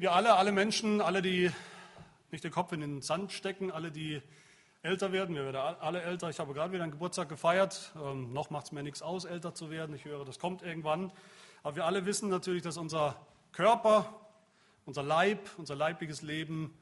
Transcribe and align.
Wir 0.00 0.12
alle, 0.12 0.36
alle 0.36 0.50
Menschen, 0.50 1.02
alle, 1.02 1.20
die 1.20 1.50
nicht 2.30 2.42
den 2.42 2.50
Kopf 2.50 2.72
in 2.72 2.80
den 2.80 3.02
Sand 3.02 3.32
stecken, 3.32 3.70
alle, 3.70 3.92
die 3.92 4.22
älter 4.80 5.12
werden, 5.12 5.34
wir 5.34 5.44
werden 5.44 5.56
alle 5.58 6.00
älter. 6.00 6.30
Ich 6.30 6.40
habe 6.40 6.54
gerade 6.54 6.72
wieder 6.72 6.84
einen 6.84 6.92
Geburtstag 6.92 7.28
gefeiert. 7.28 7.92
Ähm, 8.02 8.32
noch 8.32 8.48
macht 8.48 8.64
es 8.64 8.72
mir 8.72 8.82
nichts 8.82 9.02
aus, 9.02 9.26
älter 9.26 9.54
zu 9.54 9.68
werden. 9.68 9.94
Ich 9.94 10.06
höre, 10.06 10.24
das 10.24 10.38
kommt 10.38 10.62
irgendwann. 10.62 11.12
Aber 11.62 11.76
wir 11.76 11.84
alle 11.84 12.06
wissen 12.06 12.30
natürlich, 12.30 12.62
dass 12.62 12.78
unser 12.78 13.14
Körper, 13.52 14.10
unser 14.86 15.02
Leib, 15.02 15.50
unser 15.58 15.74
leibliches 15.74 16.22
Leben 16.22 16.72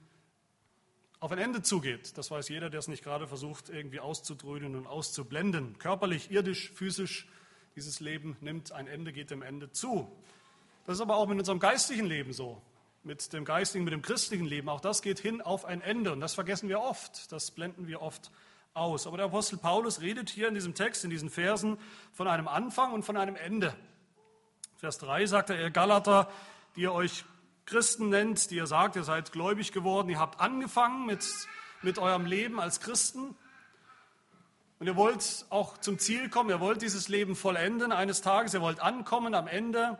auf 1.18 1.32
ein 1.32 1.38
Ende 1.38 1.60
zugeht. 1.62 2.16
Das 2.16 2.30
weiß 2.30 2.48
jeder, 2.50 2.70
der 2.70 2.78
es 2.78 2.86
nicht 2.86 3.02
gerade 3.02 3.26
versucht, 3.26 3.68
irgendwie 3.68 3.98
auszudröhnen 3.98 4.76
und 4.76 4.86
auszublenden. 4.86 5.76
Körperlich, 5.80 6.30
irdisch, 6.30 6.70
physisch, 6.70 7.26
dieses 7.74 7.98
Leben 7.98 8.36
nimmt 8.40 8.70
ein 8.70 8.86
Ende, 8.86 9.12
geht 9.12 9.32
dem 9.32 9.42
Ende 9.42 9.72
zu. 9.72 10.08
Das 10.86 10.98
ist 10.98 11.00
aber 11.00 11.16
auch 11.16 11.26
mit 11.26 11.36
unserem 11.36 11.58
geistlichen 11.58 12.06
Leben 12.06 12.32
so 12.32 12.62
mit 13.08 13.32
dem 13.32 13.46
geistigen, 13.46 13.84
mit 13.84 13.94
dem 13.94 14.02
christlichen 14.02 14.44
Leben. 14.44 14.68
Auch 14.68 14.82
das 14.82 15.00
geht 15.00 15.18
hin 15.18 15.40
auf 15.40 15.64
ein 15.64 15.80
Ende 15.80 16.12
und 16.12 16.20
das 16.20 16.34
vergessen 16.34 16.68
wir 16.68 16.80
oft, 16.80 17.32
das 17.32 17.50
blenden 17.50 17.86
wir 17.86 18.02
oft 18.02 18.30
aus. 18.74 19.06
Aber 19.06 19.16
der 19.16 19.26
Apostel 19.26 19.56
Paulus 19.56 20.02
redet 20.02 20.28
hier 20.28 20.46
in 20.46 20.54
diesem 20.54 20.74
Text, 20.74 21.04
in 21.04 21.10
diesen 21.10 21.30
Versen 21.30 21.78
von 22.12 22.28
einem 22.28 22.46
Anfang 22.46 22.92
und 22.92 23.04
von 23.04 23.16
einem 23.16 23.34
Ende. 23.34 23.74
Vers 24.76 24.98
3 24.98 25.24
sagt 25.24 25.48
er, 25.48 25.58
ihr 25.58 25.70
Galater, 25.70 26.30
die 26.76 26.82
ihr 26.82 26.92
euch 26.92 27.24
Christen 27.64 28.10
nennt, 28.10 28.50
die 28.50 28.56
ihr 28.56 28.66
sagt, 28.66 28.94
ihr 28.94 29.04
seid 29.04 29.32
gläubig 29.32 29.72
geworden, 29.72 30.10
ihr 30.10 30.18
habt 30.18 30.38
angefangen 30.38 31.06
mit, 31.06 31.26
mit 31.80 31.98
eurem 31.98 32.26
Leben 32.26 32.60
als 32.60 32.78
Christen 32.78 33.34
und 34.80 34.86
ihr 34.86 34.96
wollt 34.96 35.46
auch 35.48 35.78
zum 35.78 35.98
Ziel 35.98 36.28
kommen, 36.28 36.50
ihr 36.50 36.60
wollt 36.60 36.82
dieses 36.82 37.08
Leben 37.08 37.36
vollenden 37.36 37.90
eines 37.90 38.20
Tages, 38.20 38.52
ihr 38.52 38.60
wollt 38.60 38.80
ankommen 38.80 39.34
am 39.34 39.48
Ende. 39.48 39.98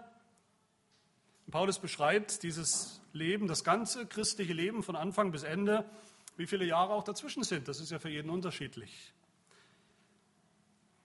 Paulus 1.50 1.78
beschreibt 1.78 2.42
dieses 2.42 3.00
Leben, 3.12 3.46
das 3.46 3.64
ganze 3.64 4.06
christliche 4.06 4.52
Leben 4.52 4.82
von 4.82 4.96
Anfang 4.96 5.32
bis 5.32 5.42
Ende, 5.42 5.84
wie 6.36 6.46
viele 6.46 6.64
Jahre 6.64 6.92
auch 6.92 7.04
dazwischen 7.04 7.42
sind. 7.42 7.68
Das 7.68 7.80
ist 7.80 7.90
ja 7.90 7.98
für 7.98 8.10
jeden 8.10 8.30
unterschiedlich. 8.30 9.12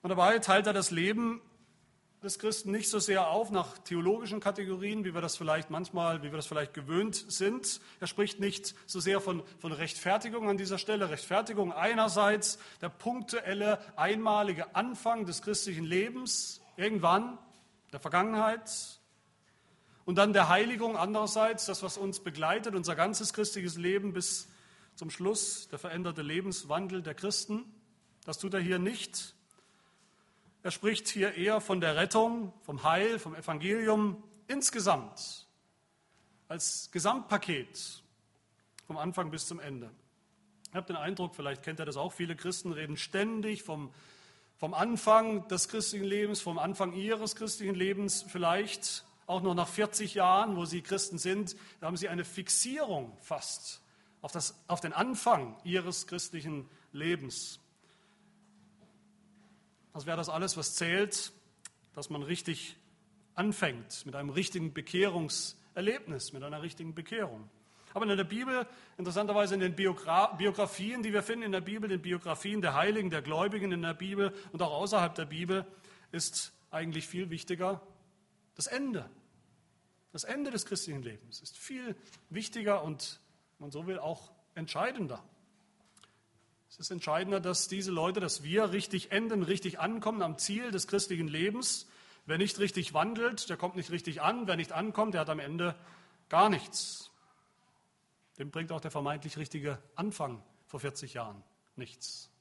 Und 0.01 0.09
dabei 0.09 0.39
teilt 0.39 0.67
er 0.67 0.73
das 0.73 0.91
Leben 0.91 1.41
des 2.23 2.39
Christen 2.39 2.71
nicht 2.71 2.89
so 2.89 2.99
sehr 2.99 3.27
auf 3.27 3.51
nach 3.51 3.77
theologischen 3.79 4.39
Kategorien, 4.39 5.03
wie 5.05 5.13
wir 5.13 5.21
das 5.21 5.37
vielleicht 5.37 5.69
manchmal, 5.69 6.23
wie 6.23 6.31
wir 6.31 6.37
das 6.37 6.47
vielleicht 6.47 6.73
gewöhnt 6.73 7.15
sind. 7.29 7.81
Er 7.99 8.07
spricht 8.07 8.39
nicht 8.39 8.75
so 8.85 8.99
sehr 8.99 9.21
von, 9.21 9.43
von 9.59 9.71
Rechtfertigung 9.71 10.49
an 10.49 10.57
dieser 10.57 10.77
Stelle. 10.77 11.09
Rechtfertigung 11.09 11.73
einerseits 11.73 12.59
der 12.81 12.89
punktuelle, 12.89 13.79
einmalige 13.97 14.75
Anfang 14.75 15.25
des 15.25 15.41
christlichen 15.41 15.85
Lebens, 15.85 16.61
irgendwann, 16.77 17.37
der 17.91 17.99
Vergangenheit, 17.99 19.01
und 20.05 20.15
dann 20.15 20.33
der 20.33 20.49
Heiligung 20.49 20.97
andererseits, 20.97 21.65
das, 21.65 21.81
was 21.81 21.97
uns 21.97 22.19
begleitet, 22.19 22.75
unser 22.75 22.95
ganzes 22.95 23.33
christliches 23.33 23.77
Leben 23.77 24.13
bis 24.13 24.49
zum 24.95 25.09
Schluss, 25.09 25.69
der 25.69 25.79
veränderte 25.79 26.21
Lebenswandel 26.21 27.01
der 27.01 27.13
Christen. 27.13 27.63
Das 28.25 28.37
tut 28.37 28.53
er 28.53 28.59
hier 28.59 28.79
nicht. 28.79 29.33
Er 30.61 30.71
spricht 30.71 31.07
hier 31.07 31.35
eher 31.35 31.61
von 31.61 31.81
der 31.81 31.95
Rettung, 31.95 32.53
vom 32.63 32.83
Heil, 32.83 33.19
vom 33.19 33.35
Evangelium 33.35 34.23
insgesamt, 34.47 35.47
als 36.47 36.89
Gesamtpaket, 36.91 38.03
vom 38.87 38.97
Anfang 38.97 39.31
bis 39.31 39.47
zum 39.47 39.59
Ende. 39.59 39.89
Ich 40.69 40.75
habe 40.75 40.87
den 40.87 40.95
Eindruck, 40.95 41.35
vielleicht 41.35 41.63
kennt 41.63 41.79
ihr 41.79 41.85
das 41.85 41.97
auch, 41.97 42.13
viele 42.13 42.35
Christen 42.35 42.71
reden 42.71 42.97
ständig 42.97 43.63
vom, 43.63 43.93
vom 44.57 44.73
Anfang 44.73 45.47
des 45.47 45.69
christlichen 45.69 46.05
Lebens, 46.05 46.41
vom 46.41 46.57
Anfang 46.57 46.93
ihres 46.93 47.35
christlichen 47.35 47.75
Lebens 47.75 48.25
vielleicht 48.27 49.05
auch 49.27 49.41
noch 49.41 49.53
nach 49.53 49.67
40 49.67 50.15
Jahren, 50.15 50.55
wo 50.55 50.65
sie 50.65 50.81
Christen 50.81 51.17
sind, 51.17 51.55
da 51.79 51.87
haben 51.87 51.97
sie 51.97 52.09
eine 52.09 52.25
Fixierung 52.25 53.15
fast 53.21 53.81
auf, 54.21 54.31
das, 54.31 54.55
auf 54.67 54.79
den 54.79 54.93
Anfang 54.93 55.55
ihres 55.63 56.07
christlichen 56.07 56.69
Lebens. 56.91 57.59
Das 59.93 60.05
wäre 60.05 60.17
das 60.17 60.29
alles, 60.29 60.57
was 60.57 60.75
zählt, 60.75 61.31
dass 61.93 62.09
man 62.09 62.23
richtig 62.23 62.77
anfängt 63.35 64.05
mit 64.05 64.15
einem 64.15 64.29
richtigen 64.29 64.73
Bekehrungserlebnis, 64.73 66.33
mit 66.33 66.43
einer 66.43 66.61
richtigen 66.61 66.95
Bekehrung. 66.95 67.49
Aber 67.93 68.09
in 68.09 68.17
der 68.17 68.23
Bibel, 68.23 68.65
interessanterweise 68.97 69.53
in 69.53 69.59
den 69.59 69.75
Biografien, 69.75 71.03
die 71.03 71.13
wir 71.13 71.21
finden 71.21 71.43
in 71.43 71.51
der 71.51 71.61
Bibel, 71.61 71.87
den 71.87 72.01
Biografien 72.01 72.61
der 72.61 72.73
Heiligen, 72.73 73.11
der 73.11 73.21
Gläubigen 73.21 73.71
in 73.71 73.83
der 73.83 73.93
Bibel 73.93 74.33
und 74.51 74.63
auch 74.63 74.71
außerhalb 74.71 75.13
der 75.13 75.25
Bibel, 75.25 75.65
ist 76.11 76.53
eigentlich 76.71 77.07
viel 77.07 77.29
wichtiger 77.29 77.81
das 78.55 78.67
Ende. 78.67 79.09
Das 80.11 80.23
Ende 80.23 80.51
des 80.51 80.65
christlichen 80.65 81.01
Lebens 81.01 81.41
ist 81.41 81.57
viel 81.57 81.95
wichtiger 82.29 82.83
und, 82.83 83.19
man 83.59 83.71
so 83.71 83.87
will, 83.87 83.99
auch 83.99 84.31
entscheidender. 84.55 85.23
Es 86.69 86.77
ist 86.77 86.91
entscheidender, 86.91 87.39
dass 87.39 87.67
diese 87.67 87.91
Leute, 87.91 88.19
dass 88.19 88.43
wir 88.43 88.71
richtig 88.71 89.11
enden, 89.11 89.43
richtig 89.43 89.79
ankommen 89.79 90.21
am 90.21 90.37
Ziel 90.37 90.71
des 90.71 90.87
christlichen 90.87 91.27
Lebens. 91.27 91.87
Wer 92.25 92.37
nicht 92.37 92.57
richtig 92.59 92.93
wandelt, 92.93 93.49
der 93.49 93.57
kommt 93.57 93.75
nicht 93.75 93.91
richtig 93.91 94.21
an. 94.21 94.47
Wer 94.47 94.55
nicht 94.55 94.71
ankommt, 94.71 95.13
der 95.13 95.21
hat 95.21 95.29
am 95.29 95.39
Ende 95.39 95.75
gar 96.29 96.49
nichts. 96.49 97.11
Dem 98.39 98.49
bringt 98.49 98.71
auch 98.71 98.81
der 98.81 98.91
vermeintlich 98.91 99.37
richtige 99.37 99.77
Anfang 99.95 100.43
vor 100.65 100.79
40 100.79 101.13
Jahren 101.13 101.43
nichts. 101.75 102.32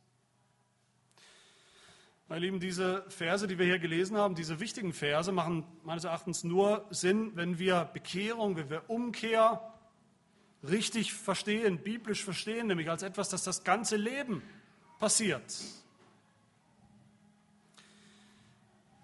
Meine 2.32 2.46
Lieben, 2.46 2.60
diese 2.60 3.04
Verse, 3.10 3.46
die 3.46 3.58
wir 3.58 3.66
hier 3.66 3.78
gelesen 3.78 4.16
haben, 4.16 4.34
diese 4.34 4.58
wichtigen 4.58 4.94
Verse 4.94 5.30
machen 5.30 5.66
meines 5.84 6.04
Erachtens 6.04 6.44
nur 6.44 6.86
Sinn, 6.88 7.32
wenn 7.34 7.58
wir 7.58 7.84
Bekehrung, 7.92 8.56
wenn 8.56 8.70
wir 8.70 8.88
Umkehr 8.88 9.74
richtig 10.66 11.12
verstehen, 11.12 11.82
biblisch 11.82 12.24
verstehen, 12.24 12.68
nämlich 12.68 12.88
als 12.88 13.02
etwas, 13.02 13.28
das 13.28 13.44
das 13.44 13.64
ganze 13.64 13.96
Leben 13.96 14.42
passiert. 14.98 15.42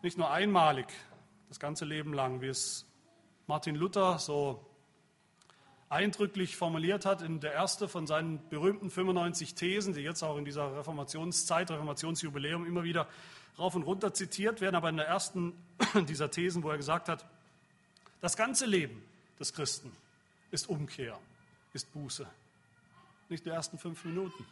Nicht 0.01 0.17
nur 0.17 0.31
einmalig, 0.31 0.87
das 1.51 1.61
ganze 1.61 1.85
Leben 1.85 2.15
lang, 2.15 2.41
wie 2.41 2.49
es 2.49 2.87
Martin 3.47 3.75
Luther 3.75 4.19
so 4.19 4.68
eindrücklich 5.91 6.57
formuliert 6.57 7.07
hat 7.07 7.23
in 7.23 7.41
der 7.41 7.53
erste 7.53 7.89
von 7.89 8.07
seinen 8.07 8.47
berühmten 8.51 8.91
95 8.91 9.55
Thesen, 9.55 9.95
die 9.95 10.03
jetzt 10.03 10.23
auch 10.23 10.37
in 10.37 10.45
dieser 10.45 10.77
Reformationszeit, 10.77 11.71
Reformationsjubiläum 11.71 12.67
immer 12.67 12.83
wieder 12.83 13.09
rauf 13.59 13.75
und 13.75 13.83
runter 13.83 14.13
zitiert 14.13 14.61
werden, 14.61 14.77
aber 14.77 14.91
in 14.91 14.97
der 14.97 15.07
ersten 15.07 15.55
dieser 16.09 16.31
Thesen, 16.31 16.63
wo 16.63 16.71
er 16.71 16.77
gesagt 16.77 17.09
hat, 17.09 17.25
das 18.21 18.37
ganze 18.37 18.67
Leben 18.67 19.03
des 19.41 19.53
Christen 19.53 19.91
ist 20.51 20.69
Umkehr, 20.69 21.19
ist 21.73 21.93
Buße, 21.93 22.27
nicht 23.29 23.45
die 23.45 23.51
ersten 23.51 23.79
fünf 23.79 24.05
Minuten. 24.05 24.45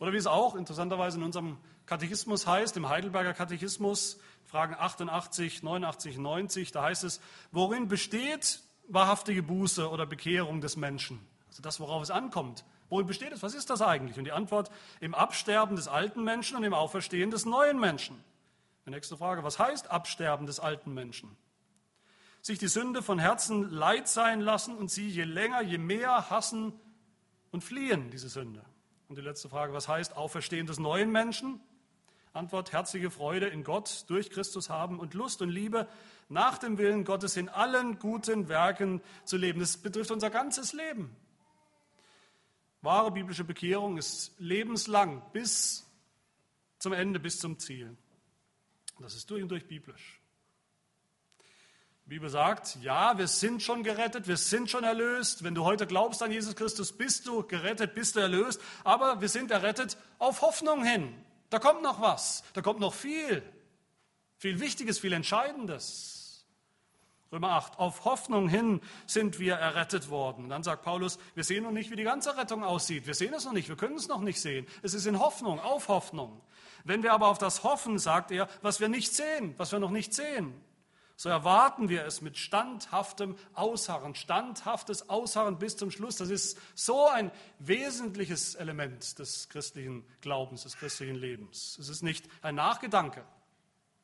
Oder 0.00 0.12
wie 0.12 0.16
es 0.16 0.26
auch 0.26 0.56
interessanterweise 0.56 1.18
in 1.18 1.22
unserem 1.22 1.58
Katechismus 1.86 2.46
heißt, 2.46 2.76
im 2.76 2.88
Heidelberger 2.88 3.34
Katechismus, 3.34 4.18
Fragen 4.46 4.74
88, 4.74 5.62
89, 5.62 6.18
90, 6.18 6.72
da 6.72 6.82
heißt 6.82 7.04
es, 7.04 7.20
worin 7.52 7.88
besteht 7.88 8.60
wahrhaftige 8.88 9.42
Buße 9.42 9.88
oder 9.88 10.06
Bekehrung 10.06 10.60
des 10.60 10.76
Menschen? 10.76 11.20
Also 11.48 11.62
das, 11.62 11.80
worauf 11.80 12.02
es 12.02 12.10
ankommt. 12.10 12.64
Worin 12.88 13.06
besteht 13.06 13.32
es? 13.32 13.42
Was 13.42 13.54
ist 13.54 13.70
das 13.70 13.82
eigentlich? 13.82 14.18
Und 14.18 14.24
die 14.24 14.32
Antwort 14.32 14.70
im 15.00 15.14
Absterben 15.14 15.76
des 15.76 15.88
alten 15.88 16.24
Menschen 16.24 16.56
und 16.56 16.64
im 16.64 16.74
Auferstehen 16.74 17.30
des 17.30 17.46
neuen 17.46 17.78
Menschen. 17.78 18.22
Die 18.86 18.90
nächste 18.90 19.16
Frage, 19.16 19.44
was 19.44 19.58
heißt 19.58 19.90
Absterben 19.90 20.46
des 20.46 20.60
alten 20.60 20.92
Menschen? 20.92 21.36
Sich 22.40 22.58
die 22.58 22.68
Sünde 22.68 23.02
von 23.02 23.18
Herzen 23.18 23.70
leid 23.70 24.08
sein 24.08 24.40
lassen 24.40 24.76
und 24.76 24.90
sie 24.90 25.08
je 25.08 25.24
länger, 25.24 25.62
je 25.62 25.78
mehr 25.78 26.28
hassen 26.30 26.72
und 27.50 27.62
fliehen, 27.62 28.10
diese 28.10 28.28
Sünde. 28.28 28.64
Und 29.08 29.16
die 29.16 29.22
letzte 29.22 29.48
Frage, 29.48 29.72
was 29.72 29.88
heißt 29.88 30.16
Auferstehen 30.16 30.66
des 30.66 30.78
neuen 30.78 31.12
Menschen? 31.12 31.60
Antwort, 32.32 32.72
herzliche 32.72 33.10
Freude 33.10 33.46
in 33.48 33.62
Gott 33.62 34.04
durch 34.08 34.30
Christus 34.30 34.70
haben 34.70 34.98
und 34.98 35.12
Lust 35.12 35.42
und 35.42 35.50
Liebe 35.50 35.86
nach 36.30 36.56
dem 36.56 36.78
Willen 36.78 37.04
Gottes 37.04 37.36
in 37.36 37.50
allen 37.50 37.98
guten 37.98 38.48
Werken 38.48 39.02
zu 39.24 39.36
leben. 39.36 39.60
Das 39.60 39.76
betrifft 39.76 40.10
unser 40.10 40.30
ganzes 40.30 40.72
Leben. 40.72 41.14
Wahre 42.80 43.10
biblische 43.12 43.44
Bekehrung 43.44 43.98
ist 43.98 44.32
lebenslang 44.38 45.22
bis 45.32 45.86
zum 46.78 46.94
Ende, 46.94 47.20
bis 47.20 47.38
zum 47.38 47.58
Ziel. 47.58 47.96
Das 48.98 49.14
ist 49.14 49.30
durch 49.30 49.42
und 49.42 49.50
durch 49.50 49.66
biblisch. 49.68 50.18
Die 52.06 52.08
Bibel 52.08 52.30
sagt, 52.30 52.76
ja, 52.82 53.16
wir 53.18 53.28
sind 53.28 53.62
schon 53.62 53.82
gerettet, 53.84 54.26
wir 54.26 54.36
sind 54.38 54.70
schon 54.70 54.84
erlöst. 54.84 55.44
Wenn 55.44 55.54
du 55.54 55.64
heute 55.64 55.86
glaubst 55.86 56.22
an 56.22 56.32
Jesus 56.32 56.56
Christus, 56.56 56.92
bist 56.92 57.26
du 57.26 57.46
gerettet, 57.46 57.94
bist 57.94 58.16
du 58.16 58.20
erlöst. 58.20 58.60
Aber 58.84 59.20
wir 59.20 59.28
sind 59.28 59.50
errettet 59.50 59.98
auf 60.18 60.40
Hoffnung 60.40 60.82
hin. 60.82 61.14
Da 61.52 61.58
kommt 61.58 61.82
noch 61.82 62.00
was, 62.00 62.42
da 62.54 62.62
kommt 62.62 62.80
noch 62.80 62.94
viel, 62.94 63.42
viel 64.38 64.58
Wichtiges, 64.58 64.98
viel 64.98 65.12
Entscheidendes. 65.12 66.46
Römer 67.30 67.50
8, 67.50 67.78
auf 67.78 68.06
Hoffnung 68.06 68.48
hin 68.48 68.80
sind 69.04 69.38
wir 69.38 69.56
errettet 69.56 70.08
worden. 70.08 70.48
Dann 70.48 70.62
sagt 70.62 70.82
Paulus, 70.82 71.18
wir 71.34 71.44
sehen 71.44 71.64
noch 71.64 71.70
nicht, 71.70 71.90
wie 71.90 71.96
die 71.96 72.04
ganze 72.04 72.38
Rettung 72.38 72.64
aussieht. 72.64 73.06
Wir 73.06 73.12
sehen 73.12 73.34
es 73.34 73.44
noch 73.44 73.52
nicht, 73.52 73.68
wir 73.68 73.76
können 73.76 73.96
es 73.96 74.08
noch 74.08 74.22
nicht 74.22 74.40
sehen. 74.40 74.66
Es 74.80 74.94
ist 74.94 75.04
in 75.04 75.18
Hoffnung, 75.18 75.60
auf 75.60 75.88
Hoffnung. 75.88 76.40
Wenn 76.84 77.02
wir 77.02 77.12
aber 77.12 77.28
auf 77.28 77.36
das 77.36 77.64
hoffen, 77.64 77.98
sagt 77.98 78.30
er, 78.30 78.48
was 78.62 78.80
wir 78.80 78.88
nicht 78.88 79.12
sehen, 79.12 79.52
was 79.58 79.72
wir 79.72 79.78
noch 79.78 79.90
nicht 79.90 80.14
sehen, 80.14 80.58
so 81.22 81.28
erwarten 81.28 81.88
wir 81.88 82.04
es 82.04 82.20
mit 82.20 82.36
standhaftem 82.36 83.36
Ausharren, 83.54 84.16
standhaftes 84.16 85.08
Ausharren 85.08 85.56
bis 85.56 85.76
zum 85.76 85.92
Schluss. 85.92 86.16
Das 86.16 86.30
ist 86.30 86.58
so 86.74 87.06
ein 87.06 87.30
wesentliches 87.60 88.56
Element 88.56 89.20
des 89.20 89.48
christlichen 89.48 90.04
Glaubens, 90.20 90.64
des 90.64 90.76
christlichen 90.76 91.14
Lebens. 91.14 91.78
Es 91.78 91.88
ist 91.88 92.02
nicht 92.02 92.28
ein 92.42 92.56
Nachgedanke, 92.56 93.24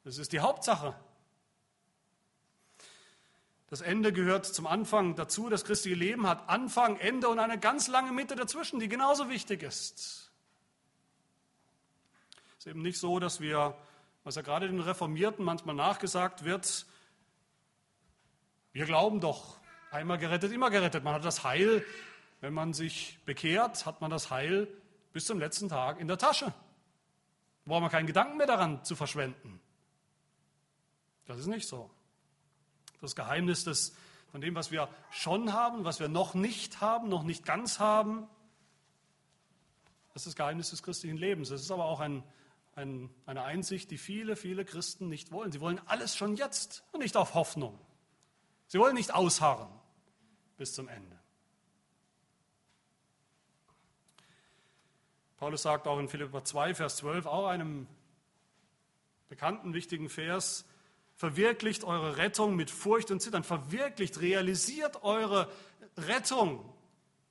es 0.05 0.19
ist 0.19 0.33
die 0.33 0.39
Hauptsache. 0.39 0.95
Das 3.67 3.81
Ende 3.81 4.13
gehört 4.13 4.47
zum 4.47 4.69
Anfang 4.69 5.17
dazu. 5.17 5.49
Das 5.49 5.65
christliche 5.65 5.97
Leben 5.97 6.25
hat 6.25 6.49
Anfang, 6.49 6.99
Ende 6.99 7.29
und 7.29 7.41
eine 7.41 7.59
ganz 7.59 7.89
lange 7.89 8.13
Mitte 8.13 8.37
dazwischen, 8.37 8.79
die 8.79 8.89
genauso 8.89 9.29
wichtig 9.29 9.65
ist. 9.65 10.31
Es 12.59 12.59
ist 12.61 12.67
eben 12.69 12.83
nicht 12.83 13.01
so, 13.01 13.19
dass 13.19 13.41
wir, 13.41 13.77
was 14.23 14.37
ja 14.37 14.43
gerade 14.43 14.69
den 14.69 14.79
Reformierten 14.79 15.45
manchmal 15.45 15.75
nachgesagt 15.75 16.45
wird, 16.45 16.87
wir 18.73 18.85
glauben 18.85 19.21
doch, 19.21 19.59
einmal 19.91 20.19
gerettet, 20.19 20.53
immer 20.53 20.71
gerettet. 20.71 21.05
Man 21.05 21.15
hat 21.15 21.25
das 21.25 21.45
Heil, 21.45 21.85
wenn 22.41 22.53
man 22.53 22.73
sich 22.73 23.19
bekehrt, 23.25 23.87
hat 23.87 24.01
man 24.01 24.11
das 24.11 24.31
Heil 24.31 24.69
bis 25.13 25.25
zum 25.27 25.39
letzten 25.39 25.69
Tag 25.69 26.01
in 26.01 26.09
der 26.09 26.19
Tasche. 26.19 26.47
Da 26.47 26.53
braucht 27.67 27.83
man 27.83 27.91
keinen 27.91 28.07
Gedanken 28.07 28.37
mehr 28.37 28.47
daran 28.47 28.85
zu 28.85 28.97
verschwenden. 28.97 29.61
Das 31.27 31.39
ist 31.39 31.47
nicht 31.47 31.69
so. 31.69 31.91
Das 33.01 33.15
Geheimnis 33.15 33.65
des, 33.65 33.95
von 34.33 34.41
dem, 34.41 34.55
was 34.55 34.71
wir 34.71 34.89
schon 35.11 35.53
haben, 35.53 35.85
was 35.85 36.01
wir 36.01 36.09
noch 36.09 36.35
nicht 36.35 36.81
haben, 36.81 37.09
noch 37.09 37.23
nicht 37.23 37.45
ganz 37.45 37.79
haben, 37.79 38.29
das 40.19 40.27
ist 40.27 40.33
das 40.33 40.37
Geheimnis 40.37 40.71
des 40.71 40.83
christlichen 40.83 41.17
Lebens. 41.17 41.51
Das 41.51 41.61
ist 41.61 41.71
aber 41.71 41.85
auch 41.85 42.01
ein, 42.01 42.25
ein, 42.75 43.09
eine 43.25 43.45
Einsicht, 43.45 43.89
die 43.93 43.99
viele, 43.99 44.35
viele 44.35 44.65
Christen 44.65 45.09
nicht 45.09 45.31
wollen. 45.31 45.53
Sie 45.53 45.61
wollen 45.61 45.81
alles 45.87 46.17
schon 46.17 46.35
jetzt 46.35 46.83
und 46.91 47.03
nicht 47.03 47.17
auf 47.17 47.35
Hoffnung. 47.35 47.79
Sie 48.69 48.79
wollen 48.79 48.95
nicht 48.95 49.15
ausharren 49.15 49.69
bis 50.57 50.75
zum 50.75 50.89
Ende. 50.89 51.19
Paulus 55.39 55.63
sagt 55.63 55.87
auch 55.87 55.99
in 55.99 56.09
Philipper 56.09 56.45
2, 56.45 56.75
Vers 56.75 56.97
12, 56.97 57.27
auch 57.27 57.47
einem 57.47 57.87
bekannten, 59.29 59.73
wichtigen 59.73 60.09
Vers, 60.09 60.67
verwirklicht 61.15 61.85
eure 61.85 62.17
Rettung 62.17 62.57
mit 62.57 62.71
Furcht 62.71 63.11
und 63.11 63.21
Zittern, 63.21 63.45
verwirklicht, 63.45 64.21
realisiert 64.21 65.03
eure 65.03 65.51
Rettung 65.97 66.65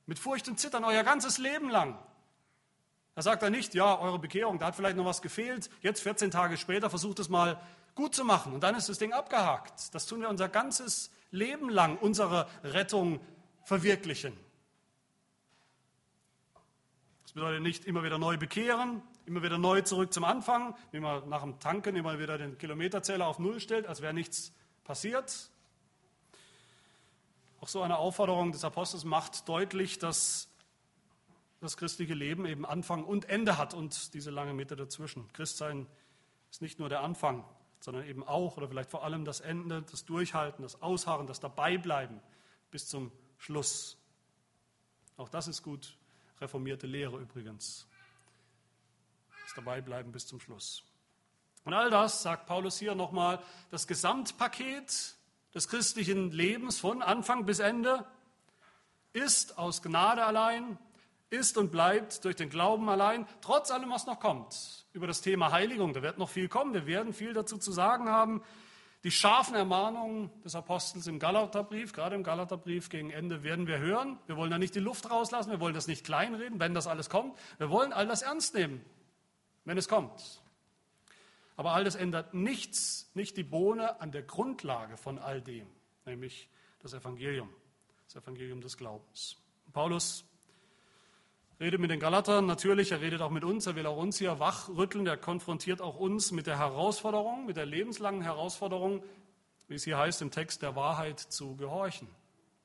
mit 0.06 0.20
Furcht 0.20 0.48
und 0.48 0.60
Zittern 0.60 0.84
euer 0.84 1.04
ganzes 1.04 1.38
Leben 1.38 1.70
lang. 1.70 2.00
Da 3.14 3.22
sagt 3.22 3.44
er 3.44 3.50
nicht, 3.50 3.74
ja, 3.74 4.00
eure 4.00 4.20
Bekehrung, 4.20 4.58
da 4.60 4.68
hat 4.68 4.76
vielleicht 4.76 4.98
noch 4.98 5.06
was 5.06 5.22
gefehlt, 5.22 5.70
jetzt 5.82 6.02
14 6.02 6.32
Tage 6.32 6.58
später 6.58 6.90
versucht 6.90 7.20
es 7.20 7.30
mal 7.30 7.62
gut 7.98 8.16
zu 8.16 8.24
machen 8.24 8.54
und 8.54 8.62
dann 8.62 8.76
ist 8.76 8.88
das 8.88 9.00
Ding 9.00 9.12
abgehakt. 9.12 9.94
Das 9.94 10.06
tun 10.06 10.22
wir 10.22 10.30
unser 10.30 10.48
ganzes 10.48 11.12
Leben 11.32 11.70
lang, 11.70 11.98
unsere 11.98 12.48
Rettung 12.64 13.20
verwirklichen. 13.64 14.38
Das 17.24 17.34
bedeutet 17.34 17.64
nicht 17.64 17.86
immer 17.86 18.04
wieder 18.04 18.20
neu 18.20 18.38
bekehren, 18.38 19.02
immer 19.26 19.44
wieder 19.44 19.58
neu 19.58 19.82
zurück 19.82 20.14
zum 20.14 20.24
Anfang, 20.24 20.76
wie 20.92 21.00
man 21.00 21.28
nach 21.28 21.42
dem 21.42 21.60
Tanken 21.60 21.96
immer 21.96 22.20
wieder 22.20 22.38
den 22.38 22.58
Kilometerzähler 22.58 23.28
auf 23.28 23.40
Null 23.40 23.60
stellt, 23.60 23.88
als 23.88 24.02
wäre 24.02 24.14
nichts 24.14 24.54
passiert. 24.84 25.50
Auch 27.60 27.68
so 27.68 27.82
eine 27.82 27.98
Aufforderung 27.98 28.52
des 28.52 28.64
Apostels 28.64 29.04
macht 29.04 29.50
deutlich, 29.50 29.98
dass 29.98 30.50
das 31.62 31.78
christliche 31.78 32.14
Leben 32.14 32.46
eben 32.46 32.64
Anfang 32.64 33.04
und 33.04 33.28
Ende 33.28 33.58
hat 33.58 33.74
und 33.74 34.14
diese 34.14 34.30
lange 34.30 34.54
Mitte 34.54 34.76
dazwischen. 34.76 35.28
Christsein 35.34 35.88
ist 36.52 36.62
nicht 36.62 36.78
nur 36.78 36.90
der 36.90 37.02
Anfang, 37.02 37.44
sondern 37.80 38.06
eben 38.06 38.24
auch 38.24 38.58
oder 38.58 38.68
vielleicht 38.68 38.90
vor 38.90 39.04
allem 39.04 39.26
das 39.26 39.40
Ende, 39.40 39.84
das 39.84 40.06
Durchhalten, 40.06 40.64
das 40.64 40.82
Ausharren, 40.82 41.28
das 41.28 41.40
Dabeibleiben 41.40 42.20
bis 42.72 42.88
zum 42.88 43.12
Schluss. 43.38 43.98
Auch 45.16 45.30
das 45.30 45.48
ist 45.48 45.64
gut 45.64 45.98
reformierte 46.40 46.88
Lehre 46.88 47.18
übrigens 47.20 47.88
dabei 49.58 49.82
bleiben 49.82 50.12
bis 50.12 50.28
zum 50.28 50.40
Schluss. 50.40 50.84
Und 51.66 51.74
all 51.74 51.90
das, 51.90 52.22
sagt 52.22 52.46
Paulus 52.46 52.78
hier 52.78 52.96
nochmal, 52.96 53.40
das 53.72 53.88
Gesamtpaket 53.88 55.16
des 55.54 55.68
christlichen 55.68 56.32
Lebens 56.32 56.80
von 56.80 57.02
Anfang 57.02 57.46
bis 57.46 57.60
Ende 57.60 58.06
ist 59.14 59.58
aus 59.58 59.82
Gnade 59.82 60.24
allein, 60.24 60.78
ist 61.30 61.58
und 61.58 61.72
bleibt 61.72 62.24
durch 62.26 62.36
den 62.36 62.50
Glauben 62.50 62.90
allein, 62.90 63.28
trotz 63.42 63.72
allem, 63.72 63.90
was 63.90 64.06
noch 64.06 64.20
kommt. 64.20 64.86
Über 64.94 65.08
das 65.08 65.22
Thema 65.22 65.52
Heiligung, 65.52 65.94
da 65.94 66.02
wird 66.02 66.18
noch 66.18 66.30
viel 66.30 66.48
kommen, 66.48 66.74
wir 66.74 66.86
werden 66.86 67.14
viel 67.14 67.34
dazu 67.34 67.58
zu 67.58 67.72
sagen 67.72 68.10
haben. 68.10 68.42
Die 69.04 69.12
scharfen 69.12 69.56
Ermahnungen 69.56 70.32
des 70.44 70.56
Apostels 70.56 71.08
im 71.08 71.20
Galaterbrief, 71.20 71.94
gerade 71.94 72.16
im 72.16 72.24
Galaterbrief 72.24 72.90
gegen 72.90 73.12
Ende, 73.12 73.44
werden 73.44 73.68
wir 73.68 73.78
hören. 73.78 74.18
Wir 74.26 74.38
wollen 74.38 74.52
da 74.52 74.58
nicht 74.58 74.76
die 74.76 74.80
Luft 74.80 75.10
rauslassen, 75.10 75.52
wir 75.52 75.60
wollen 75.60 75.76
das 75.76 75.88
nicht 75.88 76.04
kleinreden, 76.04 76.60
wenn 76.60 76.74
das 76.74 76.88
alles 76.88 77.10
kommt. 77.10 77.38
Wir 77.58 77.70
wollen 77.70 77.94
all 77.94 78.08
das 78.08 78.24
ernst 78.24 78.56
nehmen 78.56 78.84
wenn 79.68 79.78
es 79.78 79.90
kommt. 79.90 80.42
Aber 81.58 81.74
all 81.74 81.84
das 81.84 81.96
ändert 81.96 82.34
nichts, 82.34 83.12
nicht 83.14 83.36
die 83.36 83.44
Bohne 83.44 84.00
an 84.00 84.12
der 84.12 84.24
Grundlage 84.24 84.96
von 84.96 85.20
all 85.20 85.42
dem, 85.42 85.68
nämlich 86.06 86.50
das 86.80 86.94
Evangelium, 86.94 87.54
das 88.06 88.24
Evangelium 88.24 88.62
des 88.62 88.78
Glaubens. 88.78 89.36
Paulus 89.74 90.24
redet 91.60 91.80
mit 91.80 91.90
den 91.90 92.00
Galatern, 92.00 92.46
natürlich, 92.46 92.92
er 92.92 93.02
redet 93.02 93.22
auch 93.22 93.32
mit 93.32 93.44
uns, 93.44 93.66
er 93.66 93.76
will 93.76 93.86
auch 93.86 93.98
uns 93.98 94.18
hier 94.18 94.40
wachrütteln, 94.40 95.08
er 95.08 95.18
konfrontiert 95.18 95.82
auch 95.82 95.98
uns 95.98 96.32
mit 96.32 96.48
der 96.48 96.60
Herausforderung, 96.60 97.46
mit 97.46 97.58
der 97.58 97.66
lebenslangen 97.66 98.22
Herausforderung, 98.22 99.04
wie 99.68 99.76
es 99.76 99.84
hier 99.84 99.98
heißt 99.98 100.22
im 100.22 100.32
Text, 100.32 100.62
der 100.62 100.76
Wahrheit 100.76 101.20
zu 101.20 101.56
gehorchen, 101.56 102.08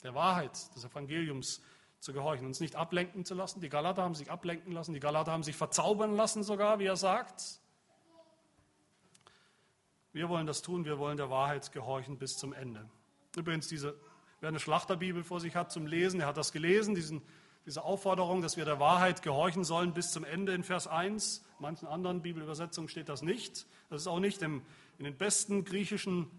der 0.02 0.14
Wahrheit 0.14 0.52
des 0.74 0.84
Evangeliums 0.84 1.62
zu 2.00 2.12
gehorchen, 2.12 2.46
uns 2.46 2.60
nicht 2.60 2.76
ablenken 2.76 3.24
zu 3.24 3.34
lassen. 3.34 3.60
Die 3.60 3.68
Galater 3.68 4.02
haben 4.02 4.14
sich 4.14 4.30
ablenken 4.30 4.72
lassen, 4.72 4.92
die 4.92 5.00
Galater 5.00 5.32
haben 5.32 5.42
sich 5.42 5.56
verzaubern 5.56 6.16
lassen 6.16 6.42
sogar, 6.42 6.78
wie 6.78 6.86
er 6.86 6.96
sagt. 6.96 7.60
Wir 10.12 10.28
wollen 10.28 10.46
das 10.46 10.60
tun, 10.60 10.84
wir 10.84 10.98
wollen 10.98 11.16
der 11.16 11.30
Wahrheit 11.30 11.72
gehorchen 11.72 12.18
bis 12.18 12.36
zum 12.36 12.52
Ende. 12.52 12.86
Übrigens, 13.36 13.68
diese, 13.68 13.98
wer 14.40 14.50
eine 14.50 14.60
Schlachterbibel 14.60 15.24
vor 15.24 15.40
sich 15.40 15.56
hat 15.56 15.72
zum 15.72 15.86
Lesen, 15.86 16.18
der 16.18 16.26
hat 16.26 16.36
das 16.36 16.52
gelesen, 16.52 16.94
diesen, 16.94 17.22
diese 17.66 17.84
Aufforderung, 17.84 18.42
dass 18.42 18.56
wir 18.56 18.64
der 18.64 18.80
Wahrheit 18.80 19.22
gehorchen 19.22 19.64
sollen 19.64 19.92
bis 19.92 20.10
zum 20.10 20.24
Ende 20.24 20.52
in 20.52 20.64
Vers 20.64 20.86
1. 20.86 21.38
In 21.38 21.62
manchen 21.62 21.86
anderen 21.86 22.22
Bibelübersetzungen 22.22 22.88
steht 22.88 23.08
das 23.08 23.22
nicht. 23.22 23.66
Das 23.88 24.02
ist 24.02 24.06
auch 24.06 24.18
nicht 24.18 24.42
im, 24.42 24.62
in 24.98 25.04
den 25.04 25.16
besten 25.16 25.64
griechischen 25.64 26.30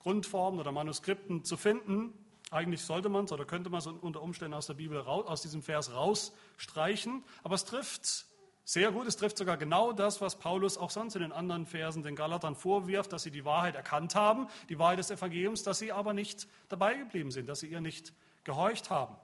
Grundformen 0.00 0.58
oder 0.58 0.72
Manuskripten 0.72 1.44
zu 1.44 1.56
finden. 1.56 2.12
Eigentlich 2.50 2.82
sollte 2.82 3.08
man 3.08 3.26
es 3.26 3.32
oder 3.32 3.44
könnte 3.44 3.70
man 3.70 3.78
es 3.78 3.86
unter 3.86 4.22
Umständen 4.22 4.54
aus 4.54 4.66
der 4.66 4.74
Bibel, 4.74 5.00
aus 5.00 5.42
diesem 5.42 5.62
Vers 5.62 5.92
rausstreichen. 5.92 7.22
Aber 7.42 7.54
es 7.54 7.64
trifft 7.64 8.26
sehr 8.64 8.90
gut, 8.90 9.06
es 9.06 9.16
trifft 9.16 9.38
sogar 9.38 9.56
genau 9.56 9.92
das, 9.92 10.20
was 10.20 10.38
Paulus 10.38 10.78
auch 10.78 10.90
sonst 10.90 11.14
in 11.14 11.22
den 11.22 11.32
anderen 11.32 11.64
Versen 11.64 12.02
den 12.02 12.16
Galatern 12.16 12.54
vorwirft, 12.54 13.12
dass 13.12 13.22
sie 13.22 13.30
die 13.30 13.44
Wahrheit 13.44 13.74
erkannt 13.74 14.14
haben, 14.14 14.46
die 14.68 14.78
Wahrheit 14.78 14.98
des 14.98 15.10
Evangeliums, 15.10 15.62
dass 15.62 15.78
sie 15.78 15.92
aber 15.92 16.12
nicht 16.12 16.48
dabei 16.68 16.94
geblieben 16.94 17.30
sind, 17.30 17.48
dass 17.48 17.60
sie 17.60 17.68
ihr 17.68 17.80
nicht 17.80 18.12
gehorcht 18.44 18.90
haben. 18.90 19.16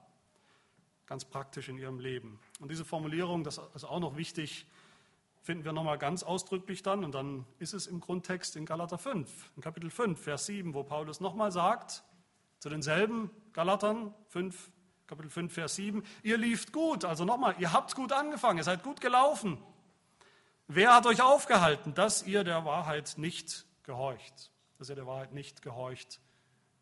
Ganz 1.05 1.25
praktisch 1.25 1.69
in 1.69 1.77
ihrem 1.77 1.99
Leben. 1.99 2.39
Und 2.59 2.71
diese 2.71 2.85
Formulierung, 2.85 3.43
das 3.43 3.61
ist 3.75 3.83
auch 3.83 3.99
noch 3.99 4.17
wichtig, 4.17 4.65
finden 5.41 5.63
wir 5.63 5.73
nochmal 5.73 5.99
ganz 5.99 6.23
ausdrücklich 6.23 6.81
dann, 6.81 7.03
und 7.03 7.13
dann 7.13 7.45
ist 7.59 7.73
es 7.73 7.85
im 7.85 7.99
Grundtext 7.99 8.55
in 8.55 8.65
Galater 8.65 8.97
5, 8.97 9.51
in 9.55 9.61
Kapitel 9.61 9.91
5, 9.91 10.19
Vers 10.19 10.47
7, 10.47 10.73
wo 10.73 10.83
Paulus 10.83 11.19
nochmal 11.19 11.51
sagt, 11.51 12.03
zu 12.59 12.69
denselben 12.69 13.29
Galatern 13.53 14.13
5, 14.29 14.71
Kapitel 15.05 15.29
5, 15.29 15.53
Vers 15.53 15.75
7. 15.75 16.03
Ihr 16.23 16.39
lieft 16.39 16.73
gut, 16.73 17.05
also 17.05 17.25
nochmal, 17.25 17.55
ihr 17.59 17.71
habt 17.71 17.93
gut 17.95 18.11
angefangen, 18.11 18.57
ihr 18.57 18.63
seid 18.63 18.81
gut 18.81 19.01
gelaufen. 19.01 19.59
Wer 20.67 20.95
hat 20.95 21.05
euch 21.05 21.21
aufgehalten, 21.21 21.93
dass 21.93 22.25
ihr 22.25 22.43
der 22.43 22.65
Wahrheit 22.65 23.13
nicht 23.17 23.67
gehorcht? 23.83 24.51
Dass 24.79 24.89
ihr 24.89 24.95
der 24.95 25.05
Wahrheit 25.05 25.31
nicht 25.31 25.61
gehorcht 25.61 26.19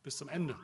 bis 0.04 0.16
zum 0.16 0.30
Ende. 0.30 0.56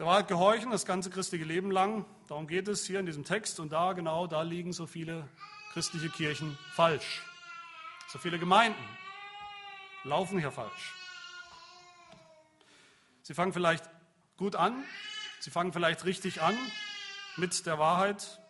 Der 0.00 0.06
Wahrheit 0.06 0.28
gehorchen, 0.28 0.70
das 0.70 0.86
ganze 0.86 1.10
christliche 1.10 1.44
Leben 1.44 1.70
lang, 1.70 2.06
darum 2.26 2.46
geht 2.46 2.68
es 2.68 2.86
hier 2.86 3.00
in 3.00 3.04
diesem 3.04 3.22
Text. 3.22 3.60
Und 3.60 3.70
da, 3.70 3.92
genau, 3.92 4.26
da 4.26 4.40
liegen 4.40 4.72
so 4.72 4.86
viele 4.86 5.28
christliche 5.74 6.08
Kirchen 6.08 6.56
falsch. 6.72 7.22
So 8.08 8.18
viele 8.18 8.38
Gemeinden 8.38 8.82
laufen 10.04 10.38
hier 10.38 10.52
falsch. 10.52 10.94
Sie 13.20 13.34
fangen 13.34 13.52
vielleicht 13.52 13.84
gut 14.38 14.56
an, 14.56 14.84
sie 15.38 15.50
fangen 15.50 15.74
vielleicht 15.74 16.06
richtig 16.06 16.40
an 16.40 16.56
mit 17.36 17.66
der 17.66 17.78
Wahrheit, 17.78 18.40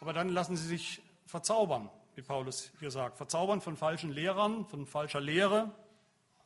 aber 0.00 0.14
dann 0.14 0.30
lassen 0.30 0.56
sie 0.56 0.66
sich 0.66 1.02
verzaubern, 1.26 1.90
wie 2.14 2.22
Paulus 2.22 2.72
hier 2.80 2.90
sagt. 2.90 3.18
Verzaubern 3.18 3.60
von 3.60 3.76
falschen 3.76 4.12
Lehrern, 4.12 4.64
von 4.64 4.86
falscher 4.86 5.20
Lehre. 5.20 5.74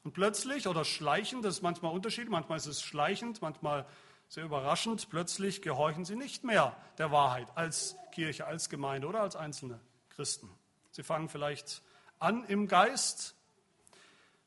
Und 0.02 0.12
plötzlich 0.12 0.66
oder 0.66 0.84
schleichend, 0.84 1.44
das 1.44 1.56
ist 1.56 1.62
manchmal 1.62 1.92
unterschiedlich, 1.92 2.30
manchmal 2.30 2.58
ist 2.58 2.66
es 2.66 2.82
schleichend, 2.82 3.42
manchmal 3.42 3.86
sehr 4.28 4.44
überraschend, 4.44 5.10
plötzlich 5.10 5.60
gehorchen 5.60 6.04
sie 6.04 6.16
nicht 6.16 6.44
mehr 6.44 6.76
der 6.98 7.10
Wahrheit 7.10 7.48
als 7.56 7.96
Kirche, 8.12 8.46
als 8.46 8.68
Gemeinde 8.68 9.08
oder 9.08 9.20
als 9.20 9.36
einzelne 9.36 9.80
Christen. 10.10 10.48
Sie 10.92 11.02
fangen 11.02 11.28
vielleicht 11.28 11.82
an 12.18 12.44
im 12.44 12.68
Geist, 12.68 13.34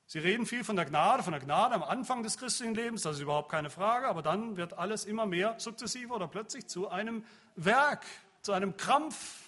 Sie 0.05 0.19
reden 0.19 0.45
viel 0.45 0.63
von 0.63 0.75
der 0.75 0.85
Gnade, 0.85 1.23
von 1.23 1.31
der 1.31 1.41
Gnade 1.41 1.73
am 1.73 1.81
Anfang 1.81 2.21
des 2.21 2.37
christlichen 2.37 2.75
Lebens, 2.75 3.01
das 3.01 3.15
ist 3.15 3.21
überhaupt 3.23 3.49
keine 3.49 3.71
Frage, 3.71 4.07
aber 4.07 4.21
dann 4.21 4.57
wird 4.57 4.73
alles 4.77 5.05
immer 5.05 5.25
mehr 5.25 5.55
sukzessive 5.57 6.13
oder 6.13 6.27
plötzlich 6.27 6.67
zu 6.67 6.89
einem 6.89 7.25
Werk, 7.55 8.05
zu 8.41 8.51
einem 8.51 8.77
Krampf. 8.77 9.42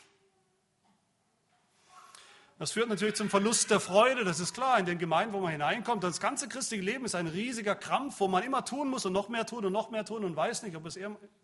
Das 2.57 2.71
führt 2.71 2.87
natürlich 2.87 3.15
zum 3.15 3.29
Verlust 3.29 3.69
der 3.69 3.81
Freude, 3.81 4.23
das 4.23 4.39
ist 4.39 4.53
klar, 4.53 4.79
in 4.79 4.85
den 4.85 4.97
Gemeinden, 4.97 5.33
wo 5.33 5.41
man 5.41 5.51
hineinkommt. 5.51 6.03
Das 6.05 6.21
ganze 6.21 6.47
christliche 6.47 6.83
Leben 6.83 7.03
ist 7.03 7.13
ein 7.13 7.27
riesiger 7.27 7.75
Krampf, 7.75 8.21
wo 8.21 8.29
man 8.29 8.43
immer 8.43 8.63
tun 8.63 8.89
muss 8.89 9.05
und 9.05 9.11
noch 9.11 9.27
mehr 9.27 9.45
tun 9.45 9.65
und 9.65 9.73
noch 9.73 9.89
mehr 9.89 10.05
tun 10.05 10.23
und 10.23 10.37
weiß 10.37 10.63
nicht, 10.63 10.77
ob 10.77 10.85
es 10.85 10.97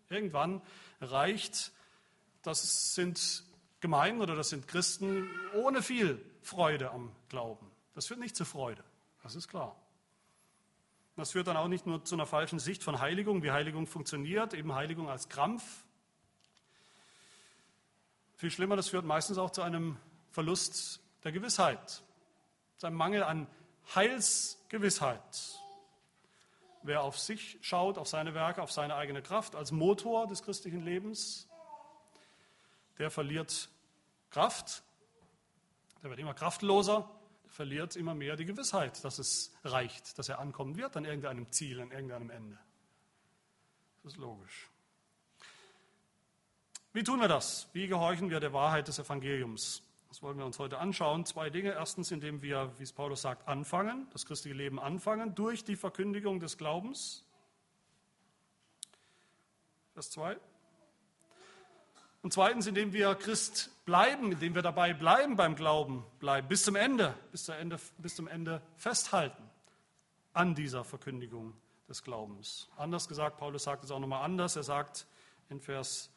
irgendwann 0.08 0.62
reicht. 1.02 1.72
Das 2.40 2.94
sind 2.94 3.44
Gemeinden 3.80 4.22
oder 4.22 4.34
das 4.34 4.48
sind 4.48 4.66
Christen 4.66 5.28
ohne 5.54 5.82
viel 5.82 6.24
Freude 6.40 6.90
am 6.90 7.12
Glauben. 7.28 7.70
Das 7.94 8.06
führt 8.06 8.20
nicht 8.20 8.34
zur 8.34 8.46
Freude. 8.46 8.82
Das 9.22 9.34
ist 9.34 9.48
klar. 9.48 9.76
Das 11.16 11.32
führt 11.32 11.46
dann 11.46 11.58
auch 11.58 11.68
nicht 11.68 11.86
nur 11.86 12.02
zu 12.06 12.14
einer 12.14 12.24
falschen 12.24 12.58
Sicht 12.58 12.82
von 12.82 13.00
Heiligung, 13.00 13.42
wie 13.42 13.50
Heiligung 13.50 13.86
funktioniert, 13.86 14.54
eben 14.54 14.74
Heiligung 14.74 15.10
als 15.10 15.28
Krampf. 15.28 15.62
Viel 18.38 18.50
schlimmer, 18.50 18.76
das 18.76 18.88
führt 18.88 19.04
meistens 19.04 19.36
auch 19.36 19.50
zu 19.50 19.60
einem 19.60 19.98
Verlust 20.30 21.01
der 21.24 21.32
Gewissheit, 21.32 22.02
einem 22.82 22.96
Mangel 22.96 23.22
an 23.22 23.46
Heilsgewissheit. 23.94 25.58
Wer 26.82 27.02
auf 27.02 27.18
sich 27.18 27.58
schaut, 27.60 27.96
auf 27.96 28.08
seine 28.08 28.34
Werke, 28.34 28.60
auf 28.60 28.72
seine 28.72 28.96
eigene 28.96 29.22
Kraft 29.22 29.54
als 29.54 29.70
Motor 29.70 30.26
des 30.26 30.42
christlichen 30.42 30.82
Lebens, 30.82 31.48
der 32.98 33.10
verliert 33.10 33.68
Kraft, 34.30 34.82
der 36.02 36.10
wird 36.10 36.18
immer 36.18 36.34
kraftloser 36.34 37.08
verliert 37.52 37.96
immer 37.96 38.14
mehr 38.14 38.34
die 38.36 38.46
Gewissheit, 38.46 39.04
dass 39.04 39.18
es 39.18 39.52
reicht, 39.62 40.18
dass 40.18 40.28
er 40.28 40.38
ankommen 40.38 40.76
wird 40.76 40.96
an 40.96 41.04
irgendeinem 41.04 41.52
Ziel, 41.52 41.80
an 41.80 41.90
irgendeinem 41.90 42.30
Ende. 42.30 42.58
Das 44.02 44.14
ist 44.14 44.18
logisch. 44.18 44.70
Wie 46.92 47.04
tun 47.04 47.20
wir 47.20 47.28
das? 47.28 47.68
Wie 47.72 47.86
gehorchen 47.86 48.30
wir 48.30 48.40
der 48.40 48.52
Wahrheit 48.52 48.88
des 48.88 48.98
Evangeliums? 48.98 49.82
Das 50.12 50.20
wollen 50.20 50.36
wir 50.36 50.44
uns 50.44 50.58
heute 50.58 50.76
anschauen. 50.76 51.24
Zwei 51.24 51.48
Dinge. 51.48 51.70
Erstens, 51.70 52.10
indem 52.10 52.42
wir, 52.42 52.70
wie 52.76 52.82
es 52.82 52.92
Paulus 52.92 53.22
sagt, 53.22 53.48
anfangen, 53.48 54.06
das 54.12 54.26
christliche 54.26 54.54
Leben 54.54 54.78
anfangen, 54.78 55.34
durch 55.34 55.64
die 55.64 55.74
Verkündigung 55.74 56.38
des 56.38 56.58
Glaubens. 56.58 57.24
Vers 59.94 60.10
2. 60.10 60.36
Und 62.20 62.30
zweitens, 62.30 62.66
indem 62.66 62.92
wir 62.92 63.14
Christ 63.14 63.70
bleiben, 63.86 64.32
indem 64.32 64.54
wir 64.54 64.60
dabei 64.60 64.92
bleiben 64.92 65.36
beim 65.36 65.56
Glauben, 65.56 66.04
bleiben 66.18 66.46
bis 66.46 66.64
zum 66.64 66.76
Ende, 66.76 67.14
bis, 67.30 67.46
zum 67.46 67.54
Ende, 67.54 67.80
bis 67.96 68.14
zum 68.14 68.28
Ende 68.28 68.60
festhalten 68.76 69.42
an 70.34 70.54
dieser 70.54 70.84
Verkündigung 70.84 71.54
des 71.88 72.02
Glaubens. 72.02 72.68
Anders 72.76 73.08
gesagt, 73.08 73.38
Paulus 73.38 73.62
sagt 73.62 73.82
es 73.82 73.90
auch 73.90 73.98
nochmal 73.98 74.26
anders. 74.26 74.56
Er 74.56 74.62
sagt 74.62 75.06
in 75.48 75.58
Vers 75.58 76.10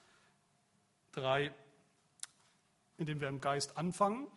3, 1.14 1.54
indem 2.98 3.22
wir 3.22 3.28
im 3.28 3.42
Geist 3.42 3.78
anfangen 3.78 4.28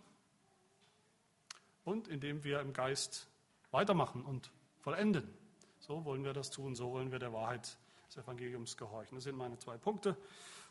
und 1.85 2.09
indem 2.09 2.45
wir 2.45 2.61
im 2.61 2.73
Geist 2.73 3.29
weitermachen 3.71 4.25
und 4.25 4.50
vollenden. 4.81 5.33
So 5.81 6.05
wollen 6.05 6.25
wir 6.25 6.33
das 6.33 6.50
tun, 6.50 6.75
so 6.75 6.93
wollen 6.93 7.12
wir 7.12 7.19
der 7.19 7.33
Wahrheit 7.33 7.79
des 8.09 8.17
Evangeliums 8.17 8.77
gehorchen. 8.77 9.17
Das 9.17 9.25
sind 9.25 9.37
meine 9.37 9.59
zwei 9.59 9.77
Punkte. 9.79 10.17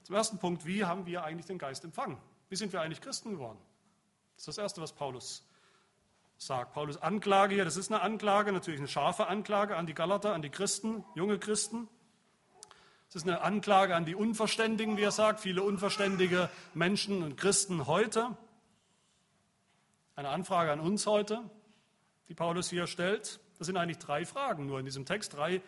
Zum 0.04 0.16
ersten 0.16 0.40
Punkt, 0.40 0.66
wie 0.66 0.86
haben 0.86 1.06
wir 1.06 1.24
eigentlich 1.24 1.46
den 1.46 1.58
Geist 1.58 1.84
empfangen? 1.84 2.18
Wie 2.50 2.56
sind 2.56 2.74
wir 2.74 2.82
eigentlich 2.82 3.02
Christen 3.02 3.32
geworden? 3.32 3.60
Das 4.36 4.44
ist 4.44 4.48
das 4.50 4.58
Erste, 4.58 4.82
was 4.82 4.94
Paulus 4.94 5.44
sagt. 6.38 6.74
Paulus 6.74 6.98
Anklage 6.98 7.56
hier, 7.56 7.66
das 7.66 7.78
ist 7.78 7.92
eine 7.92 8.02
Anklage, 8.02 8.52
natürlich 8.52 8.80
eine 8.80 8.88
scharfe 8.88 9.28
Anklage 9.28 9.76
an 9.76 9.88
die 9.88 9.94
Galater, 9.94 10.34
an 10.34 10.42
die 10.42 10.50
Christen, 10.50 11.04
junge 11.16 11.40
Christen. 11.40 11.88
Es 13.10 13.16
ist 13.16 13.24
eine 13.24 13.42
Anklage 13.42 13.96
an 13.96 14.04
die 14.04 14.16
Unverständigen, 14.16 14.98
wie 14.98 15.04
er 15.04 15.12
sagt, 15.12 15.40
viele 15.40 15.64
unverständige 15.64 16.50
Menschen 16.74 17.24
und 17.24 17.38
Christen 17.38 17.88
heute. 17.88 18.36
Eine 20.16 20.30
Anfrage 20.30 20.74
an 20.74 20.82
uns 20.82 21.08
heute, 21.08 21.50
die 22.28 22.34
Paulus 22.34 22.70
hier 22.70 22.86
stellt. 22.86 23.40
Das 23.58 23.68
sind 23.68 23.78
eigentlich 23.78 24.00
drei 24.00 24.26
Fragen 24.26 24.66
nur 24.66 24.80
in 24.80 24.86
diesem 24.86 25.06
Text, 25.06 25.36
drei 25.36 25.62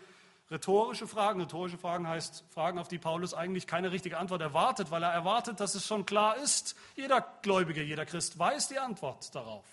rhetorische 0.51 1.07
Fragen. 1.07 1.39
Rhetorische 1.39 1.77
Fragen 1.77 2.09
heißt 2.09 2.43
Fragen, 2.49 2.77
auf 2.77 2.89
die 2.89 2.97
Paulus 2.97 3.33
eigentlich 3.33 3.67
keine 3.67 3.91
richtige 3.91 4.17
Antwort 4.17 4.41
erwartet, 4.41 4.91
weil 4.91 5.03
er 5.03 5.11
erwartet, 5.11 5.61
dass 5.61 5.75
es 5.75 5.87
schon 5.87 6.05
klar 6.05 6.35
ist. 6.37 6.75
Jeder 6.95 7.21
Gläubige, 7.41 7.81
jeder 7.81 8.05
Christ 8.05 8.37
weiß 8.37 8.67
die 8.67 8.79
Antwort 8.79 9.33
darauf. 9.33 9.65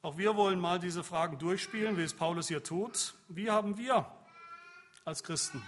Auch 0.00 0.16
wir 0.16 0.36
wollen 0.36 0.60
mal 0.60 0.78
diese 0.78 1.02
Fragen 1.02 1.38
durchspielen, 1.38 1.96
wie 1.96 2.02
es 2.02 2.14
Paulus 2.14 2.46
hier 2.46 2.62
tut. 2.62 3.14
Wie 3.26 3.50
haben 3.50 3.78
wir 3.78 4.06
als 5.04 5.22
Christen 5.22 5.62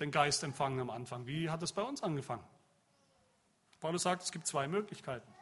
den 0.00 0.10
Geist 0.10 0.42
empfangen 0.42 0.80
am 0.80 0.90
Anfang? 0.90 1.26
Wie 1.26 1.48
hat 1.48 1.62
es 1.62 1.72
bei 1.72 1.82
uns 1.82 2.02
angefangen? 2.02 2.44
Paulus 3.80 4.02
sagt, 4.02 4.22
es 4.22 4.32
gibt 4.32 4.46
zwei 4.46 4.68
Möglichkeiten. 4.68 5.32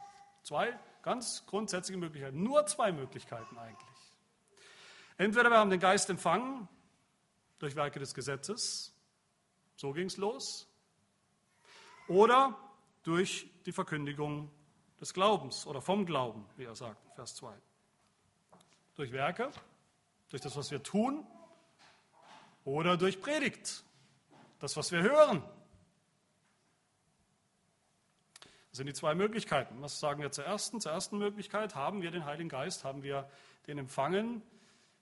Zwei 0.42 0.78
ganz 1.02 1.44
grundsätzliche 1.46 1.98
Möglichkeiten. 1.98 2.42
Nur 2.42 2.66
zwei 2.66 2.92
Möglichkeiten 2.92 3.58
eigentlich. 3.58 3.88
Entweder 5.16 5.50
wir 5.50 5.58
haben 5.58 5.70
den 5.70 5.80
Geist 5.80 6.08
empfangen 6.10 6.68
durch 7.58 7.76
Werke 7.76 7.98
des 7.98 8.14
Gesetzes, 8.14 8.94
so 9.76 9.92
ging 9.92 10.06
es 10.06 10.16
los, 10.16 10.66
oder 12.08 12.56
durch 13.02 13.50
die 13.66 13.72
Verkündigung 13.72 14.50
des 15.00 15.14
Glaubens 15.14 15.66
oder 15.66 15.80
vom 15.80 16.06
Glauben, 16.06 16.46
wie 16.56 16.64
er 16.64 16.74
sagt, 16.74 17.14
Vers 17.14 17.34
2. 17.36 17.54
Durch 18.94 19.12
Werke, 19.12 19.50
durch 20.30 20.42
das, 20.42 20.56
was 20.56 20.70
wir 20.70 20.82
tun, 20.82 21.26
oder 22.64 22.96
durch 22.96 23.20
Predigt, 23.20 23.84
das, 24.58 24.76
was 24.76 24.92
wir 24.92 25.02
hören. 25.02 25.42
Das 28.70 28.76
sind 28.76 28.86
die 28.86 28.94
zwei 28.94 29.14
Möglichkeiten. 29.14 29.82
Was 29.82 29.98
sagen 29.98 30.22
wir 30.22 30.30
zur 30.30 30.44
ersten? 30.44 30.80
Zur 30.80 30.92
ersten 30.92 31.18
Möglichkeit 31.18 31.74
haben 31.74 32.02
wir 32.02 32.10
den 32.12 32.24
Heiligen 32.24 32.48
Geist, 32.48 32.84
haben 32.84 33.02
wir 33.02 33.28
den 33.66 33.78
empfangen 33.78 34.42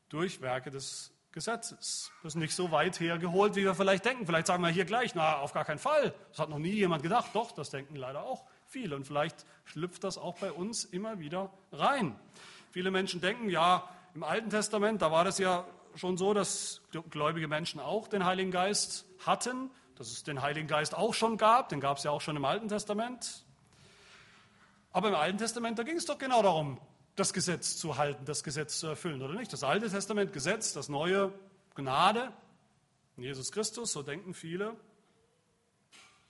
durch 0.09 0.41
Werke 0.41 0.71
des 0.71 1.13
Gesetzes. 1.33 2.11
Das 2.23 2.35
ist 2.35 2.41
nicht 2.41 2.55
so 2.55 2.71
weit 2.71 2.99
hergeholt, 2.99 3.55
wie 3.57 3.65
wir 3.65 3.75
vielleicht 3.75 4.07
denken. 4.07 4.25
Vielleicht 4.25 4.47
sagen 4.47 4.63
wir 4.63 4.71
hier 4.71 4.87
gleich, 4.87 5.15
na, 5.15 5.39
auf 5.39 5.53
gar 5.53 5.67
keinen 5.67 5.79
Fall. 5.79 6.15
Das 6.31 6.39
hat 6.39 6.49
noch 6.49 6.59
nie 6.59 6.73
jemand 6.73 7.03
gedacht. 7.03 7.31
Doch, 7.35 7.53
das 7.53 7.69
denken 7.69 7.97
leider 7.97 8.23
auch 8.23 8.45
viele. 8.67 8.97
Und 8.97 9.07
vielleicht 9.07 9.45
schlüpft 9.67 10.03
das 10.03 10.17
auch 10.17 10.39
bei 10.39 10.51
uns 10.51 10.85
immer 10.85 11.19
wieder 11.19 11.53
rein. 11.71 12.19
Viele 12.71 12.91
Menschen 12.91 13.21
denken, 13.21 13.51
ja, 13.51 13.87
im 14.15 14.25
Alten 14.25 14.49
Testament, 14.49 15.03
da 15.03 15.13
war 15.13 15.25
das 15.25 15.39
ja 15.39 15.67
schon 15.99 16.17
so, 16.17 16.35
dass 16.35 16.81
gläubige 17.11 17.49
Menschen 17.49 17.81
auch 17.81 18.09
den 18.09 18.25
Heiligen 18.25 18.51
Geist 18.51 19.07
hatten, 19.25 19.71
dass 19.97 20.09
es 20.09 20.23
den 20.23 20.43
Heiligen 20.43 20.69
Geist 20.69 20.95
auch 20.95 21.15
schon 21.15 21.37
gab. 21.37 21.69
Den 21.69 21.81
gab 21.81 21.99
es 21.99 22.05
ja 22.05 22.11
auch 22.11 22.21
schon 22.21 22.37
im 22.37 22.45
Alten 22.45 22.69
Testament. 22.69 23.45
Aber 24.93 25.09
im 25.09 25.15
Alten 25.15 25.39
Testament, 25.39 25.79
da 25.79 25.83
ging 25.83 25.97
es 25.97 26.07
doch 26.07 26.19
genau 26.19 26.43
darum, 26.43 26.81
das 27.17 27.33
Gesetz 27.33 27.77
zu 27.77 27.97
halten, 27.97 28.25
das 28.25 28.45
Gesetz 28.45 28.79
zu 28.79 28.87
erfüllen, 28.87 29.23
oder 29.23 29.35
nicht? 29.35 29.53
Das 29.53 29.65
Alte 29.65 29.91
Testament 29.91 30.33
Gesetz, 30.33 30.73
das 30.73 30.89
neue 30.89 31.33
Gnade, 31.75 32.33
Jesus 33.17 33.51
Christus, 33.51 33.93
so 33.93 34.03
denken 34.03 34.35
viele. 34.35 34.71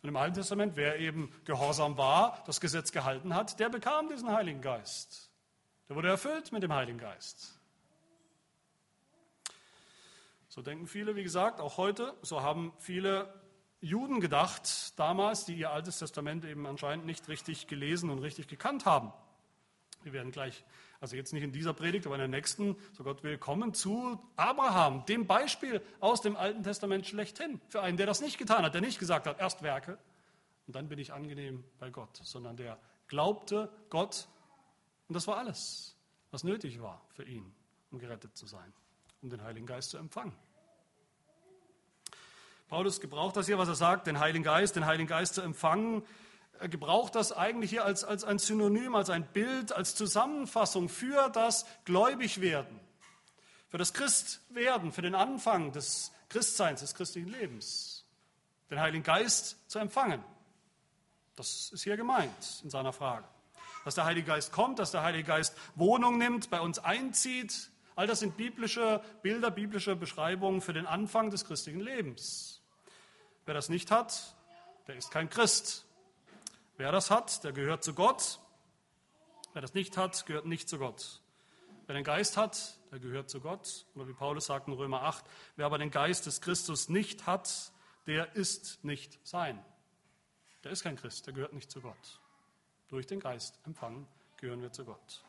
Und 0.00 0.08
im 0.08 0.16
Alten 0.16 0.34
Testament, 0.34 0.76
wer 0.76 0.98
eben 0.98 1.32
gehorsam 1.44 1.98
war, 1.98 2.42
das 2.46 2.60
Gesetz 2.60 2.92
gehalten 2.92 3.34
hat, 3.34 3.58
der 3.60 3.68
bekam 3.68 4.08
diesen 4.08 4.30
Heiligen 4.30 4.60
Geist. 4.60 5.30
Der 5.88 5.96
wurde 5.96 6.08
erfüllt 6.08 6.52
mit 6.52 6.62
dem 6.62 6.72
Heiligen 6.72 6.98
Geist. 6.98 7.57
So 10.58 10.62
denken 10.62 10.88
viele, 10.88 11.14
wie 11.14 11.22
gesagt, 11.22 11.60
auch 11.60 11.76
heute. 11.76 12.16
So 12.20 12.42
haben 12.42 12.72
viele 12.80 13.32
Juden 13.80 14.18
gedacht 14.18 14.98
damals, 14.98 15.44
die 15.44 15.54
ihr 15.54 15.70
Altes 15.70 16.00
Testament 16.00 16.44
eben 16.44 16.66
anscheinend 16.66 17.06
nicht 17.06 17.28
richtig 17.28 17.68
gelesen 17.68 18.10
und 18.10 18.18
richtig 18.18 18.48
gekannt 18.48 18.84
haben. 18.84 19.12
Wir 20.02 20.12
werden 20.12 20.32
gleich, 20.32 20.64
also 20.98 21.14
jetzt 21.14 21.32
nicht 21.32 21.44
in 21.44 21.52
dieser 21.52 21.74
Predigt, 21.74 22.06
aber 22.06 22.16
in 22.16 22.22
der 22.22 22.26
nächsten, 22.26 22.74
so 22.92 23.04
Gott 23.04 23.22
will, 23.22 23.38
kommen 23.38 23.72
zu 23.72 24.20
Abraham, 24.34 25.06
dem 25.06 25.28
Beispiel 25.28 25.80
aus 26.00 26.22
dem 26.22 26.34
Alten 26.34 26.64
Testament 26.64 27.06
schlechthin. 27.06 27.60
Für 27.68 27.82
einen, 27.82 27.96
der 27.96 28.06
das 28.06 28.20
nicht 28.20 28.36
getan 28.36 28.64
hat, 28.64 28.74
der 28.74 28.80
nicht 28.80 28.98
gesagt 28.98 29.28
hat, 29.28 29.38
erst 29.38 29.62
Werke 29.62 29.96
und 30.66 30.74
dann 30.74 30.88
bin 30.88 30.98
ich 30.98 31.12
angenehm 31.12 31.62
bei 31.78 31.90
Gott, 31.90 32.18
sondern 32.24 32.56
der 32.56 32.80
glaubte 33.06 33.70
Gott 33.90 34.26
und 35.06 35.14
das 35.14 35.28
war 35.28 35.38
alles, 35.38 35.96
was 36.32 36.42
nötig 36.42 36.82
war 36.82 37.06
für 37.10 37.22
ihn, 37.22 37.54
um 37.92 38.00
gerettet 38.00 38.36
zu 38.36 38.48
sein, 38.48 38.72
um 39.22 39.30
den 39.30 39.40
Heiligen 39.44 39.64
Geist 39.64 39.90
zu 39.90 39.98
empfangen. 39.98 40.34
Paulus 42.68 43.00
gebraucht 43.00 43.36
das 43.36 43.46
hier, 43.46 43.58
was 43.58 43.68
er 43.68 43.74
sagt, 43.74 44.06
den 44.06 44.20
Heiligen 44.20 44.44
Geist, 44.44 44.76
den 44.76 44.86
Heiligen 44.86 45.08
Geist 45.08 45.34
zu 45.34 45.40
empfangen, 45.40 46.02
er 46.60 46.68
gebraucht 46.68 47.14
das 47.14 47.32
eigentlich 47.32 47.70
hier 47.70 47.84
als, 47.84 48.04
als 48.04 48.24
ein 48.24 48.38
Synonym, 48.38 48.94
als 48.94 49.10
ein 49.10 49.24
Bild, 49.26 49.72
als 49.72 49.94
Zusammenfassung 49.94 50.88
für 50.88 51.30
das 51.30 51.66
Gläubigwerden, 51.84 52.80
für 53.68 53.78
das 53.78 53.94
Christwerden, 53.94 54.92
für 54.92 55.02
den 55.02 55.14
Anfang 55.14 55.72
des 55.72 56.12
Christseins, 56.28 56.80
des 56.80 56.94
christlichen 56.94 57.28
Lebens, 57.28 58.04
den 58.70 58.80
Heiligen 58.80 59.04
Geist 59.04 59.56
zu 59.70 59.78
empfangen. 59.78 60.22
Das 61.36 61.70
ist 61.72 61.84
hier 61.84 61.96
gemeint 61.96 62.60
in 62.64 62.70
seiner 62.70 62.92
Frage. 62.92 63.24
dass 63.84 63.94
der 63.94 64.04
Heilige 64.04 64.26
Geist 64.26 64.52
kommt, 64.52 64.80
dass 64.80 64.90
der 64.90 65.02
Heilige 65.02 65.24
Geist 65.24 65.56
Wohnung 65.76 66.18
nimmt, 66.18 66.50
bei 66.50 66.60
uns 66.60 66.78
einzieht. 66.78 67.70
All 67.94 68.06
das 68.06 68.20
sind 68.20 68.36
biblische 68.36 69.00
Bilder, 69.22 69.50
biblische 69.50 69.96
Beschreibungen 69.96 70.60
für 70.60 70.72
den 70.72 70.86
Anfang 70.86 71.30
des 71.30 71.44
christlichen 71.44 71.80
Lebens. 71.80 72.57
Wer 73.48 73.54
das 73.54 73.70
nicht 73.70 73.90
hat, 73.90 74.36
der 74.88 74.96
ist 74.96 75.10
kein 75.10 75.30
Christ. 75.30 75.86
Wer 76.76 76.92
das 76.92 77.10
hat, 77.10 77.44
der 77.44 77.52
gehört 77.52 77.82
zu 77.82 77.94
Gott. 77.94 78.40
Wer 79.54 79.62
das 79.62 79.72
nicht 79.72 79.96
hat, 79.96 80.26
gehört 80.26 80.44
nicht 80.44 80.68
zu 80.68 80.76
Gott. 80.76 81.22
Wer 81.86 81.94
den 81.94 82.04
Geist 82.04 82.36
hat, 82.36 82.78
der 82.92 82.98
gehört 82.98 83.30
zu 83.30 83.40
Gott. 83.40 83.86
Oder 83.94 84.06
wie 84.06 84.12
Paulus 84.12 84.44
sagt 84.44 84.68
in 84.68 84.74
Römer 84.74 85.00
8, 85.00 85.24
wer 85.56 85.64
aber 85.64 85.78
den 85.78 85.90
Geist 85.90 86.26
des 86.26 86.42
Christus 86.42 86.90
nicht 86.90 87.24
hat, 87.24 87.72
der 88.06 88.36
ist 88.36 88.84
nicht 88.84 89.18
sein. 89.26 89.64
Der 90.62 90.72
ist 90.72 90.82
kein 90.82 90.96
Christ, 90.96 91.26
der 91.26 91.32
gehört 91.32 91.54
nicht 91.54 91.70
zu 91.70 91.80
Gott. 91.80 92.20
Durch 92.88 93.06
den 93.06 93.18
Geist 93.18 93.58
empfangen 93.64 94.06
gehören 94.36 94.60
wir 94.60 94.72
zu 94.72 94.84
Gott. 94.84 95.24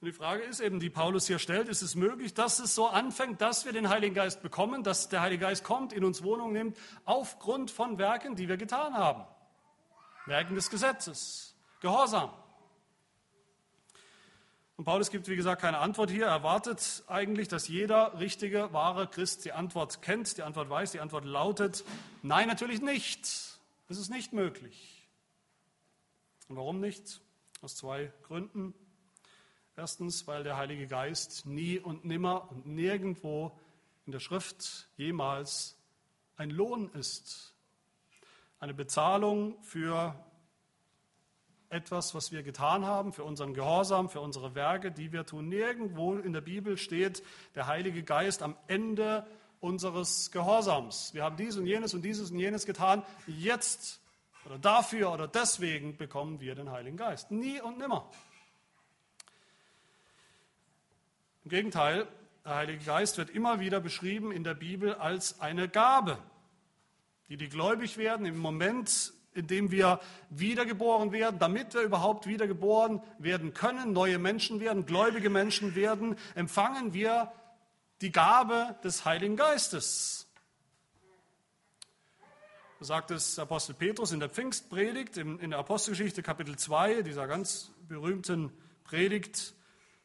Und 0.00 0.06
die 0.06 0.12
Frage 0.12 0.42
ist 0.42 0.60
eben, 0.60 0.80
die 0.80 0.88
Paulus 0.88 1.26
hier 1.26 1.38
stellt, 1.38 1.68
ist 1.68 1.82
es 1.82 1.94
möglich, 1.94 2.32
dass 2.32 2.58
es 2.58 2.74
so 2.74 2.86
anfängt, 2.86 3.42
dass 3.42 3.66
wir 3.66 3.72
den 3.72 3.90
Heiligen 3.90 4.14
Geist 4.14 4.40
bekommen, 4.40 4.82
dass 4.82 5.10
der 5.10 5.20
Heilige 5.20 5.42
Geist 5.42 5.62
kommt, 5.62 5.92
in 5.92 6.04
uns 6.04 6.22
Wohnung 6.22 6.52
nimmt, 6.52 6.78
aufgrund 7.04 7.70
von 7.70 7.98
Werken, 7.98 8.34
die 8.34 8.48
wir 8.48 8.56
getan 8.56 8.94
haben. 8.94 9.26
Werken 10.24 10.54
des 10.54 10.70
Gesetzes, 10.70 11.54
Gehorsam. 11.80 12.30
Und 14.78 14.86
Paulus 14.86 15.10
gibt, 15.10 15.28
wie 15.28 15.36
gesagt, 15.36 15.60
keine 15.60 15.76
Antwort 15.76 16.10
hier. 16.10 16.24
Er 16.24 16.32
erwartet 16.32 17.04
eigentlich, 17.06 17.48
dass 17.48 17.68
jeder 17.68 18.18
richtige, 18.18 18.72
wahre 18.72 19.06
Christ 19.06 19.44
die 19.44 19.52
Antwort 19.52 20.00
kennt, 20.00 20.38
die 20.38 20.42
Antwort 20.42 20.70
weiß. 20.70 20.92
Die 20.92 21.00
Antwort 21.00 21.26
lautet, 21.26 21.84
nein, 22.22 22.48
natürlich 22.48 22.80
nicht. 22.80 23.20
Das 23.88 23.98
ist 23.98 24.08
nicht 24.08 24.32
möglich. 24.32 25.06
Und 26.48 26.56
warum 26.56 26.80
nicht? 26.80 27.20
Aus 27.60 27.76
zwei 27.76 28.10
Gründen. 28.22 28.72
Erstens, 29.80 30.26
weil 30.26 30.44
der 30.44 30.58
Heilige 30.58 30.86
Geist 30.86 31.46
nie 31.46 31.78
und 31.78 32.04
nimmer 32.04 32.50
und 32.50 32.66
nirgendwo 32.66 33.58
in 34.04 34.12
der 34.12 34.20
Schrift 34.20 34.90
jemals 34.98 35.74
ein 36.36 36.50
Lohn 36.50 36.90
ist. 36.92 37.54
Eine 38.58 38.74
Bezahlung 38.74 39.56
für 39.62 40.22
etwas, 41.70 42.14
was 42.14 42.30
wir 42.30 42.42
getan 42.42 42.84
haben, 42.84 43.14
für 43.14 43.24
unseren 43.24 43.54
Gehorsam, 43.54 44.10
für 44.10 44.20
unsere 44.20 44.54
Werke, 44.54 44.92
die 44.92 45.12
wir 45.12 45.24
tun. 45.24 45.48
Nirgendwo 45.48 46.16
in 46.16 46.34
der 46.34 46.42
Bibel 46.42 46.76
steht 46.76 47.22
der 47.54 47.66
Heilige 47.66 48.02
Geist 48.02 48.42
am 48.42 48.58
Ende 48.66 49.26
unseres 49.60 50.30
Gehorsams. 50.30 51.14
Wir 51.14 51.24
haben 51.24 51.38
dies 51.38 51.56
und 51.56 51.64
jenes 51.64 51.94
und 51.94 52.02
dieses 52.02 52.30
und 52.30 52.38
jenes 52.38 52.66
getan. 52.66 53.02
Jetzt 53.26 54.02
oder 54.44 54.58
dafür 54.58 55.10
oder 55.10 55.26
deswegen 55.26 55.96
bekommen 55.96 56.38
wir 56.38 56.54
den 56.54 56.70
Heiligen 56.70 56.98
Geist. 56.98 57.30
Nie 57.30 57.62
und 57.62 57.78
nimmer. 57.78 58.10
Im 61.44 61.50
Gegenteil, 61.50 62.06
der 62.44 62.54
Heilige 62.54 62.84
Geist 62.84 63.18
wird 63.18 63.30
immer 63.30 63.60
wieder 63.60 63.80
beschrieben 63.80 64.32
in 64.32 64.44
der 64.44 64.54
Bibel 64.54 64.94
als 64.94 65.40
eine 65.40 65.68
Gabe, 65.68 66.18
die 67.28 67.36
die 67.36 67.48
gläubig 67.48 67.96
werden 67.96 68.26
im 68.26 68.38
Moment 68.38 69.12
indem 69.32 69.70
wir 69.70 70.00
wiedergeboren 70.30 71.12
werden, 71.12 71.38
damit 71.38 71.74
wir 71.74 71.82
überhaupt 71.82 72.26
wiedergeboren 72.26 73.00
werden 73.18 73.54
können, 73.54 73.92
neue 73.92 74.18
Menschen 74.18 74.60
werden, 74.60 74.86
gläubige 74.86 75.30
Menschen 75.30 75.74
werden, 75.74 76.16
empfangen 76.34 76.92
wir 76.92 77.32
die 78.00 78.10
Gabe 78.10 78.76
des 78.82 79.04
Heiligen 79.04 79.36
Geistes. 79.36 80.26
So 82.78 82.86
sagt 82.86 83.10
es 83.10 83.38
Apostel 83.38 83.74
Petrus 83.74 84.10
in 84.10 84.20
der 84.20 84.30
Pfingstpredigt, 84.30 85.18
in 85.18 85.50
der 85.50 85.58
Apostelgeschichte 85.58 86.22
Kapitel 86.22 86.56
2, 86.56 87.02
dieser 87.02 87.26
ganz 87.26 87.70
berühmten 87.86 88.50
Predigt. 88.84 89.54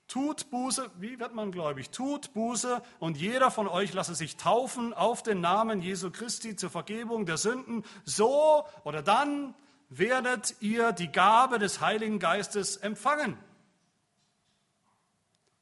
Tut 0.07 0.49
Buße, 0.51 0.91
wie 0.97 1.19
wird 1.19 1.33
man 1.33 1.51
gläubig? 1.51 1.89
Tut 1.89 2.33
Buße 2.33 2.81
und 2.99 3.17
jeder 3.17 3.49
von 3.49 3.67
euch 3.67 3.93
lasse 3.93 4.13
sich 4.13 4.37
taufen 4.37 4.93
auf 4.93 5.23
den 5.23 5.41
Namen 5.41 5.81
Jesu 5.81 6.11
Christi 6.11 6.55
zur 6.55 6.69
Vergebung 6.69 7.25
der 7.25 7.37
Sünden. 7.37 7.83
So 8.03 8.65
oder 8.83 9.01
dann 9.01 9.55
werdet 9.89 10.55
ihr 10.59 10.91
die 10.91 11.11
Gabe 11.11 11.57
des 11.57 11.81
Heiligen 11.81 12.19
Geistes 12.19 12.77
empfangen. 12.77 13.37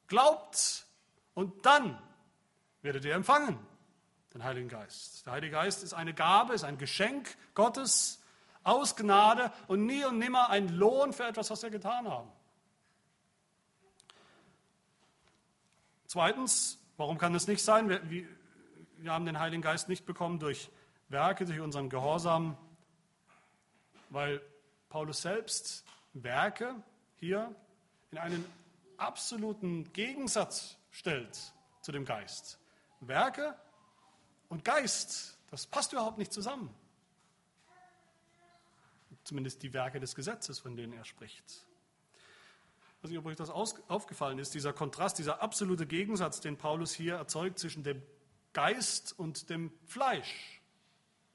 Glaubt 0.08 0.86
und 1.32 1.64
dann 1.64 1.98
werdet 2.82 3.04
ihr 3.06 3.14
empfangen 3.14 3.58
den 4.34 4.42
Heiligen 4.42 4.68
Geist. 4.68 5.24
Der 5.26 5.34
Heilige 5.34 5.52
Geist 5.52 5.82
ist 5.84 5.94
eine 5.94 6.12
Gabe, 6.12 6.54
ist 6.54 6.64
ein 6.64 6.76
Geschenk 6.76 7.36
Gottes 7.54 8.20
aus 8.64 8.96
Gnade 8.96 9.52
und 9.68 9.86
nie 9.86 10.04
und 10.04 10.18
nimmer 10.18 10.50
ein 10.50 10.68
Lohn 10.68 11.12
für 11.12 11.24
etwas, 11.24 11.50
was 11.50 11.62
wir 11.62 11.70
getan 11.70 12.08
haben. 12.08 12.30
Zweitens, 16.14 16.78
warum 16.96 17.18
kann 17.18 17.34
es 17.34 17.48
nicht 17.48 17.60
sein? 17.60 17.88
Wir, 17.88 18.00
wir 18.98 19.10
haben 19.10 19.26
den 19.26 19.40
Heiligen 19.40 19.62
Geist 19.62 19.88
nicht 19.88 20.06
bekommen 20.06 20.38
durch 20.38 20.70
Werke, 21.08 21.44
durch 21.44 21.58
unseren 21.58 21.90
Gehorsam, 21.90 22.56
weil 24.10 24.40
Paulus 24.90 25.22
selbst 25.22 25.84
Werke 26.12 26.76
hier 27.16 27.52
in 28.12 28.18
einen 28.18 28.44
absoluten 28.96 29.92
Gegensatz 29.92 30.76
stellt 30.92 31.52
zu 31.80 31.90
dem 31.90 32.04
Geist. 32.04 32.60
Werke 33.00 33.56
und 34.48 34.64
Geist, 34.64 35.36
das 35.50 35.66
passt 35.66 35.94
überhaupt 35.94 36.18
nicht 36.18 36.32
zusammen. 36.32 36.72
Zumindest 39.24 39.64
die 39.64 39.72
Werke 39.72 39.98
des 39.98 40.14
Gesetzes, 40.14 40.60
von 40.60 40.76
denen 40.76 40.92
er 40.92 41.04
spricht. 41.04 41.66
Weiß 43.04 43.10
nicht, 43.10 43.18
ob 43.18 43.26
euch 43.26 43.36
das 43.36 43.50
aufgefallen 43.50 44.38
ist, 44.38 44.54
dieser 44.54 44.72
Kontrast, 44.72 45.18
dieser 45.18 45.42
absolute 45.42 45.84
Gegensatz, 45.84 46.40
den 46.40 46.56
Paulus 46.56 46.94
hier 46.94 47.16
erzeugt 47.16 47.58
zwischen 47.58 47.82
dem 47.82 48.00
Geist 48.54 49.14
und 49.18 49.50
dem 49.50 49.70
Fleisch. 49.84 50.62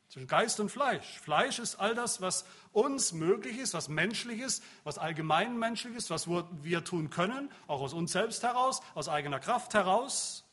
Zwischen 0.07 0.25
Geist 0.25 0.59
und 0.59 0.71
Fleisch. 0.71 1.19
Fleisch 1.19 1.59
ist 1.59 1.75
all 1.75 1.93
das, 1.93 2.21
was 2.21 2.45
uns 2.71 3.13
möglich 3.13 3.59
ist, 3.59 3.75
was 3.75 3.87
menschlich 3.87 4.39
ist, 4.39 4.63
was 4.83 4.97
allgemein 4.97 5.59
menschlich 5.59 5.95
ist, 5.95 6.09
was 6.09 6.27
wir 6.27 6.83
tun 6.83 7.11
können, 7.11 7.51
auch 7.67 7.81
aus 7.81 7.93
uns 7.93 8.13
selbst 8.13 8.41
heraus, 8.41 8.81
aus 8.95 9.07
eigener 9.07 9.39
Kraft 9.39 9.75
heraus. 9.75 10.45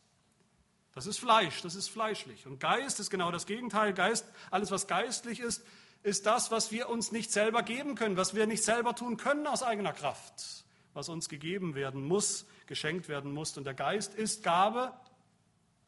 Das 0.92 1.06
ist 1.06 1.18
Fleisch, 1.18 1.62
das 1.62 1.76
ist 1.76 1.88
fleischlich. 1.88 2.46
Und 2.46 2.60
Geist 2.60 3.00
ist 3.00 3.08
genau 3.08 3.30
das 3.32 3.46
Gegenteil. 3.46 3.94
Geist, 3.94 4.26
alles, 4.50 4.70
was 4.70 4.86
geistlich 4.86 5.40
ist, 5.40 5.64
ist 6.02 6.26
das, 6.26 6.50
was 6.50 6.72
wir 6.72 6.90
uns 6.90 7.10
nicht 7.10 7.32
selber 7.32 7.62
geben 7.62 7.94
können, 7.94 8.18
was 8.18 8.34
wir 8.34 8.46
nicht 8.46 8.64
selber 8.64 8.94
tun 8.94 9.16
können 9.16 9.46
aus 9.46 9.62
eigener 9.62 9.94
Kraft 9.94 10.65
was 10.96 11.10
uns 11.10 11.28
gegeben 11.28 11.74
werden 11.74 12.02
muss, 12.02 12.46
geschenkt 12.66 13.08
werden 13.08 13.32
muss. 13.32 13.56
Und 13.58 13.64
der 13.64 13.74
Geist 13.74 14.14
ist 14.14 14.42
Gabe. 14.42 14.92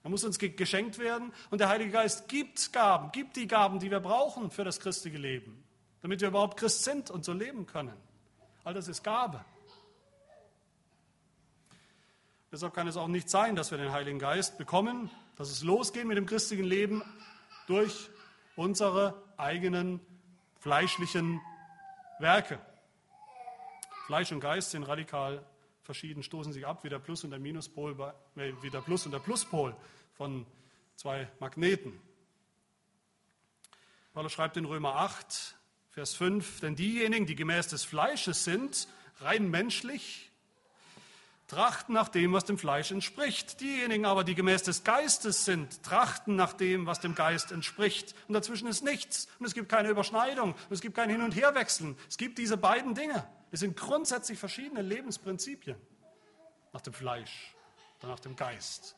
Er 0.05 0.11
muss 0.11 0.23
uns 0.23 0.39
geschenkt 0.39 0.99
werden. 0.99 1.33
Und 1.51 1.61
der 1.61 1.71
Heilige 1.71 1.91
Geist 1.91 2.29
gibt 2.29 2.73
Gaben, 2.75 3.11
gibt 3.11 3.37
die 3.37 3.47
Gaben, 3.47 3.79
die 3.79 3.91
wir 3.91 4.01
brauchen 4.01 4.51
für 4.51 4.65
das 4.65 4.79
christliche 4.79 5.17
Leben, 5.17 5.65
damit 6.03 6.21
wir 6.21 6.29
überhaupt 6.29 6.59
Christ 6.59 6.85
sind 6.85 7.11
und 7.11 7.25
so 7.25 7.33
leben 7.33 7.65
können. 7.65 7.97
All 8.65 8.75
das 8.75 8.87
ist 8.87 9.03
Gabe. 9.03 9.43
Deshalb 12.53 12.75
kann 12.75 12.87
es 12.87 12.97
auch 12.99 13.09
nicht 13.09 13.31
sein, 13.31 13.57
dass 13.57 13.71
wir 13.71 13.79
den 13.79 13.93
Heiligen 13.93 14.19
Geist 14.19 14.59
bekommen, 14.59 15.11
dass 15.37 15.51
es 15.51 15.63
losgeht 15.63 16.07
mit 16.07 16.19
dem 16.19 16.27
christlichen 16.27 16.65
Leben 16.65 17.03
durch 17.67 18.11
unsere 18.57 19.15
eigenen 19.39 20.01
fleischlichen 20.59 21.41
Werke. 22.19 22.59
Fleisch 24.09 24.33
und 24.33 24.41
Geist 24.41 24.71
sind 24.71 24.85
radikal 24.85 25.45
verschieden, 25.83 26.23
stoßen 26.23 26.51
sich 26.51 26.67
ab 26.67 26.83
wie 26.83 26.89
der 26.89 26.99
Plus- 26.99 27.25
und 27.25 27.31
der 27.31 27.39
Minuspol, 27.39 27.95
wie 28.35 28.71
der 28.71 28.81
Plus- 28.81 29.05
und 29.05 29.13
der 29.13 29.19
Pluspol 29.19 29.77
von 30.15 30.47
zwei 30.97 31.29
Magneten. 31.41 31.93
Paulus 34.15 34.33
schreibt 34.33 34.57
in 34.57 34.65
Römer 34.65 34.95
8, 34.95 35.57
Vers 35.91 36.15
5, 36.15 36.61
denn 36.61 36.75
diejenigen, 36.75 37.27
die 37.27 37.35
gemäß 37.35 37.69
des 37.69 37.85
Fleisches 37.85 38.45
sind, 38.45 38.89
rein 39.19 39.51
menschlich, 39.51 40.31
trachten 41.47 41.93
nach 41.93 42.09
dem, 42.09 42.33
was 42.33 42.47
dem 42.47 42.57
Fleisch 42.57 42.91
entspricht. 42.91 43.61
Diejenigen 43.61 44.07
aber, 44.07 44.25
die 44.25 44.35
gemäß 44.35 44.63
des 44.63 44.85
Geistes 44.85 45.45
sind, 45.45 45.83
trachten 45.83 46.35
nach 46.35 46.55
dem, 46.55 46.87
was 46.87 47.01
dem 47.01 47.15
Geist 47.15 47.53
entspricht. 47.53 48.15
Und 48.27 48.33
dazwischen 48.33 48.69
ist 48.69 48.83
nichts. 48.83 49.29
Und 49.39 49.45
es 49.45 49.53
gibt 49.53 49.69
keine 49.69 49.91
Überschneidung. 49.91 50.53
Und 50.53 50.73
es 50.73 50.81
gibt 50.81 50.97
kein 50.97 51.11
Hin- 51.11 51.21
und 51.21 51.37
Herwechseln. 51.37 51.99
Es 52.09 52.17
gibt 52.17 52.39
diese 52.39 52.57
beiden 52.57 52.95
Dinge. 52.95 53.29
Es 53.51 53.61
sind 53.61 53.77
grundsätzlich 53.77 54.39
verschiedene 54.39 54.83
Lebensprinzipien 54.83 55.77
nach 56.73 56.81
dem 56.81 56.93
Fleisch 56.93 57.55
oder 57.99 58.09
nach 58.09 58.21
dem 58.21 58.37
Geist. 58.37 58.97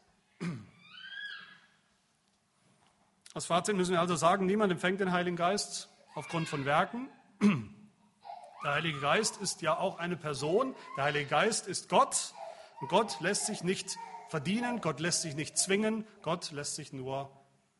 Als 3.32 3.46
Fazit 3.46 3.76
müssen 3.76 3.92
wir 3.92 4.00
also 4.00 4.16
sagen, 4.16 4.46
niemand 4.46 4.72
empfängt 4.72 5.00
den 5.00 5.12
Heiligen 5.12 5.36
Geist 5.36 5.88
aufgrund 6.14 6.48
von 6.48 6.64
Werken. 6.64 7.08
Der 7.40 8.72
Heilige 8.72 9.00
Geist 9.00 9.36
ist 9.38 9.62
ja 9.62 9.78
auch 9.78 9.98
eine 9.98 10.16
Person. 10.16 10.74
Der 10.96 11.04
Heilige 11.04 11.26
Geist 11.26 11.66
ist 11.66 11.88
Gott. 11.88 12.34
Und 12.80 12.88
Gott 12.88 13.20
lässt 13.20 13.46
sich 13.46 13.62
nicht 13.62 13.96
verdienen, 14.28 14.80
Gott 14.80 15.00
lässt 15.00 15.22
sich 15.22 15.34
nicht 15.34 15.58
zwingen, 15.58 16.06
Gott 16.22 16.50
lässt 16.50 16.74
sich 16.74 16.92
nur 16.92 17.30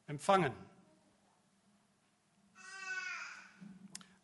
empfangen. 0.06 0.52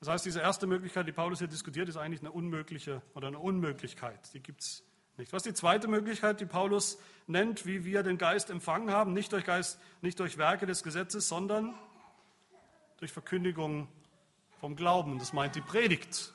Das 0.01 0.09
heißt, 0.09 0.27
diese 0.27 0.41
erste 0.41 0.67
Möglichkeit, 0.67 1.07
die 1.07 1.13
Paulus 1.13 1.39
hier 1.39 1.49
diskutiert, 1.49 1.89
ist 1.89 1.97
eigentlich 1.97 2.21
eine 2.21 2.31
unmögliche 2.31 3.03
oder 3.15 3.29
eine 3.29 3.39
Unmöglichkeit. 3.39 4.33
Die 4.35 4.41
gibt 4.41 4.63
es 4.63 4.85
nicht. 5.17 5.33
Was 5.33 5.43
die 5.43 5.55
zweite 5.55 5.89
Möglichkeit, 5.89 6.41
die 6.41 6.47
Paulus 6.47 6.99
nennt, 7.27 7.65
wie 7.65 7.85
wir 7.85 8.03
den 8.03 8.19
Geist 8.19 8.51
empfangen 8.51 8.91
haben? 8.91 9.15
Nicht 9.15 9.33
durch, 9.33 9.45
Geist, 9.45 9.81
nicht 10.03 10.21
durch 10.21 10.37
Werke 10.37 10.67
des 10.67 10.83
Gesetzes, 10.83 11.29
sondern 11.29 11.75
durch 12.99 13.13
Verkündigung 13.13 13.89
vom 14.61 14.77
Glauben. 14.77 15.19
Das 15.19 15.33
meint 15.33 15.55
die 15.55 15.63
Predigt. 15.63 16.35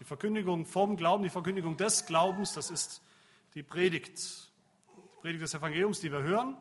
Die 0.00 0.04
Verkündigung 0.04 0.66
vom 0.66 0.96
Glauben, 0.96 1.22
die 1.22 1.30
Verkündigung 1.30 1.76
des 1.76 2.04
Glaubens, 2.04 2.52
das 2.52 2.70
ist 2.70 3.02
die 3.54 3.62
Predigt. 3.62 4.18
Die 4.18 5.20
Predigt 5.22 5.42
des 5.42 5.54
Evangeliums, 5.54 6.00
die 6.00 6.12
wir 6.12 6.22
hören, 6.22 6.56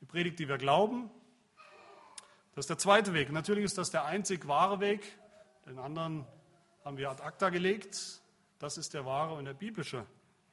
die 0.00 0.06
Predigt, 0.06 0.38
die 0.38 0.48
wir 0.48 0.58
glauben. 0.58 1.10
Das 2.54 2.64
ist 2.64 2.70
der 2.70 2.78
zweite 2.78 3.12
Weg. 3.14 3.32
Natürlich 3.32 3.64
ist 3.64 3.78
das 3.78 3.90
der 3.90 4.04
einzig 4.04 4.46
wahre 4.46 4.78
Weg. 4.80 5.18
Den 5.70 5.78
anderen 5.78 6.26
haben 6.84 6.96
wir 6.96 7.12
ad 7.12 7.22
acta 7.22 7.48
gelegt. 7.48 8.20
Das 8.58 8.76
ist 8.76 8.92
der 8.92 9.06
wahre 9.06 9.34
und 9.34 9.44
der 9.44 9.54
biblische 9.54 10.04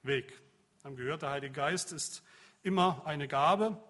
Weg. 0.03 0.29
Wir 0.29 0.83
haben 0.83 0.95
gehört, 0.95 1.23
der 1.23 1.31
Heilige 1.31 1.53
Geist 1.53 1.91
ist 1.91 2.21
immer 2.61 3.01
eine 3.03 3.27
Gabe, 3.27 3.81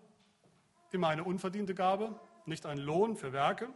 immer 0.92 1.10
eine 1.10 1.26
unverdiente 1.26 1.76
Gabe, 1.76 2.18
nicht 2.46 2.66
ein 2.66 2.78
Lohn 2.78 3.18
für 3.18 3.34
Werke. 3.34 3.68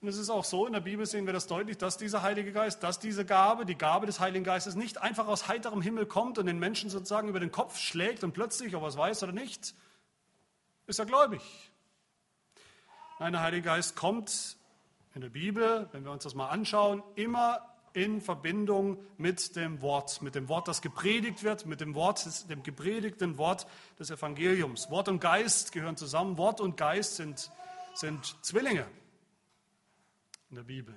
Und 0.00 0.08
es 0.08 0.18
ist 0.18 0.28
auch 0.28 0.44
so, 0.44 0.66
in 0.66 0.72
der 0.72 0.80
Bibel 0.80 1.06
sehen 1.06 1.24
wir 1.24 1.32
das 1.32 1.46
deutlich, 1.46 1.78
dass 1.78 1.98
dieser 1.98 2.22
Heilige 2.22 2.50
Geist, 2.50 2.82
dass 2.82 2.98
diese 2.98 3.24
Gabe, 3.24 3.64
die 3.64 3.78
Gabe 3.78 4.06
des 4.06 4.18
Heiligen 4.18 4.42
Geistes 4.42 4.74
nicht 4.74 4.98
einfach 4.98 5.28
aus 5.28 5.46
heiterem 5.46 5.82
Himmel 5.82 6.06
kommt 6.06 6.36
und 6.38 6.46
den 6.46 6.58
Menschen 6.58 6.90
sozusagen 6.90 7.28
über 7.28 7.38
den 7.38 7.52
Kopf 7.52 7.78
schlägt 7.78 8.24
und 8.24 8.32
plötzlich, 8.32 8.74
ob 8.74 8.82
er 8.82 8.88
es 8.88 8.96
weiß 8.96 9.22
oder 9.22 9.32
nicht, 9.32 9.72
ist 10.88 10.98
er 10.98 11.06
gläubig. 11.06 11.42
Nein, 13.20 13.34
der 13.34 13.42
Heilige 13.42 13.62
Geist 13.62 13.94
kommt 13.94 14.57
in 15.18 15.22
der 15.22 15.30
Bibel, 15.30 15.88
wenn 15.90 16.04
wir 16.04 16.12
uns 16.12 16.22
das 16.22 16.36
mal 16.36 16.46
anschauen, 16.46 17.02
immer 17.16 17.58
in 17.92 18.20
Verbindung 18.20 19.04
mit 19.16 19.56
dem 19.56 19.82
Wort, 19.82 20.22
mit 20.22 20.36
dem 20.36 20.48
Wort, 20.48 20.68
das 20.68 20.80
gepredigt 20.80 21.42
wird, 21.42 21.66
mit 21.66 21.80
dem 21.80 21.96
Wort, 21.96 22.48
dem 22.48 22.62
gepredigten 22.62 23.36
Wort 23.36 23.66
des 23.98 24.10
Evangeliums. 24.10 24.90
Wort 24.90 25.08
und 25.08 25.18
Geist 25.18 25.72
gehören 25.72 25.96
zusammen. 25.96 26.38
Wort 26.38 26.60
und 26.60 26.76
Geist 26.76 27.16
sind, 27.16 27.50
sind 27.94 28.36
Zwillinge 28.42 28.86
in 30.50 30.54
der 30.54 30.62
Bibel. 30.62 30.94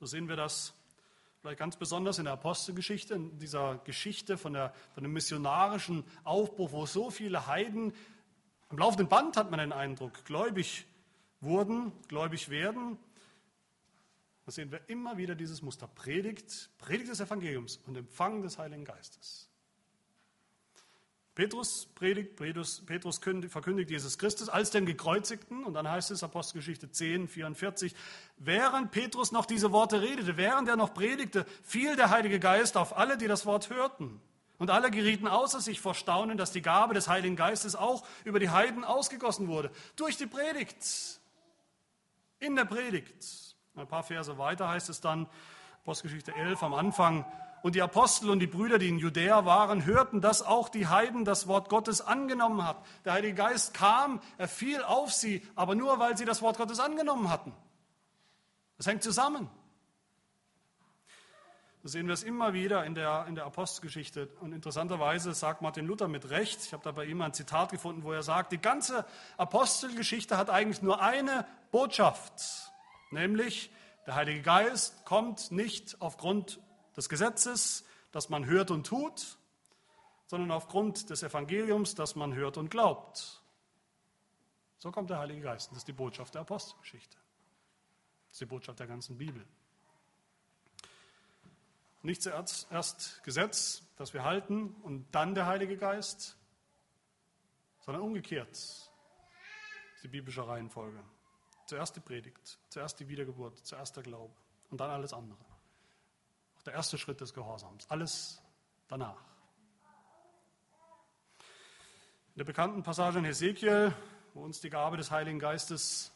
So 0.00 0.06
sehen 0.06 0.28
wir 0.28 0.34
das 0.34 0.74
vielleicht 1.40 1.60
ganz 1.60 1.76
besonders 1.76 2.18
in 2.18 2.24
der 2.24 2.32
Apostelgeschichte, 2.32 3.14
in 3.14 3.38
dieser 3.38 3.76
Geschichte 3.84 4.36
von, 4.36 4.54
der, 4.54 4.74
von 4.94 5.04
dem 5.04 5.12
missionarischen 5.12 6.02
Aufbruch, 6.24 6.72
wo 6.72 6.84
so 6.84 7.12
viele 7.12 7.46
Heiden 7.46 7.92
am 8.70 8.78
laufenden 8.78 9.06
Band, 9.06 9.36
hat 9.36 9.52
man 9.52 9.60
den 9.60 9.72
Eindruck, 9.72 10.24
gläubig 10.24 10.84
wurden, 11.44 11.92
gläubig 12.08 12.48
werden. 12.48 12.98
Da 14.44 14.52
sehen 14.52 14.70
wir 14.70 14.80
immer 14.88 15.16
wieder 15.16 15.34
dieses 15.34 15.62
Muster. 15.62 15.86
Predigt, 15.86 16.70
Predigt 16.78 17.10
des 17.10 17.20
Evangeliums 17.20 17.78
und 17.86 17.96
Empfang 17.96 18.42
des 18.42 18.58
Heiligen 18.58 18.84
Geistes. 18.84 19.48
Petrus 21.34 21.88
predigt, 21.96 22.36
Petrus, 22.36 22.82
Petrus 22.86 23.18
verkündigt 23.18 23.90
Jesus 23.90 24.18
Christus 24.18 24.48
als 24.48 24.70
den 24.70 24.86
Gekreuzigten. 24.86 25.64
Und 25.64 25.74
dann 25.74 25.90
heißt 25.90 26.12
es, 26.12 26.22
Apostelgeschichte 26.22 26.90
10, 26.90 27.26
44, 27.26 27.94
während 28.36 28.92
Petrus 28.92 29.32
noch 29.32 29.44
diese 29.44 29.72
Worte 29.72 30.00
redete, 30.00 30.36
während 30.36 30.68
er 30.68 30.76
noch 30.76 30.94
predigte, 30.94 31.44
fiel 31.62 31.96
der 31.96 32.10
Heilige 32.10 32.38
Geist 32.38 32.76
auf 32.76 32.96
alle, 32.96 33.18
die 33.18 33.26
das 33.26 33.46
Wort 33.46 33.68
hörten. 33.70 34.20
Und 34.58 34.70
alle 34.70 34.92
gerieten 34.92 35.26
außer 35.26 35.60
sich 35.60 35.80
vor 35.80 35.94
Staunen, 35.94 36.38
dass 36.38 36.52
die 36.52 36.62
Gabe 36.62 36.94
des 36.94 37.08
Heiligen 37.08 37.34
Geistes 37.34 37.74
auch 37.74 38.06
über 38.24 38.38
die 38.38 38.50
Heiden 38.50 38.84
ausgegossen 38.84 39.48
wurde. 39.48 39.72
Durch 39.96 40.16
die 40.16 40.26
Predigt. 40.26 41.20
In 42.44 42.56
der 42.56 42.66
Predigt. 42.66 43.56
Ein 43.74 43.88
paar 43.88 44.02
Verse 44.02 44.36
weiter 44.36 44.68
heißt 44.68 44.90
es 44.90 45.00
dann, 45.00 45.26
Apostelgeschichte 45.82 46.34
11 46.34 46.62
am 46.62 46.74
Anfang, 46.74 47.24
und 47.62 47.74
die 47.74 47.80
Apostel 47.80 48.28
und 48.28 48.40
die 48.40 48.46
Brüder, 48.46 48.78
die 48.78 48.90
in 48.90 48.98
Judäa 48.98 49.46
waren, 49.46 49.86
hörten, 49.86 50.20
dass 50.20 50.42
auch 50.42 50.68
die 50.68 50.86
Heiden 50.86 51.24
das 51.24 51.48
Wort 51.48 51.70
Gottes 51.70 52.02
angenommen 52.02 52.66
hatten. 52.66 52.84
Der 53.06 53.14
Heilige 53.14 53.36
Geist 53.36 53.72
kam, 53.72 54.20
er 54.36 54.48
fiel 54.48 54.82
auf 54.82 55.14
sie, 55.14 55.40
aber 55.54 55.74
nur 55.74 55.98
weil 55.98 56.18
sie 56.18 56.26
das 56.26 56.42
Wort 56.42 56.58
Gottes 56.58 56.80
angenommen 56.80 57.30
hatten. 57.30 57.54
Das 58.76 58.86
hängt 58.86 59.02
zusammen. 59.02 59.48
So 61.84 61.88
sehen 61.88 62.06
wir 62.06 62.14
es 62.14 62.22
immer 62.22 62.54
wieder 62.54 62.86
in 62.86 62.94
der, 62.94 63.26
in 63.28 63.34
der 63.34 63.44
Apostelgeschichte. 63.44 64.30
Und 64.40 64.54
interessanterweise 64.54 65.34
sagt 65.34 65.60
Martin 65.60 65.86
Luther 65.86 66.08
mit 66.08 66.30
Recht, 66.30 66.64
ich 66.64 66.72
habe 66.72 66.82
da 66.82 66.92
bei 66.92 67.04
ihm 67.04 67.20
ein 67.20 67.34
Zitat 67.34 67.72
gefunden, 67.72 68.04
wo 68.04 68.12
er 68.12 68.22
sagt, 68.22 68.52
die 68.52 68.58
ganze 68.58 69.04
Apostelgeschichte 69.36 70.38
hat 70.38 70.48
eigentlich 70.48 70.80
nur 70.80 71.02
eine 71.02 71.46
Botschaft, 71.72 72.72
nämlich 73.10 73.70
der 74.06 74.14
Heilige 74.14 74.40
Geist 74.40 75.04
kommt 75.04 75.50
nicht 75.50 76.00
aufgrund 76.00 76.58
des 76.96 77.10
Gesetzes, 77.10 77.84
das 78.12 78.30
man 78.30 78.46
hört 78.46 78.70
und 78.70 78.86
tut, 78.86 79.36
sondern 80.24 80.52
aufgrund 80.52 81.10
des 81.10 81.22
Evangeliums, 81.22 81.94
das 81.94 82.16
man 82.16 82.32
hört 82.32 82.56
und 82.56 82.70
glaubt. 82.70 83.42
So 84.78 84.90
kommt 84.90 85.10
der 85.10 85.18
Heilige 85.18 85.42
Geist. 85.42 85.70
Das 85.70 85.76
ist 85.76 85.88
die 85.88 85.92
Botschaft 85.92 86.32
der 86.32 86.40
Apostelgeschichte. 86.40 87.18
Das 88.28 88.36
ist 88.36 88.40
die 88.40 88.46
Botschaft 88.46 88.80
der 88.80 88.86
ganzen 88.86 89.18
Bibel. 89.18 89.44
Nicht 92.04 92.22
zuerst 92.22 92.70
erst 92.70 93.22
Gesetz, 93.24 93.82
das 93.96 94.14
wir 94.14 94.24
halten, 94.24 94.74
und 94.82 95.10
dann 95.12 95.34
der 95.34 95.46
Heilige 95.46 95.76
Geist, 95.76 96.36
sondern 97.80 98.02
umgekehrt. 98.02 98.52
Ist 98.52 98.90
die 100.04 100.08
biblische 100.08 100.46
Reihenfolge. 100.46 101.02
Zuerst 101.66 101.96
die 101.96 102.00
Predigt, 102.00 102.58
zuerst 102.68 103.00
die 103.00 103.08
Wiedergeburt, 103.08 103.58
zuerst 103.66 103.96
der 103.96 104.02
Glaube 104.02 104.34
und 104.70 104.78
dann 104.78 104.90
alles 104.90 105.12
andere 105.12 105.44
der 106.64 106.74
erste 106.74 106.98
Schritt 106.98 107.20
des 107.20 107.34
Gehorsams. 107.34 107.88
Alles 107.90 108.42
danach. 108.88 109.20
In 112.34 112.38
der 112.38 112.44
bekannten 112.44 112.82
Passage 112.82 113.18
in 113.18 113.24
Hesekiel, 113.24 113.94
wo 114.32 114.42
uns 114.42 114.60
die 114.60 114.70
Gabe 114.70 114.96
des 114.96 115.10
Heiligen 115.10 115.38
Geistes 115.38 116.12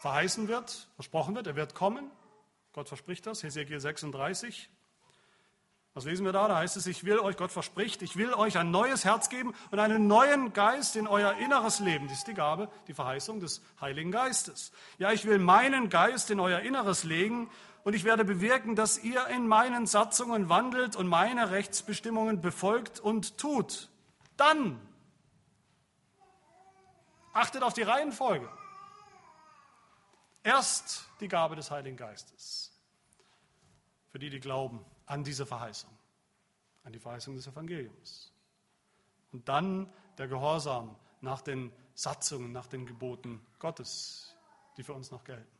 verheißen 0.00 0.48
wird, 0.48 0.88
versprochen 0.94 1.34
wird, 1.34 1.46
er 1.46 1.56
wird 1.56 1.74
kommen. 1.74 2.10
Gott 2.72 2.88
verspricht 2.88 3.26
das, 3.26 3.42
Hesekiel 3.42 3.80
36. 3.80 4.70
Was 5.94 6.04
lesen 6.04 6.24
wir 6.26 6.32
da? 6.32 6.48
Da 6.48 6.56
heißt 6.56 6.76
es, 6.76 6.86
ich 6.86 7.04
will 7.04 7.20
euch, 7.20 7.36
Gott 7.36 7.52
verspricht, 7.52 8.02
ich 8.02 8.16
will 8.16 8.34
euch 8.34 8.58
ein 8.58 8.72
neues 8.72 9.04
Herz 9.04 9.28
geben 9.28 9.54
und 9.70 9.78
einen 9.78 10.08
neuen 10.08 10.52
Geist 10.52 10.96
in 10.96 11.06
euer 11.06 11.34
inneres 11.34 11.78
Leben. 11.78 12.08
Das 12.08 12.18
ist 12.18 12.26
die 12.26 12.34
Gabe, 12.34 12.68
die 12.88 12.94
Verheißung 12.94 13.38
des 13.38 13.62
Heiligen 13.80 14.10
Geistes. 14.10 14.72
Ja, 14.98 15.12
ich 15.12 15.24
will 15.24 15.38
meinen 15.38 15.90
Geist 15.90 16.32
in 16.32 16.40
euer 16.40 16.60
Inneres 16.60 17.04
legen 17.04 17.48
und 17.84 17.94
ich 17.94 18.02
werde 18.02 18.24
bewirken, 18.24 18.74
dass 18.74 18.98
ihr 18.98 19.24
in 19.28 19.46
meinen 19.46 19.86
Satzungen 19.86 20.48
wandelt 20.48 20.96
und 20.96 21.06
meine 21.06 21.52
Rechtsbestimmungen 21.52 22.40
befolgt 22.40 22.98
und 22.98 23.38
tut. 23.38 23.88
Dann 24.36 24.80
achtet 27.32 27.62
auf 27.62 27.72
die 27.72 27.82
Reihenfolge. 27.82 28.48
Erst 30.42 31.08
die 31.20 31.28
Gabe 31.28 31.54
des 31.54 31.70
Heiligen 31.70 31.96
Geistes. 31.96 32.72
Für 34.10 34.18
die, 34.18 34.28
die 34.28 34.40
glauben 34.40 34.84
an 35.06 35.24
diese 35.24 35.46
Verheißung, 35.46 35.90
an 36.84 36.92
die 36.92 36.98
Verheißung 36.98 37.36
des 37.36 37.46
Evangeliums. 37.46 38.32
Und 39.32 39.48
dann 39.48 39.92
der 40.18 40.28
Gehorsam 40.28 40.96
nach 41.20 41.40
den 41.40 41.72
Satzungen, 41.94 42.52
nach 42.52 42.66
den 42.66 42.86
Geboten 42.86 43.44
Gottes, 43.58 44.34
die 44.76 44.82
für 44.82 44.92
uns 44.92 45.10
noch 45.10 45.24
gelten. 45.24 45.54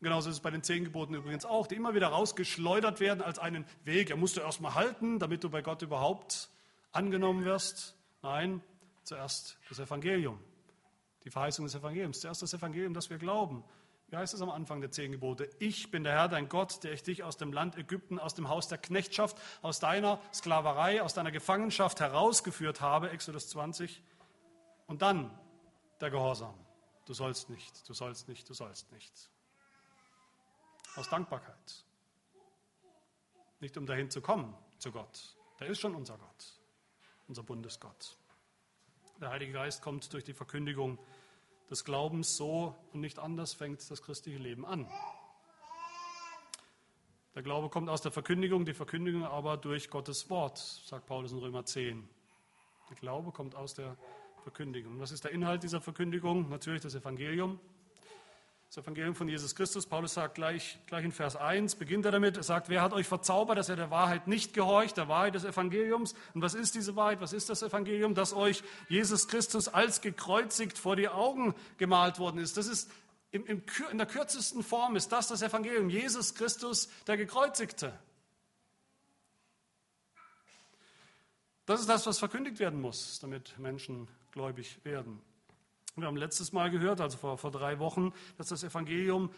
Genauso 0.00 0.30
ist 0.30 0.36
es 0.36 0.40
bei 0.40 0.50
den 0.50 0.62
zehn 0.62 0.84
Geboten 0.84 1.14
übrigens 1.14 1.44
auch, 1.44 1.66
die 1.66 1.74
immer 1.74 1.92
wieder 1.94 2.08
rausgeschleudert 2.08 3.00
werden 3.00 3.20
als 3.20 3.40
einen 3.40 3.66
Weg. 3.84 4.10
Er 4.10 4.16
musst 4.16 4.36
du 4.36 4.40
erstmal 4.40 4.74
halten, 4.74 5.18
damit 5.18 5.42
du 5.42 5.50
bei 5.50 5.60
Gott 5.60 5.82
überhaupt 5.82 6.50
angenommen 6.92 7.44
wirst. 7.44 7.96
Nein, 8.22 8.62
zuerst 9.02 9.58
das 9.68 9.80
Evangelium, 9.80 10.38
die 11.24 11.30
Verheißung 11.30 11.64
des 11.64 11.74
Evangeliums. 11.74 12.20
Zuerst 12.20 12.42
das 12.42 12.54
Evangelium, 12.54 12.94
das 12.94 13.10
wir 13.10 13.18
glauben. 13.18 13.64
Wie 14.10 14.16
heißt 14.16 14.32
es 14.32 14.40
am 14.40 14.48
Anfang 14.48 14.80
der 14.80 14.90
zehn 14.90 15.12
Gebote? 15.12 15.50
Ich 15.58 15.90
bin 15.90 16.02
der 16.02 16.14
Herr, 16.14 16.28
dein 16.28 16.48
Gott, 16.48 16.82
der 16.82 16.92
ich 16.92 17.02
dich 17.02 17.24
aus 17.24 17.36
dem 17.36 17.52
Land 17.52 17.76
Ägypten, 17.76 18.18
aus 18.18 18.34
dem 18.34 18.48
Haus 18.48 18.66
der 18.66 18.78
Knechtschaft, 18.78 19.36
aus 19.60 19.80
deiner 19.80 20.18
Sklaverei, 20.32 21.02
aus 21.02 21.12
deiner 21.12 21.30
Gefangenschaft 21.30 22.00
herausgeführt 22.00 22.80
habe, 22.80 23.10
Exodus 23.10 23.50
20. 23.50 24.02
Und 24.86 25.02
dann 25.02 25.38
der 26.00 26.10
Gehorsam. 26.10 26.54
Du 27.04 27.12
sollst 27.12 27.50
nicht, 27.50 27.86
du 27.86 27.92
sollst 27.92 28.28
nicht, 28.28 28.48
du 28.48 28.54
sollst 28.54 28.90
nicht. 28.92 29.30
Aus 30.96 31.10
Dankbarkeit. 31.10 31.84
Nicht 33.60 33.76
um 33.76 33.84
dahin 33.84 34.10
zu 34.10 34.22
kommen 34.22 34.54
zu 34.78 34.90
Gott. 34.90 35.36
Der 35.60 35.66
ist 35.66 35.80
schon 35.80 35.94
unser 35.94 36.16
Gott, 36.16 36.60
unser 37.26 37.42
Bundesgott. 37.42 38.16
Der 39.20 39.30
Heilige 39.30 39.52
Geist 39.52 39.82
kommt 39.82 40.10
durch 40.12 40.24
die 40.24 40.32
Verkündigung 40.32 40.98
des 41.70 41.84
Glaubens 41.84 42.36
so 42.36 42.74
und 42.92 43.00
nicht 43.00 43.18
anders 43.18 43.52
fängt 43.52 43.90
das 43.90 44.02
christliche 44.02 44.38
Leben 44.38 44.64
an. 44.64 44.88
Der 47.34 47.42
Glaube 47.42 47.68
kommt 47.68 47.88
aus 47.88 48.00
der 48.00 48.10
Verkündigung, 48.10 48.64
die 48.64 48.74
Verkündigung 48.74 49.24
aber 49.24 49.56
durch 49.56 49.90
Gottes 49.90 50.28
Wort, 50.30 50.58
sagt 50.58 51.06
Paulus 51.06 51.32
in 51.32 51.38
Römer 51.38 51.64
10. 51.64 52.08
Der 52.90 52.96
Glaube 52.96 53.30
kommt 53.32 53.54
aus 53.54 53.74
der 53.74 53.96
Verkündigung. 54.42 54.98
Was 54.98 55.12
ist 55.12 55.24
der 55.24 55.30
Inhalt 55.30 55.62
dieser 55.62 55.80
Verkündigung? 55.80 56.48
Natürlich 56.48 56.80
das 56.80 56.94
Evangelium. 56.94 57.60
Das 58.68 58.84
Evangelium 58.84 59.14
von 59.14 59.28
Jesus 59.28 59.54
Christus. 59.54 59.86
Paulus 59.86 60.12
sagt 60.12 60.34
gleich, 60.34 60.78
gleich 60.86 61.02
in 61.02 61.12
Vers 61.12 61.36
1, 61.36 61.76
beginnt 61.76 62.04
er 62.04 62.12
damit, 62.12 62.36
er 62.36 62.42
sagt, 62.42 62.68
wer 62.68 62.82
hat 62.82 62.92
euch 62.92 63.06
verzaubert, 63.06 63.56
dass 63.56 63.70
er 63.70 63.76
der 63.76 63.90
Wahrheit 63.90 64.26
nicht 64.26 64.52
gehorcht, 64.52 64.98
der 64.98 65.08
Wahrheit 65.08 65.34
des 65.34 65.44
Evangeliums. 65.44 66.14
Und 66.34 66.42
was 66.42 66.52
ist 66.52 66.74
diese 66.74 66.94
Wahrheit? 66.94 67.22
Was 67.22 67.32
ist 67.32 67.48
das 67.48 67.62
Evangelium? 67.62 68.14
Dass 68.14 68.34
euch 68.34 68.62
Jesus 68.90 69.26
Christus 69.26 69.68
als 69.68 70.02
gekreuzigt 70.02 70.76
vor 70.76 70.96
die 70.96 71.08
Augen 71.08 71.54
gemalt 71.78 72.18
worden 72.18 72.38
ist. 72.38 72.58
Das 72.58 72.66
ist 72.66 72.90
in, 73.30 73.44
in 73.46 73.98
der 73.98 74.06
kürzesten 74.06 74.62
Form 74.62 74.96
ist 74.96 75.12
das 75.12 75.28
das 75.28 75.40
Evangelium. 75.40 75.88
Jesus 75.88 76.34
Christus, 76.34 76.88
der 77.06 77.16
Gekreuzigte. 77.16 77.98
Das 81.64 81.80
ist 81.80 81.88
das, 81.88 82.06
was 82.06 82.18
verkündigt 82.18 82.58
werden 82.58 82.80
muss, 82.80 83.18
damit 83.20 83.58
Menschen 83.58 84.08
gläubig 84.32 84.78
werden. 84.84 85.20
Wir 86.00 86.08
haben 86.08 86.16
letztes 86.16 86.52
Mal 86.52 86.70
gehört, 86.70 87.00
also 87.00 87.18
vor, 87.18 87.38
vor 87.38 87.50
drei 87.50 87.78
Wochen, 87.78 88.12
dass 88.36 88.48
das 88.48 88.64
Evangelium, 88.64 89.30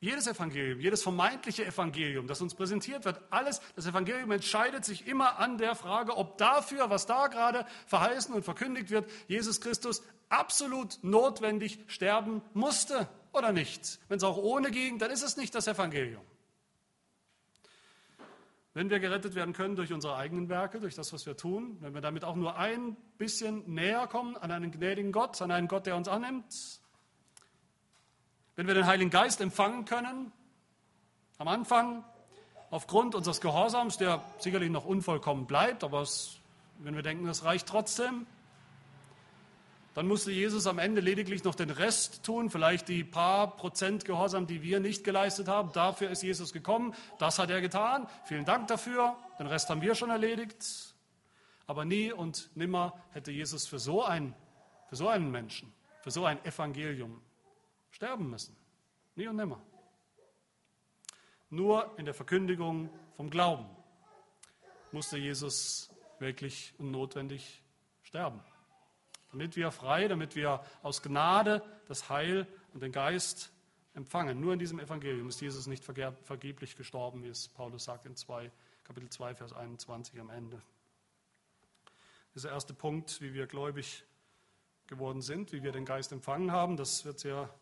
jedes 0.00 0.26
Evangelium, 0.26 0.80
jedes 0.80 1.02
vermeintliche 1.02 1.64
Evangelium, 1.64 2.26
das 2.26 2.40
uns 2.40 2.54
präsentiert 2.54 3.04
wird, 3.04 3.20
alles, 3.30 3.60
das 3.74 3.86
Evangelium 3.86 4.30
entscheidet 4.30 4.84
sich 4.84 5.06
immer 5.06 5.38
an 5.38 5.58
der 5.58 5.74
Frage, 5.74 6.16
ob 6.16 6.38
dafür, 6.38 6.90
was 6.90 7.06
da 7.06 7.26
gerade 7.26 7.66
verheißen 7.86 8.34
und 8.34 8.44
verkündigt 8.44 8.90
wird, 8.90 9.10
Jesus 9.26 9.60
Christus 9.60 10.02
absolut 10.28 10.98
notwendig 11.02 11.78
sterben 11.88 12.42
musste 12.54 13.08
oder 13.32 13.52
nicht. 13.52 13.98
Wenn 14.08 14.18
es 14.18 14.24
auch 14.24 14.36
ohne 14.36 14.70
ging, 14.70 14.98
dann 14.98 15.10
ist 15.10 15.22
es 15.22 15.36
nicht 15.36 15.54
das 15.54 15.66
Evangelium. 15.66 16.22
Wenn 18.78 18.90
wir 18.90 19.00
gerettet 19.00 19.34
werden 19.34 19.54
können 19.54 19.74
durch 19.74 19.92
unsere 19.92 20.14
eigenen 20.14 20.48
Werke, 20.48 20.78
durch 20.78 20.94
das, 20.94 21.12
was 21.12 21.26
wir 21.26 21.36
tun, 21.36 21.78
wenn 21.80 21.94
wir 21.94 22.00
damit 22.00 22.24
auch 22.24 22.36
nur 22.36 22.56
ein 22.58 22.94
bisschen 23.16 23.64
näher 23.66 24.06
kommen 24.06 24.36
an 24.36 24.52
einen 24.52 24.70
gnädigen 24.70 25.10
Gott, 25.10 25.42
an 25.42 25.50
einen 25.50 25.66
Gott, 25.66 25.86
der 25.86 25.96
uns 25.96 26.06
annimmt, 26.06 26.78
wenn 28.54 28.68
wir 28.68 28.74
den 28.74 28.86
Heiligen 28.86 29.10
Geist 29.10 29.40
empfangen 29.40 29.84
können, 29.84 30.30
am 31.38 31.48
Anfang, 31.48 32.04
aufgrund 32.70 33.16
unseres 33.16 33.40
Gehorsams, 33.40 33.96
der 33.96 34.22
sicherlich 34.38 34.70
noch 34.70 34.84
unvollkommen 34.84 35.46
bleibt, 35.46 35.82
aber 35.82 36.02
es, 36.02 36.38
wenn 36.78 36.94
wir 36.94 37.02
denken, 37.02 37.26
das 37.26 37.42
reicht 37.42 37.66
trotzdem, 37.66 38.28
dann 39.98 40.06
musste 40.06 40.30
Jesus 40.30 40.68
am 40.68 40.78
Ende 40.78 41.00
lediglich 41.00 41.42
noch 41.42 41.56
den 41.56 41.70
Rest 41.70 42.22
tun, 42.22 42.50
vielleicht 42.50 42.86
die 42.86 43.02
paar 43.02 43.56
Prozent 43.56 44.04
Gehorsam, 44.04 44.46
die 44.46 44.62
wir 44.62 44.78
nicht 44.78 45.02
geleistet 45.02 45.48
haben. 45.48 45.72
Dafür 45.72 46.08
ist 46.08 46.22
Jesus 46.22 46.52
gekommen. 46.52 46.94
Das 47.18 47.40
hat 47.40 47.50
er 47.50 47.60
getan. 47.60 48.06
Vielen 48.22 48.44
Dank 48.44 48.68
dafür. 48.68 49.16
Den 49.40 49.48
Rest 49.48 49.68
haben 49.70 49.82
wir 49.82 49.96
schon 49.96 50.10
erledigt. 50.10 50.94
Aber 51.66 51.84
nie 51.84 52.12
und 52.12 52.48
nimmer 52.54 52.94
hätte 53.10 53.32
Jesus 53.32 53.66
für 53.66 53.80
so, 53.80 54.04
ein, 54.04 54.36
für 54.88 54.94
so 54.94 55.08
einen 55.08 55.32
Menschen, 55.32 55.74
für 56.02 56.12
so 56.12 56.24
ein 56.24 56.44
Evangelium 56.44 57.20
sterben 57.90 58.30
müssen. 58.30 58.56
Nie 59.16 59.26
und 59.26 59.34
nimmer. 59.34 59.60
Nur 61.50 61.98
in 61.98 62.04
der 62.04 62.14
Verkündigung 62.14 62.88
vom 63.16 63.30
Glauben 63.30 63.66
musste 64.92 65.18
Jesus 65.18 65.90
wirklich 66.20 66.72
und 66.78 66.92
notwendig 66.92 67.64
sterben 68.04 68.40
damit 69.30 69.56
wir 69.56 69.70
frei, 69.70 70.08
damit 70.08 70.36
wir 70.36 70.62
aus 70.82 71.02
Gnade 71.02 71.62
das 71.86 72.08
Heil 72.08 72.46
und 72.72 72.82
den 72.82 72.92
Geist 72.92 73.52
empfangen. 73.94 74.40
Nur 74.40 74.52
in 74.52 74.58
diesem 74.58 74.78
Evangelium 74.78 75.28
ist 75.28 75.40
Jesus 75.40 75.66
nicht 75.66 75.84
vergeblich 75.84 76.76
gestorben, 76.76 77.22
wie 77.22 77.28
es 77.28 77.48
Paulus 77.48 77.84
sagt 77.84 78.06
in 78.06 78.16
2, 78.16 78.50
Kapitel 78.84 79.10
2, 79.10 79.34
Vers 79.34 79.52
21 79.52 80.18
am 80.20 80.30
Ende. 80.30 80.62
Dieser 82.34 82.50
erste 82.50 82.74
Punkt, 82.74 83.20
wie 83.20 83.34
wir 83.34 83.46
gläubig 83.46 84.04
geworden 84.86 85.20
sind, 85.20 85.52
wie 85.52 85.62
wir 85.62 85.72
den 85.72 85.84
Geist 85.84 86.12
empfangen 86.12 86.52
haben, 86.52 86.76
das 86.76 87.04
wird 87.04 87.18
sehr 87.18 87.52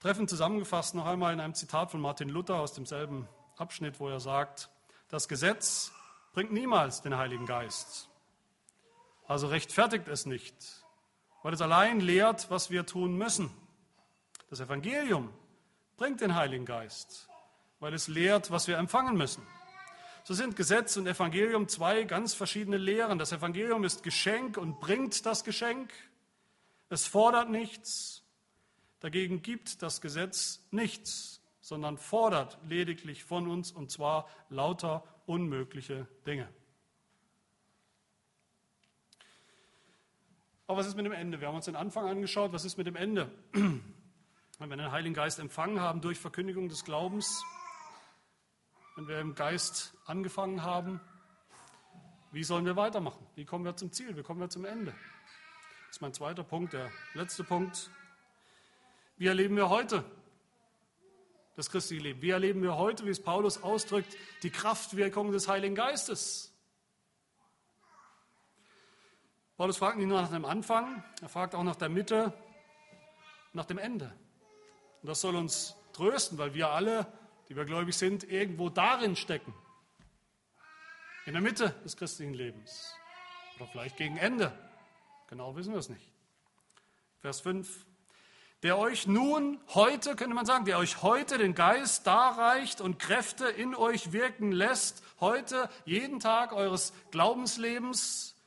treffend 0.00 0.28
zusammengefasst 0.28 0.94
noch 0.94 1.06
einmal 1.06 1.32
in 1.32 1.40
einem 1.40 1.54
Zitat 1.54 1.90
von 1.90 2.00
Martin 2.00 2.28
Luther 2.28 2.56
aus 2.56 2.72
demselben 2.74 3.28
Abschnitt, 3.56 4.00
wo 4.00 4.08
er 4.08 4.20
sagt, 4.20 4.68
das 5.08 5.28
Gesetz 5.28 5.92
bringt 6.32 6.52
niemals 6.52 7.02
den 7.02 7.16
Heiligen 7.16 7.46
Geist. 7.46 8.08
Also 9.28 9.48
rechtfertigt 9.48 10.08
es 10.08 10.24
nicht, 10.24 10.54
weil 11.42 11.52
es 11.52 11.60
allein 11.60 12.00
lehrt, 12.00 12.50
was 12.50 12.70
wir 12.70 12.86
tun 12.86 13.16
müssen. 13.18 13.50
Das 14.48 14.58
Evangelium 14.58 15.28
bringt 15.98 16.22
den 16.22 16.34
Heiligen 16.34 16.64
Geist, 16.64 17.28
weil 17.78 17.92
es 17.92 18.08
lehrt, 18.08 18.50
was 18.50 18.68
wir 18.68 18.78
empfangen 18.78 19.18
müssen. 19.18 19.46
So 20.24 20.32
sind 20.32 20.56
Gesetz 20.56 20.96
und 20.96 21.06
Evangelium 21.06 21.68
zwei 21.68 22.04
ganz 22.04 22.32
verschiedene 22.32 22.78
Lehren. 22.78 23.18
Das 23.18 23.32
Evangelium 23.32 23.84
ist 23.84 24.02
Geschenk 24.02 24.56
und 24.56 24.80
bringt 24.80 25.26
das 25.26 25.44
Geschenk. 25.44 25.92
Es 26.88 27.06
fordert 27.06 27.50
nichts. 27.50 28.22
Dagegen 29.00 29.42
gibt 29.42 29.82
das 29.82 30.00
Gesetz 30.00 30.66
nichts, 30.70 31.42
sondern 31.60 31.98
fordert 31.98 32.56
lediglich 32.66 33.24
von 33.24 33.46
uns, 33.46 33.72
und 33.72 33.90
zwar 33.90 34.26
lauter 34.48 35.04
unmögliche 35.26 36.08
Dinge. 36.26 36.48
Aber 40.68 40.76
was 40.76 40.86
ist 40.86 40.96
mit 40.96 41.06
dem 41.06 41.12
Ende? 41.12 41.40
Wir 41.40 41.48
haben 41.48 41.54
uns 41.54 41.64
den 41.64 41.76
Anfang 41.76 42.06
angeschaut. 42.06 42.52
Was 42.52 42.66
ist 42.66 42.76
mit 42.76 42.86
dem 42.86 42.94
Ende? 42.94 43.30
Wenn 43.52 44.68
wir 44.68 44.76
den 44.76 44.92
Heiligen 44.92 45.14
Geist 45.14 45.38
empfangen 45.38 45.80
haben 45.80 46.02
durch 46.02 46.18
Verkündigung 46.18 46.68
des 46.68 46.84
Glaubens, 46.84 47.42
wenn 48.96 49.06
wir 49.06 49.20
im 49.20 49.36
Geist 49.36 49.94
angefangen 50.04 50.64
haben, 50.64 51.00
wie 52.32 52.42
sollen 52.42 52.66
wir 52.66 52.74
weitermachen? 52.74 53.24
Wie 53.36 53.44
kommen 53.44 53.64
wir 53.64 53.76
zum 53.76 53.92
Ziel? 53.92 54.16
Wie 54.16 54.22
kommen 54.22 54.40
wir 54.40 54.50
zum 54.50 54.64
Ende? 54.64 54.92
Das 55.86 55.96
ist 55.96 56.00
mein 56.02 56.12
zweiter 56.12 56.42
Punkt, 56.42 56.72
der 56.72 56.90
letzte 57.14 57.44
Punkt. 57.44 57.90
Wie 59.16 59.28
erleben 59.28 59.56
wir 59.56 59.70
heute 59.70 60.04
das 61.54 61.70
christliche 61.70 62.02
Leben? 62.02 62.20
Wie 62.20 62.30
erleben 62.30 62.60
wir 62.62 62.76
heute, 62.76 63.06
wie 63.06 63.10
es 63.10 63.22
Paulus 63.22 63.62
ausdrückt, 63.62 64.16
die 64.42 64.50
Kraftwirkung 64.50 65.30
des 65.30 65.46
Heiligen 65.46 65.76
Geistes? 65.76 66.47
Paulus 69.58 69.76
fragt 69.76 69.98
nicht 69.98 70.06
nur 70.06 70.22
nach 70.22 70.30
dem 70.30 70.44
Anfang, 70.44 71.02
er 71.20 71.28
fragt 71.28 71.56
auch 71.56 71.64
nach 71.64 71.74
der 71.74 71.88
Mitte, 71.88 72.32
nach 73.52 73.64
dem 73.64 73.76
Ende. 73.76 74.16
Und 75.02 75.08
das 75.08 75.20
soll 75.20 75.34
uns 75.34 75.74
trösten, 75.92 76.38
weil 76.38 76.54
wir 76.54 76.68
alle, 76.68 77.12
die 77.48 77.56
wir 77.56 77.64
gläubig 77.64 77.96
sind, 77.96 78.22
irgendwo 78.22 78.68
darin 78.68 79.16
stecken. 79.16 79.52
In 81.26 81.32
der 81.32 81.42
Mitte 81.42 81.70
des 81.82 81.96
christlichen 81.96 82.34
Lebens. 82.34 82.94
Oder 83.56 83.66
vielleicht 83.66 83.96
gegen 83.96 84.16
Ende. 84.16 84.56
Genau 85.26 85.56
wissen 85.56 85.72
wir 85.72 85.80
es 85.80 85.88
nicht. 85.88 86.08
Vers 87.18 87.40
5. 87.40 87.84
Der 88.62 88.78
euch 88.78 89.08
nun 89.08 89.60
heute, 89.74 90.14
könnte 90.14 90.36
man 90.36 90.46
sagen, 90.46 90.66
der 90.66 90.78
euch 90.78 91.02
heute 91.02 91.36
den 91.36 91.56
Geist 91.56 92.06
darreicht 92.06 92.80
und 92.80 93.00
Kräfte 93.00 93.48
in 93.48 93.74
euch 93.74 94.12
wirken 94.12 94.52
lässt, 94.52 95.02
heute, 95.18 95.68
jeden 95.84 96.20
Tag 96.20 96.52
eures 96.52 96.92
Glaubenslebens, 97.10 98.37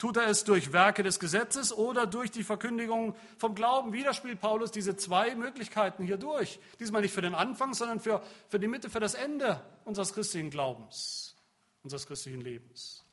Tut 0.00 0.16
er 0.16 0.28
es 0.28 0.44
durch 0.44 0.72
Werke 0.72 1.02
des 1.02 1.20
Gesetzes 1.20 1.74
oder 1.74 2.06
durch 2.06 2.30
die 2.30 2.42
Verkündigung 2.42 3.14
vom 3.36 3.54
Glauben? 3.54 3.92
Wieder 3.92 4.14
spielt 4.14 4.40
Paulus 4.40 4.70
diese 4.70 4.96
zwei 4.96 5.34
Möglichkeiten 5.34 6.04
hier 6.04 6.16
durch. 6.16 6.58
Diesmal 6.80 7.02
nicht 7.02 7.12
für 7.12 7.20
den 7.20 7.34
Anfang, 7.34 7.74
sondern 7.74 8.00
für, 8.00 8.22
für 8.48 8.58
die 8.58 8.66
Mitte, 8.66 8.88
für 8.88 8.98
das 8.98 9.12
Ende 9.12 9.62
unseres 9.84 10.14
christlichen 10.14 10.48
Glaubens, 10.48 11.36
unseres 11.82 12.06
christlichen 12.06 12.40
Lebens. 12.40 13.04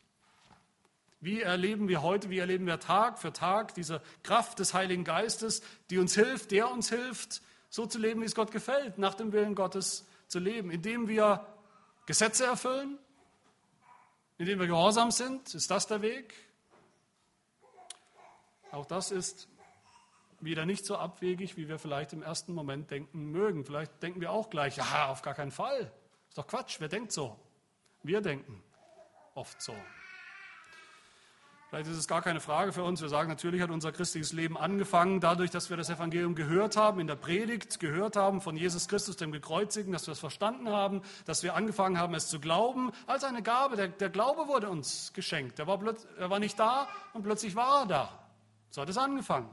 Wie 1.20 1.42
erleben 1.42 1.90
wir 1.90 2.04
heute, 2.04 2.30
wie 2.30 2.40
erleben 2.40 2.66
wir 2.66 2.80
Tag 2.80 3.20
für 3.20 3.34
Tag 3.34 3.76
diese 3.76 4.02
Kraft 4.24 4.60
des 4.60 4.74
Heiligen 4.74 5.04
Geistes, 5.04 5.62
die 5.90 5.98
uns 5.98 6.16
hilft, 6.16 6.52
der 6.52 6.72
uns 6.72 6.88
hilft, 6.88 7.42
so 7.70 7.86
zu 7.86 8.00
leben, 8.00 8.22
wie 8.22 8.26
es 8.26 8.36
Gott 8.36 8.52
gefällt, 8.52 8.98
nach 8.98 9.16
dem 9.16 9.34
Willen 9.34 9.56
Gottes 9.56 10.08
zu 10.30 10.40
leben, 10.40 10.72
indem 10.72 11.10
wir 11.10 11.46
Gesetze 12.06 12.46
erfüllen, 12.46 12.98
indem 14.38 14.60
wir 14.60 14.68
gehorsam 14.68 15.12
sind? 15.12 15.54
Ist 15.54 15.70
das 15.70 15.86
der 15.88 16.02
Weg? 16.02 16.47
Auch 18.72 18.86
das 18.86 19.12
ist 19.12 19.48
wieder 20.40 20.66
nicht 20.66 20.86
so 20.86 20.98
abwegig, 20.98 21.58
wie 21.58 21.68
wir 21.68 21.80
vielleicht 21.80 22.14
im 22.14 22.22
ersten 22.22 22.54
Moment 22.54 22.92
denken 22.92 23.32
mögen. 23.32 23.66
Vielleicht 23.66 24.02
denken 24.04 24.22
wir 24.22 24.32
auch 24.32 24.50
gleich, 24.50 24.78
ja, 24.78 25.08
auf 25.08 25.22
gar 25.22 25.34
keinen 25.34 25.52
Fall. 25.52 25.92
Ist 26.30 26.38
doch 26.38 26.48
Quatsch, 26.48 26.80
wer 26.80 26.88
denkt 26.88 27.12
so? 27.12 27.38
Wir 28.04 28.22
denken 28.22 28.62
oft 29.34 29.62
so. 29.62 29.74
Vielleicht 31.70 31.90
ist 31.90 31.98
es 31.98 32.08
gar 32.08 32.22
keine 32.22 32.40
Frage 32.40 32.72
für 32.72 32.84
uns. 32.84 33.02
Wir 33.02 33.10
sagen, 33.10 33.28
natürlich 33.28 33.62
hat 33.62 33.72
unser 33.72 33.92
christliches 33.92 34.32
Leben 34.32 34.58
angefangen 34.58 35.20
dadurch, 35.20 35.52
dass 35.52 35.70
wir 35.70 35.76
das 35.76 35.90
Evangelium 35.90 36.34
gehört 36.34 36.78
haben, 36.78 37.02
in 37.02 37.08
der 37.08 37.18
Predigt 37.18 37.82
gehört 37.82 38.16
haben 38.16 38.40
von 38.40 38.56
Jesus 38.56 38.88
Christus, 38.88 39.18
dem 39.18 39.34
Gekreuzigten, 39.34 39.92
dass 39.92 40.08
wir 40.08 40.14
es 40.14 40.20
verstanden 40.20 40.70
haben, 40.70 41.02
dass 41.26 41.44
wir 41.44 41.56
angefangen 41.56 42.00
haben, 42.00 42.14
es 42.14 42.30
zu 42.30 42.40
glauben, 42.40 42.92
als 43.06 43.26
eine 43.26 43.44
Gabe. 43.44 43.76
Der, 43.76 43.90
der 43.90 44.10
Glaube 44.10 44.48
wurde 44.48 44.70
uns 44.70 45.12
geschenkt. 45.12 45.60
Er 45.60 45.68
war, 45.68 45.82
er 46.18 46.30
war 46.30 46.40
nicht 46.40 46.58
da 46.58 46.88
und 47.14 47.24
plötzlich 47.24 47.56
war 47.56 47.82
er 47.82 47.86
da. 47.86 48.27
So 48.70 48.82
hat 48.82 48.90
es 48.90 48.98
angefangen. 48.98 49.50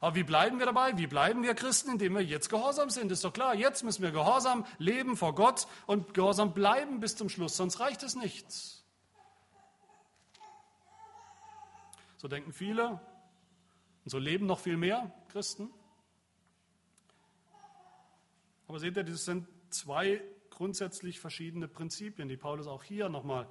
Aber 0.00 0.14
wie 0.14 0.24
bleiben 0.24 0.58
wir 0.58 0.66
dabei? 0.66 0.96
Wie 0.98 1.06
bleiben 1.06 1.42
wir 1.42 1.54
Christen, 1.54 1.90
indem 1.90 2.14
wir 2.14 2.22
jetzt 2.22 2.50
gehorsam 2.50 2.90
sind? 2.90 3.10
Ist 3.10 3.24
doch 3.24 3.32
klar, 3.32 3.54
jetzt 3.54 3.82
müssen 3.82 4.02
wir 4.02 4.10
gehorsam 4.10 4.66
leben 4.78 5.16
vor 5.16 5.34
Gott 5.34 5.66
und 5.86 6.12
gehorsam 6.14 6.52
bleiben 6.52 7.00
bis 7.00 7.16
zum 7.16 7.28
Schluss, 7.28 7.56
sonst 7.56 7.80
reicht 7.80 8.02
es 8.02 8.14
nicht. 8.14 8.46
So 12.18 12.28
denken 12.28 12.52
viele 12.52 13.00
und 14.04 14.10
so 14.10 14.18
leben 14.18 14.46
noch 14.46 14.58
viel 14.58 14.76
mehr 14.76 15.12
Christen. 15.28 15.70
Aber 18.68 18.78
seht 18.78 18.96
ihr, 18.96 19.04
das 19.04 19.24
sind 19.24 19.46
zwei 19.70 20.22
grundsätzlich 20.50 21.20
verschiedene 21.20 21.68
Prinzipien, 21.68 22.28
die 22.28 22.36
Paulus 22.36 22.66
auch 22.66 22.82
hier 22.82 23.08
nochmal 23.08 23.48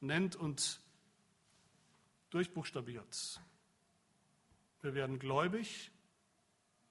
nennt 0.00 0.36
und 0.36 0.80
durchbuchstabiert. 2.30 3.40
Wir 4.88 4.94
werden 4.94 5.18
gläubig, 5.18 5.90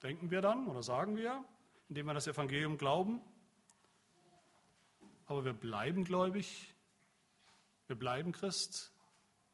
denken 0.04 0.30
wir 0.30 0.40
dann 0.42 0.68
oder 0.68 0.84
sagen 0.84 1.18
wir, 1.18 1.44
indem 1.90 2.06
wir 2.06 2.14
das 2.14 2.28
Evangelium 2.28 2.78
glauben. 2.78 3.20
Aber 5.26 5.44
wir 5.44 5.54
bleiben 5.54 6.04
gläubig, 6.04 6.76
wir 7.88 7.96
bleiben 7.96 8.34
Christ, 8.34 8.94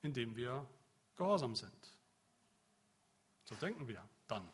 indem 0.01 0.35
wir 0.35 0.67
gehorsam 1.15 1.55
sind. 1.55 1.97
So 3.45 3.55
denken 3.55 3.87
wir 3.87 4.03
dann. 4.27 4.51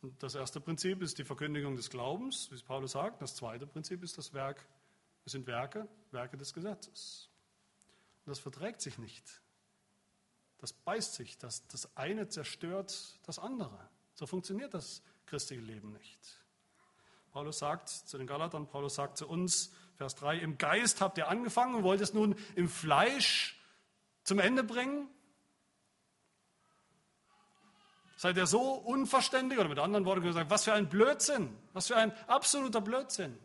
Und 0.00 0.20
das 0.24 0.34
erste 0.34 0.60
Prinzip 0.60 1.02
ist 1.02 1.18
die 1.18 1.24
Verkündigung 1.24 1.76
des 1.76 1.88
Glaubens, 1.88 2.50
wie 2.50 2.60
Paulus 2.64 2.90
sagt. 2.90 3.22
Das 3.22 3.36
zweite 3.36 3.68
Prinzip 3.68 4.02
ist 4.02 4.18
das 4.18 4.34
Werk. 4.34 4.66
Es 5.24 5.30
sind 5.30 5.46
Werke, 5.46 5.86
Werke 6.10 6.36
des 6.36 6.52
Gesetzes. 6.52 7.30
Und 8.24 8.30
das 8.30 8.40
verträgt 8.40 8.80
sich 8.80 8.98
nicht. 8.98 9.41
Das 10.62 10.72
beißt 10.72 11.14
sich. 11.14 11.36
Das, 11.38 11.66
das 11.66 11.94
eine 11.96 12.28
zerstört 12.28 13.18
das 13.26 13.40
andere. 13.40 13.78
So 14.14 14.26
funktioniert 14.26 14.72
das 14.72 15.02
christliche 15.26 15.60
Leben 15.60 15.92
nicht. 15.92 16.20
Paulus 17.32 17.58
sagt 17.58 17.88
zu 17.88 18.16
den 18.16 18.28
Galatern, 18.28 18.68
Paulus 18.68 18.94
sagt 18.94 19.18
zu 19.18 19.28
uns, 19.28 19.72
Vers 19.96 20.14
3, 20.14 20.38
im 20.38 20.58
Geist 20.58 21.00
habt 21.00 21.18
ihr 21.18 21.26
angefangen 21.26 21.74
und 21.74 21.82
wollt 21.82 22.00
es 22.00 22.14
nun 22.14 22.36
im 22.54 22.68
Fleisch 22.68 23.60
zum 24.22 24.38
Ende 24.38 24.62
bringen. 24.62 25.08
Seid 28.16 28.36
ihr 28.36 28.46
so 28.46 28.74
unverständig? 28.74 29.58
Oder 29.58 29.68
mit 29.68 29.80
anderen 29.80 30.04
Worten 30.04 30.22
gesagt, 30.22 30.48
was 30.48 30.62
für 30.62 30.74
ein 30.74 30.88
Blödsinn, 30.88 31.58
was 31.72 31.88
für 31.88 31.96
ein 31.96 32.12
absoluter 32.28 32.80
Blödsinn. 32.80 33.36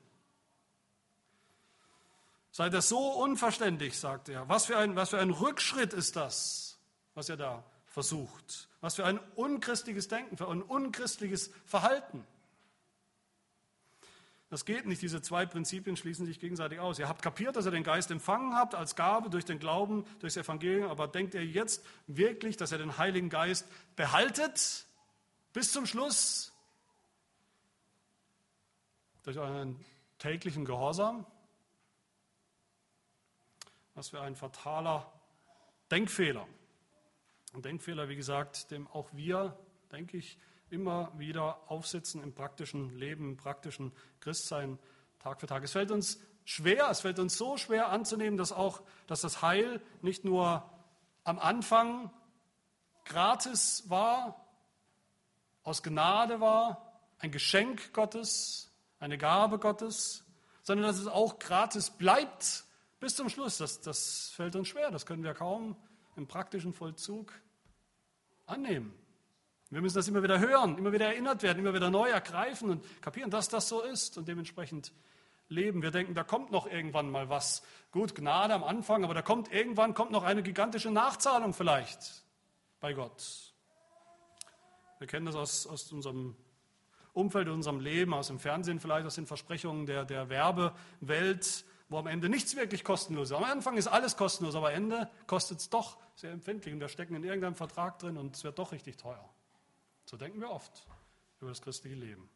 Seid 2.52 2.76
ihr 2.76 2.84
so 2.84 3.00
unverständlich, 3.00 3.98
sagt 3.98 4.30
er. 4.30 4.48
Was 4.50 4.68
für, 4.68 4.78
ein, 4.78 4.96
was 4.96 5.10
für 5.10 5.20
ein 5.20 5.32
Rückschritt 5.32 5.94
ist 5.94 6.16
das, 6.16 6.77
was 7.18 7.30
ihr 7.30 7.36
da 7.36 7.64
versucht. 7.88 8.70
Was 8.80 8.96
für 8.96 9.04
ein 9.04 9.20
unchristliches 9.36 10.08
Denken, 10.08 10.38
für 10.38 10.48
ein 10.50 10.62
unchristliches 10.62 11.50
Verhalten. 11.66 12.24
Das 14.52 14.66
geht 14.66 14.86
nicht. 14.86 15.02
Diese 15.02 15.20
zwei 15.24 15.48
Prinzipien 15.48 15.98
schließen 15.98 16.28
sich 16.28 16.40
gegenseitig 16.40 16.80
aus. 16.80 17.00
Ihr 17.00 17.10
habt 17.10 17.24
kapiert, 17.24 17.56
dass 17.56 17.66
ihr 17.66 17.72
den 17.72 17.84
Geist 17.84 18.12
empfangen 18.12 18.54
habt 18.54 18.76
als 18.76 18.96
Gabe 18.96 19.32
durch 19.32 19.46
den 19.46 19.58
Glauben, 19.58 20.06
durchs 20.20 20.38
Evangelium. 20.38 20.92
Aber 20.92 21.08
denkt 21.08 21.34
ihr 21.34 21.44
jetzt 21.44 21.84
wirklich, 22.06 22.56
dass 22.56 22.72
ihr 22.72 22.78
den 22.78 23.00
Heiligen 23.00 23.30
Geist 23.30 23.68
behaltet 23.96 24.86
bis 25.54 25.72
zum 25.72 25.88
Schluss? 25.88 26.54
Durch 29.24 29.40
euren 29.40 29.84
täglichen 30.20 30.66
Gehorsam? 30.66 31.26
Was 33.96 34.10
für 34.10 34.22
ein 34.22 34.36
fataler 34.36 35.12
Denkfehler. 35.90 36.48
Ein 37.54 37.62
Denkfehler, 37.62 38.10
wie 38.10 38.16
gesagt, 38.16 38.72
dem 38.72 38.88
auch 38.88 39.10
wir, 39.14 39.58
denke 39.92 40.18
ich, 40.18 40.38
immer 40.70 41.12
wieder 41.18 41.60
aufsitzen 41.72 42.22
im 42.22 42.34
praktischen 42.34 42.98
Leben, 42.98 43.32
im 43.32 43.38
praktischen 43.38 43.94
Christsein 44.20 44.80
Tag 45.20 45.40
für 45.40 45.48
Tag. 45.48 45.64
Es 45.64 45.72
fällt 45.72 45.92
uns 45.92 46.20
schwer, 46.46 46.90
es 46.90 47.02
fällt 47.02 47.20
uns 47.20 47.38
so 47.38 47.58
schwer 47.58 47.90
anzunehmen, 47.90 48.38
dass 48.38 48.52
auch, 48.52 48.82
dass 49.08 49.22
das 49.22 49.42
Heil 49.42 49.82
nicht 50.02 50.26
nur 50.26 50.70
am 51.24 51.40
Anfang 51.40 52.12
gratis 53.06 53.90
war, 53.90 54.46
aus 55.64 55.84
Gnade 55.84 56.40
war, 56.40 57.02
ein 57.20 57.32
Geschenk 57.32 57.94
Gottes, 57.94 58.72
eine 59.00 59.18
Gabe 59.18 59.60
Gottes, 59.60 60.24
sondern 60.64 60.88
dass 60.88 61.00
es 61.00 61.08
auch 61.08 61.40
gratis 61.40 61.90
bleibt 61.90 62.66
bis 63.00 63.16
zum 63.16 63.30
Schluss. 63.30 63.58
Das, 63.58 63.82
das 63.82 64.30
fällt 64.36 64.56
uns 64.56 64.68
schwer, 64.68 64.92
das 64.92 65.06
können 65.06 65.24
wir 65.24 65.34
kaum 65.34 65.76
im 66.18 66.28
praktischen 66.28 66.74
Vollzug 66.74 67.32
annehmen. 68.46 68.94
Wir 69.70 69.82
müssen 69.82 69.96
das 69.96 70.08
immer 70.08 70.24
wieder 70.24 70.40
hören, 70.40 70.78
immer 70.78 70.92
wieder 70.92 71.08
erinnert 71.08 71.44
werden, 71.44 71.60
immer 71.60 71.74
wieder 71.74 71.90
neu 71.90 72.10
ergreifen 72.10 72.70
und 72.70 73.02
kapieren, 73.02 73.30
dass 73.30 73.50
das 73.50 73.68
so 73.68 73.82
ist 73.82 74.18
und 74.18 74.28
dementsprechend 74.28 74.94
leben. 75.50 75.82
Wir 75.82 75.92
denken, 75.92 76.16
da 76.16 76.24
kommt 76.24 76.52
noch 76.52 76.68
irgendwann 76.68 77.12
mal 77.12 77.30
was. 77.30 77.64
Gut, 77.92 78.16
Gnade 78.16 78.54
am 78.54 78.64
Anfang, 78.64 79.04
aber 79.04 79.14
da 79.14 79.22
kommt 79.22 79.52
irgendwann 79.52 79.94
kommt 79.94 80.12
noch 80.12 80.24
eine 80.24 80.42
gigantische 80.42 80.90
Nachzahlung 80.90 81.54
vielleicht 81.54 82.24
bei 82.80 82.94
Gott. 82.94 83.54
Wir 85.00 85.08
kennen 85.08 85.26
das 85.26 85.36
aus, 85.36 85.68
aus 85.68 85.92
unserem 85.92 86.36
Umfeld, 87.14 87.50
unserem 87.50 87.80
Leben, 87.80 88.14
aus 88.14 88.28
dem 88.28 88.40
Fernsehen 88.40 88.80
vielleicht, 88.80 89.06
aus 89.06 89.16
den 89.16 89.28
Versprechungen 89.28 89.86
der, 89.86 90.06
der 90.06 90.30
Werbewelt 90.30 91.66
wo 91.90 91.98
am 91.98 92.08
Ende 92.08 92.30
nichts 92.30 92.56
wirklich 92.56 92.84
kostenlos 92.84 93.32
ist. 93.32 93.38
Am 93.38 93.44
Anfang 93.44 93.78
ist 93.78 93.88
alles 93.88 94.18
kostenlos, 94.18 94.56
aber 94.56 94.70
am 94.70 94.76
Ende 94.76 95.10
kostet 95.26 95.60
es 95.60 95.70
doch 95.70 95.98
sehr 96.16 96.32
empfindlich 96.32 96.74
und 96.74 96.80
wir 96.80 96.90
stecken 96.90 97.16
in 97.16 97.24
irgendeinem 97.24 97.56
Vertrag 97.56 98.00
drin 98.00 98.18
und 98.18 98.36
es 98.36 98.44
wird 98.44 98.60
doch 98.60 98.72
richtig 98.72 98.98
teuer. 98.98 99.30
So 100.06 100.18
denken 100.18 100.40
wir 100.40 100.50
oft 100.50 100.86
über 101.40 101.50
das 101.50 101.62
christliche 101.62 101.96
Leben. 101.96 102.30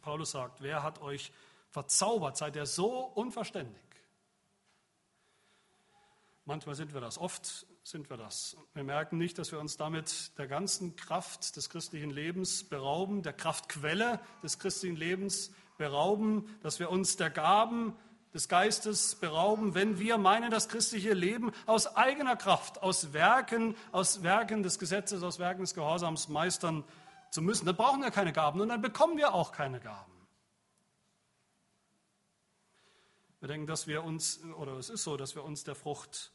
Paulus 0.00 0.32
sagt, 0.32 0.62
wer 0.62 0.82
hat 0.82 1.00
euch 1.00 1.32
verzaubert? 1.70 2.36
Seid 2.36 2.56
ihr 2.56 2.66
so 2.66 3.04
unverständig? 3.14 3.82
Manchmal 6.44 6.74
sind 6.74 6.94
wir 6.94 7.00
das, 7.02 7.18
oft 7.18 7.66
sind 7.84 8.08
wir 8.08 8.16
das. 8.16 8.56
Wir 8.72 8.84
merken 8.84 9.18
nicht, 9.18 9.38
dass 9.38 9.52
wir 9.52 9.60
uns 9.60 9.76
damit 9.76 10.36
der 10.38 10.46
ganzen 10.46 10.96
Kraft 10.96 11.56
des 11.56 11.68
christlichen 11.68 12.10
Lebens 12.10 12.64
berauben, 12.64 13.22
der 13.22 13.34
Kraftquelle 13.34 14.18
des 14.42 14.58
christlichen 14.58 14.96
Lebens 14.96 15.52
berauben, 15.76 16.58
dass 16.62 16.80
wir 16.80 16.90
uns 16.90 17.16
der 17.16 17.28
Gaben 17.28 17.94
des 18.34 18.48
Geistes 18.48 19.14
berauben, 19.14 19.74
wenn 19.74 19.98
wir 19.98 20.18
meinen, 20.18 20.50
das 20.50 20.68
christliche 20.68 21.14
Leben 21.14 21.52
aus 21.66 21.96
eigener 21.96 22.36
Kraft, 22.36 22.82
aus 22.82 23.12
Werken, 23.12 23.74
aus 23.90 24.22
Werken 24.22 24.62
des 24.62 24.78
Gesetzes, 24.78 25.22
aus 25.22 25.38
Werken 25.38 25.62
des 25.62 25.74
Gehorsams 25.74 26.28
meistern 26.28 26.84
zu 27.30 27.40
müssen. 27.40 27.64
Dann 27.64 27.76
brauchen 27.76 28.02
wir 28.02 28.10
keine 28.10 28.32
Gaben 28.32 28.60
und 28.60 28.68
dann 28.68 28.82
bekommen 28.82 29.16
wir 29.16 29.32
auch 29.32 29.52
keine 29.52 29.80
Gaben. 29.80 30.12
Wir 33.40 33.48
denken, 33.48 33.66
dass 33.66 33.86
wir 33.86 34.04
uns, 34.04 34.42
oder 34.58 34.72
es 34.74 34.90
ist 34.90 35.04
so, 35.04 35.16
dass 35.16 35.34
wir 35.34 35.44
uns 35.44 35.64
der 35.64 35.74
Frucht 35.74 36.32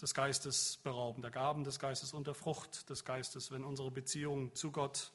des 0.00 0.14
Geistes 0.14 0.78
berauben, 0.78 1.22
der 1.22 1.30
Gaben 1.30 1.64
des 1.64 1.78
Geistes 1.78 2.12
und 2.12 2.26
der 2.26 2.34
Frucht 2.34 2.90
des 2.90 3.04
Geistes, 3.04 3.52
wenn 3.52 3.62
unsere 3.62 3.90
Beziehung 3.90 4.54
zu 4.54 4.72
Gott 4.72 5.12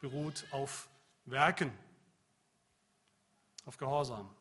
beruht 0.00 0.46
auf 0.50 0.88
Werken, 1.26 1.72
auf 3.66 3.76
Gehorsam 3.76 4.34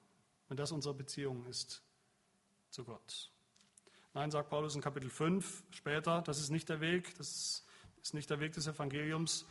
wenn 0.47 0.57
das 0.57 0.71
unsere 0.71 0.93
Beziehung 0.93 1.45
ist 1.45 1.81
zu 2.69 2.83
Gott. 2.83 3.31
Nein, 4.13 4.29
sagt 4.29 4.49
Paulus 4.49 4.75
in 4.75 4.81
Kapitel 4.81 5.09
5 5.09 5.63
später, 5.71 6.21
das 6.21 6.39
ist 6.39 6.49
nicht 6.49 6.69
der 6.69 6.81
Weg, 6.81 7.17
das 7.17 7.65
ist 8.01 8.13
nicht 8.13 8.29
der 8.29 8.39
Weg 8.39 8.53
des 8.53 8.67
Evangeliums. 8.67 9.45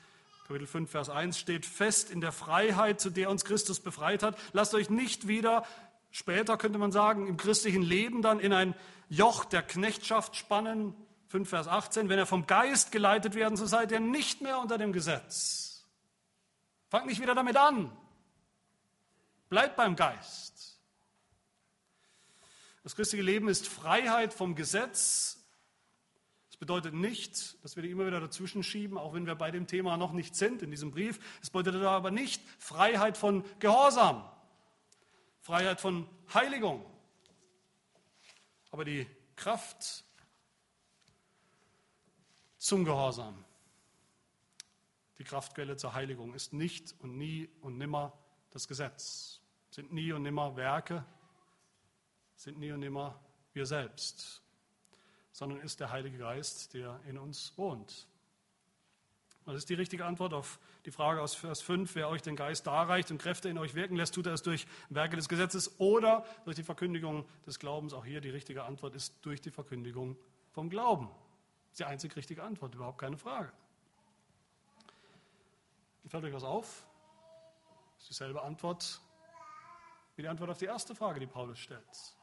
Kapitel 0.47 0.67
5, 0.67 0.91
Vers 0.91 1.09
1 1.09 1.39
steht 1.39 1.67
fest 1.67 2.11
in 2.11 2.21
der 2.21 2.33
Freiheit, 2.33 3.01
zu 3.01 3.11
der 3.11 3.31
uns 3.31 3.45
Christus 3.45 3.81
befreit 3.81 4.23
hat. 4.23 4.39
Lasst 4.53 4.75
euch 4.75 4.91
nicht 4.91 5.27
wieder, 5.29 5.65
später 6.11 6.57
könnte 6.57 6.79
man 6.79 6.93
sagen, 6.93 7.27
im 7.27 7.37
christlichen 7.37 7.83
Leben 7.83 8.23
dann 8.23 8.39
in 8.39 8.53
ein 8.53 8.75
Joch 9.09 9.45
der 9.45 9.63
Knechtschaft 9.63 10.37
spannen. 10.37 10.95
5, 11.29 11.49
Vers 11.49 11.69
18, 11.69 12.09
wenn 12.09 12.19
er 12.19 12.27
vom 12.27 12.47
Geist 12.47 12.93
geleitet 12.93 13.35
werden, 13.35 13.57
so 13.57 13.67
seid 13.67 13.91
ihr 13.91 14.01
nicht 14.01 14.43
mehr 14.43 14.59
unter 14.59 14.79
dem 14.79 14.93
Gesetz. 14.93 15.85
Fangt 16.89 17.07
nicht 17.07 17.23
wieder 17.23 17.35
damit 17.35 17.57
an. 17.57 17.91
Bleibt 19.49 19.77
beim 19.77 19.97
Geist. 19.97 20.52
Das 22.83 22.97
christliche 22.97 23.23
Leben 23.23 23.49
ist 23.49 23.69
Freiheit 23.69 24.35
vom 24.35 24.57
Gesetz. 24.57 25.39
Das 26.49 26.57
bedeutet 26.57 26.95
nicht, 26.95 27.63
dass 27.63 27.77
wir 27.77 27.83
die 27.83 27.91
immer 27.91 28.07
wieder 28.07 28.21
dazwischen 28.21 28.63
schieben, 28.63 28.99
auch 28.99 29.15
wenn 29.15 29.27
wir 29.27 29.37
bei 29.37 29.51
dem 29.51 29.67
Thema 29.67 29.97
noch 29.97 30.13
nicht 30.13 30.35
sind 30.35 30.63
in 30.63 30.71
diesem 30.71 30.91
Brief. 30.91 31.21
Es 31.41 31.51
bedeutet 31.51 31.83
aber 31.83 32.11
nicht 32.11 32.43
Freiheit 32.59 33.17
von 33.17 33.45
Gehorsam, 33.61 34.29
Freiheit 35.41 35.81
von 35.81 36.09
Heiligung. 36.35 36.85
Aber 38.73 38.85
die 38.85 39.07
Kraft 39.37 40.05
zum 42.59 42.85
Gehorsam, 42.85 43.45
die 45.19 45.25
Kraftquelle 45.25 45.77
zur 45.77 45.95
Heiligung 45.95 46.35
ist 46.35 46.53
nicht 46.53 46.97
und 46.99 47.17
nie 47.17 47.49
und 47.61 47.79
nimmer 47.79 48.13
das 48.51 48.67
Gesetz, 48.67 49.41
sind 49.71 49.93
nie 49.93 50.13
und 50.13 50.23
nimmer 50.23 50.57
Werke, 50.57 51.05
sind 52.43 52.59
nie 52.59 52.73
und 52.73 52.81
nimmer 52.81 53.21
wir 53.53 53.67
selbst, 53.67 54.43
sondern 55.31 55.61
ist 55.61 55.79
der 55.79 55.91
Heilige 55.91 56.19
Geist, 56.19 56.75
der 56.75 56.99
in 57.07 57.17
uns 57.17 57.57
wohnt. 57.57 58.09
Das 59.47 59.57
ist 59.57 59.69
die 59.69 59.75
richtige 59.75 60.05
Antwort 60.05 60.35
auf 60.35 60.59
die 60.85 60.91
Frage 60.91 61.21
aus 61.21 61.35
Vers 61.35 61.63
5, 61.63 61.95
wer 61.95 62.09
euch 62.09 62.23
den 62.23 62.35
Geist 62.35 62.67
darreicht 62.67 63.11
und 63.13 63.19
Kräfte 63.19 63.49
in 63.49 63.59
euch 63.59 63.75
wirken 63.75 63.97
lässt, 63.97 64.15
tut 64.15 64.27
er 64.27 64.33
es 64.33 64.43
durch 64.43 64.67
Werke 64.89 65.17
des 65.17 65.29
Gesetzes 65.29 65.79
oder 65.79 66.25
durch 66.45 66.57
die 66.57 66.63
Verkündigung 66.63 67.25
des 67.47 67.61
Glaubens. 67.61 67.93
Auch 67.93 68.05
hier 68.05 68.21
die 68.21 68.31
richtige 68.31 68.65
Antwort 68.65 68.95
ist 68.95 69.15
durch 69.23 69.41
die 69.41 69.51
Verkündigung 69.51 70.17
vom 70.51 70.69
Glauben. 70.69 71.07
Das 71.07 71.73
ist 71.73 71.81
die 71.81 71.85
einzig 71.85 72.17
richtige 72.17 72.43
Antwort, 72.43 72.75
überhaupt 72.75 72.99
keine 72.99 73.19
Frage. 73.19 73.53
Fällt 76.07 76.25
euch 76.25 76.35
was 76.35 76.45
auf? 76.45 76.85
Das 77.95 78.03
ist 78.03 78.11
dieselbe 78.11 78.43
Antwort 78.43 79.01
wie 80.17 80.23
die 80.23 80.29
Antwort 80.29 80.51
auf 80.51 80.59
die 80.59 80.67
erste 80.67 80.95
Frage, 80.95 81.21
die 81.21 81.27
Paulus 81.27 81.59
stellt. 81.59 82.17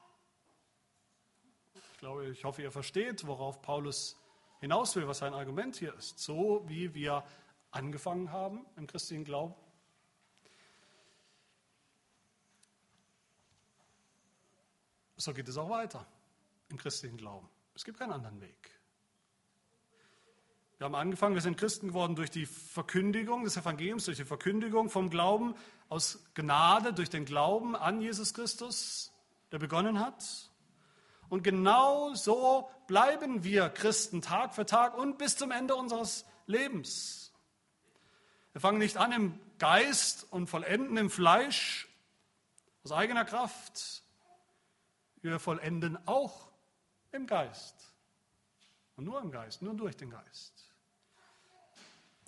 Ich 2.00 2.02
glaube, 2.02 2.30
ich 2.30 2.46
hoffe, 2.46 2.62
ihr 2.62 2.72
versteht, 2.72 3.28
worauf 3.28 3.62
Paulus 3.62 4.18
hinaus 4.62 4.96
will, 4.96 5.06
was 5.10 5.18
sein 5.18 5.34
Argument 5.34 5.76
hier 5.76 5.94
ist. 5.96 6.18
So 6.18 6.64
wie 6.66 6.94
wir 6.94 7.26
angefangen 7.72 8.32
haben 8.32 8.66
im 8.78 8.88
christlichen 8.88 9.26
Glauben, 9.26 9.54
so 15.18 15.34
geht 15.34 15.50
es 15.50 15.58
auch 15.58 15.70
weiter 15.70 16.08
im 16.70 16.78
christlichen 16.78 17.18
Glauben. 17.18 17.50
Es 17.76 17.84
gibt 17.84 18.00
keinen 18.00 18.14
anderen 18.14 18.40
Weg. 18.40 18.80
Wir 20.78 20.86
haben 20.86 20.96
angefangen, 20.96 21.36
wir 21.36 21.42
sind 21.42 21.58
Christen 21.58 21.90
geworden 21.90 22.16
durch 22.16 22.32
die 22.32 22.46
Verkündigung 22.46 23.44
des 23.44 23.58
Evangeliums, 23.58 24.06
durch 24.06 24.16
die 24.16 24.24
Verkündigung 24.24 24.90
vom 24.90 25.10
Glauben 25.10 25.54
aus 25.90 26.24
Gnade, 26.34 26.94
durch 26.94 27.10
den 27.10 27.26
Glauben 27.26 27.76
an 27.76 28.00
Jesus 28.00 28.34
Christus, 28.34 29.12
der 29.52 29.60
begonnen 29.60 30.00
hat. 30.00 30.49
Und 31.30 31.44
genau 31.44 32.14
so 32.16 32.70
bleiben 32.88 33.44
wir 33.44 33.70
Christen 33.70 34.22
Tag 34.22 34.56
für 34.56 34.66
Tag 34.66 34.98
und 34.98 35.18
bis 35.18 35.38
zum 35.38 35.52
Ende 35.52 35.76
unseres 35.76 36.26
Lebens. 36.48 37.32
Wir 38.52 38.62
fangen 38.62 38.80
nicht 38.80 38.98
an 38.98 39.12
im 39.12 39.40
Geist 39.60 40.26
und 40.32 40.48
vollenden 40.48 40.98
im 40.98 41.10
Fleisch 41.10 41.88
aus 42.84 42.92
eigener 42.92 43.26
Kraft. 43.26 44.04
Wir 45.22 45.40
vollenden 45.40 45.98
auch 46.08 46.50
im 47.12 47.28
Geist. 47.28 47.94
Und 48.96 49.06
nur 49.06 49.22
im 49.22 49.32
Geist, 49.32 49.62
nur 49.62 49.76
durch 49.76 49.96
den 49.96 50.10
Geist. 50.10 50.59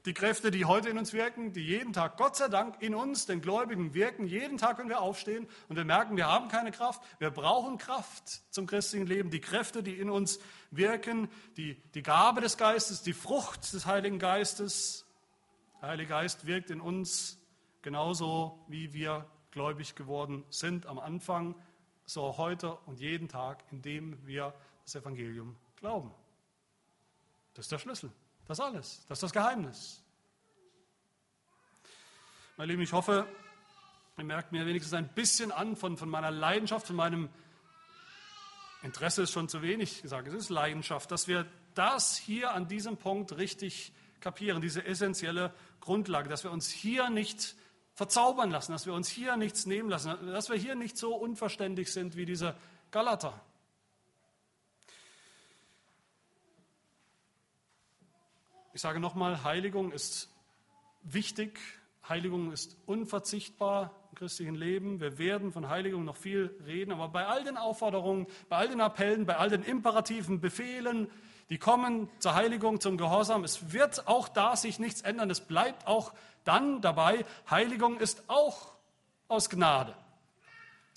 Die 0.05 0.15
Kräfte, 0.15 0.49
die 0.49 0.65
heute 0.65 0.89
in 0.89 0.97
uns 0.97 1.13
wirken, 1.13 1.53
die 1.53 1.63
jeden 1.63 1.93
Tag, 1.93 2.17
Gott 2.17 2.35
sei 2.35 2.47
Dank, 2.47 2.81
in 2.81 2.95
uns, 2.95 3.27
den 3.27 3.39
Gläubigen, 3.39 3.93
wirken. 3.93 4.25
Jeden 4.25 4.57
Tag, 4.57 4.79
wenn 4.79 4.89
wir 4.89 4.99
aufstehen 4.99 5.47
und 5.69 5.75
wir 5.75 5.85
merken, 5.85 6.17
wir 6.17 6.27
haben 6.27 6.47
keine 6.47 6.71
Kraft. 6.71 7.03
Wir 7.19 7.29
brauchen 7.29 7.77
Kraft 7.77 8.41
zum 8.51 8.65
christlichen 8.65 9.05
Leben. 9.05 9.29
Die 9.29 9.41
Kräfte, 9.41 9.83
die 9.83 9.99
in 9.99 10.09
uns 10.09 10.39
wirken, 10.71 11.29
die, 11.55 11.75
die 11.93 12.01
Gabe 12.01 12.41
des 12.41 12.57
Geistes, 12.57 13.03
die 13.03 13.13
Frucht 13.13 13.73
des 13.73 13.85
Heiligen 13.85 14.17
Geistes. 14.17 15.05
Der 15.81 15.89
Heilige 15.89 16.09
Geist 16.09 16.47
wirkt 16.47 16.71
in 16.71 16.81
uns 16.81 17.37
genauso, 17.83 18.65
wie 18.67 18.93
wir 18.93 19.27
gläubig 19.51 19.93
geworden 19.93 20.43
sind 20.49 20.87
am 20.87 20.97
Anfang, 20.97 21.53
so 22.05 22.37
heute 22.37 22.75
und 22.87 22.99
jeden 22.99 23.27
Tag, 23.27 23.63
indem 23.69 24.25
wir 24.25 24.53
das 24.83 24.95
Evangelium 24.95 25.55
glauben. 25.75 26.11
Das 27.53 27.65
ist 27.65 27.71
der 27.71 27.79
Schlüssel. 27.79 28.11
Das 28.47 28.59
alles. 28.59 29.05
Das 29.07 29.17
ist 29.17 29.23
das 29.23 29.31
Geheimnis. 29.33 30.03
Meine 32.57 32.73
Lieben, 32.73 32.83
ich 32.83 32.93
hoffe, 32.93 33.25
ihr 34.17 34.23
merkt 34.23 34.51
mir 34.51 34.65
wenigstens 34.65 34.93
ein 34.93 35.07
bisschen 35.07 35.51
an 35.51 35.75
von, 35.75 35.97
von 35.97 36.09
meiner 36.09 36.31
Leidenschaft, 36.31 36.87
von 36.87 36.95
meinem 36.95 37.29
Interesse 38.83 39.23
ist 39.23 39.31
schon 39.31 39.47
zu 39.47 39.61
wenig 39.61 40.01
gesagt. 40.01 40.27
Es 40.27 40.33
ist 40.33 40.49
Leidenschaft, 40.49 41.11
dass 41.11 41.27
wir 41.27 41.45
das 41.75 42.17
hier 42.17 42.53
an 42.53 42.67
diesem 42.67 42.97
Punkt 42.97 43.37
richtig 43.37 43.93
kapieren, 44.19 44.61
diese 44.61 44.85
essentielle 44.85 45.53
Grundlage, 45.79 46.29
dass 46.29 46.43
wir 46.43 46.51
uns 46.51 46.69
hier 46.69 47.09
nicht 47.09 47.55
verzaubern 47.93 48.51
lassen, 48.51 48.71
dass 48.71 48.85
wir 48.85 48.93
uns 48.93 49.09
hier 49.09 49.37
nichts 49.37 49.65
nehmen 49.65 49.89
lassen, 49.89 50.15
dass 50.27 50.49
wir 50.49 50.57
hier 50.57 50.75
nicht 50.75 50.97
so 50.97 51.15
unverständlich 51.15 51.91
sind 51.91 52.15
wie 52.15 52.25
diese 52.25 52.55
Galater. 52.91 53.39
Ich 58.73 58.79
sage 58.79 59.01
nochmal, 59.01 59.43
Heiligung 59.43 59.91
ist 59.91 60.29
wichtig, 61.03 61.59
Heiligung 62.07 62.53
ist 62.53 62.77
unverzichtbar 62.85 63.91
im 64.11 64.15
christlichen 64.17 64.55
Leben. 64.55 65.01
Wir 65.01 65.17
werden 65.17 65.51
von 65.51 65.67
Heiligung 65.67 66.05
noch 66.05 66.15
viel 66.15 66.55
reden, 66.65 66.93
aber 66.93 67.09
bei 67.09 67.25
all 67.25 67.43
den 67.43 67.57
Aufforderungen, 67.57 68.27
bei 68.47 68.55
all 68.55 68.69
den 68.69 68.79
Appellen, 68.79 69.25
bei 69.25 69.35
all 69.35 69.49
den 69.49 69.63
imperativen 69.63 70.39
Befehlen, 70.39 71.09
die 71.49 71.57
kommen 71.57 72.07
zur 72.19 72.35
Heiligung, 72.35 72.79
zum 72.79 72.95
Gehorsam, 72.95 73.43
es 73.43 73.73
wird 73.73 74.07
auch 74.07 74.29
da 74.29 74.55
sich 74.55 74.79
nichts 74.79 75.01
ändern. 75.01 75.29
Es 75.29 75.41
bleibt 75.41 75.85
auch 75.85 76.13
dann 76.45 76.79
dabei, 76.79 77.25
Heiligung 77.49 77.99
ist 77.99 78.23
auch 78.29 78.71
aus 79.27 79.49
Gnade. 79.49 79.93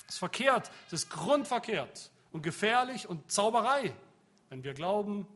Es 0.06 0.14
ist 0.14 0.18
verkehrt, 0.20 0.70
es 0.86 0.92
ist 0.92 1.10
grundverkehrt 1.10 2.12
und 2.30 2.42
gefährlich 2.42 3.08
und 3.08 3.32
Zauberei, 3.32 3.92
wenn 4.48 4.62
wir 4.62 4.74
glauben, 4.74 5.26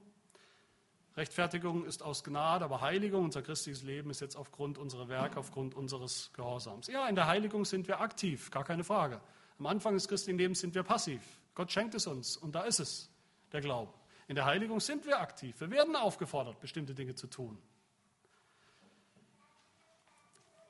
Rechtfertigung 1.19 1.85
ist 1.85 2.03
aus 2.03 2.23
Gnade, 2.23 2.65
aber 2.65 2.81
Heiligung, 2.81 3.25
unser 3.25 3.43
christliches 3.43 3.83
Leben, 3.83 4.09
ist 4.09 4.21
jetzt 4.21 4.37
aufgrund 4.37 4.79
unserer 4.79 5.09
Werke, 5.09 5.39
aufgrund 5.39 5.75
unseres 5.75 6.31
Gehorsams. 6.33 6.87
Ja, 6.87 7.09
in 7.09 7.17
der 7.17 7.27
Heiligung 7.27 7.65
sind 7.65 7.89
wir 7.89 8.01
aktiv, 8.01 8.51
gar 8.53 8.65
keine 8.65 8.85
Frage. 8.85 9.21
Am 9.59 9.67
Anfang 9.67 9.95
des 9.95 10.07
christlichen 10.07 10.39
Lebens 10.39 10.61
sind 10.61 10.77
wir 10.77 10.85
passiv. 10.85 11.21
Gott 11.57 11.73
schenkt 11.73 11.97
es 11.97 12.07
uns 12.07 12.37
und 12.37 12.55
da 12.55 12.63
ist 12.63 12.79
es, 12.79 13.11
der 13.51 13.61
Glaube. 13.61 13.93
In 14.29 14.37
der 14.37 14.45
Heiligung 14.45 14.79
sind 14.79 15.07
wir 15.07 15.19
aktiv. 15.19 15.61
Wir 15.61 15.71
werden 15.71 15.97
aufgefordert, 15.97 16.61
bestimmte 16.61 16.95
Dinge 16.95 17.17
zu 17.17 17.27
tun. 17.27 17.59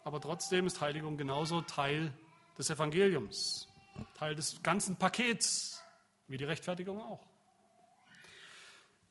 Aber 0.04 0.18
trotzdem 0.18 0.66
ist 0.66 0.80
Heiligung 0.80 1.18
genauso 1.18 1.60
Teil 1.60 2.10
des 2.56 2.70
Evangeliums, 2.70 3.68
Teil 4.14 4.34
des 4.34 4.62
ganzen 4.62 4.96
Pakets, 4.96 5.84
wie 6.26 6.38
die 6.38 6.44
Rechtfertigung 6.44 7.02
auch. 7.02 7.27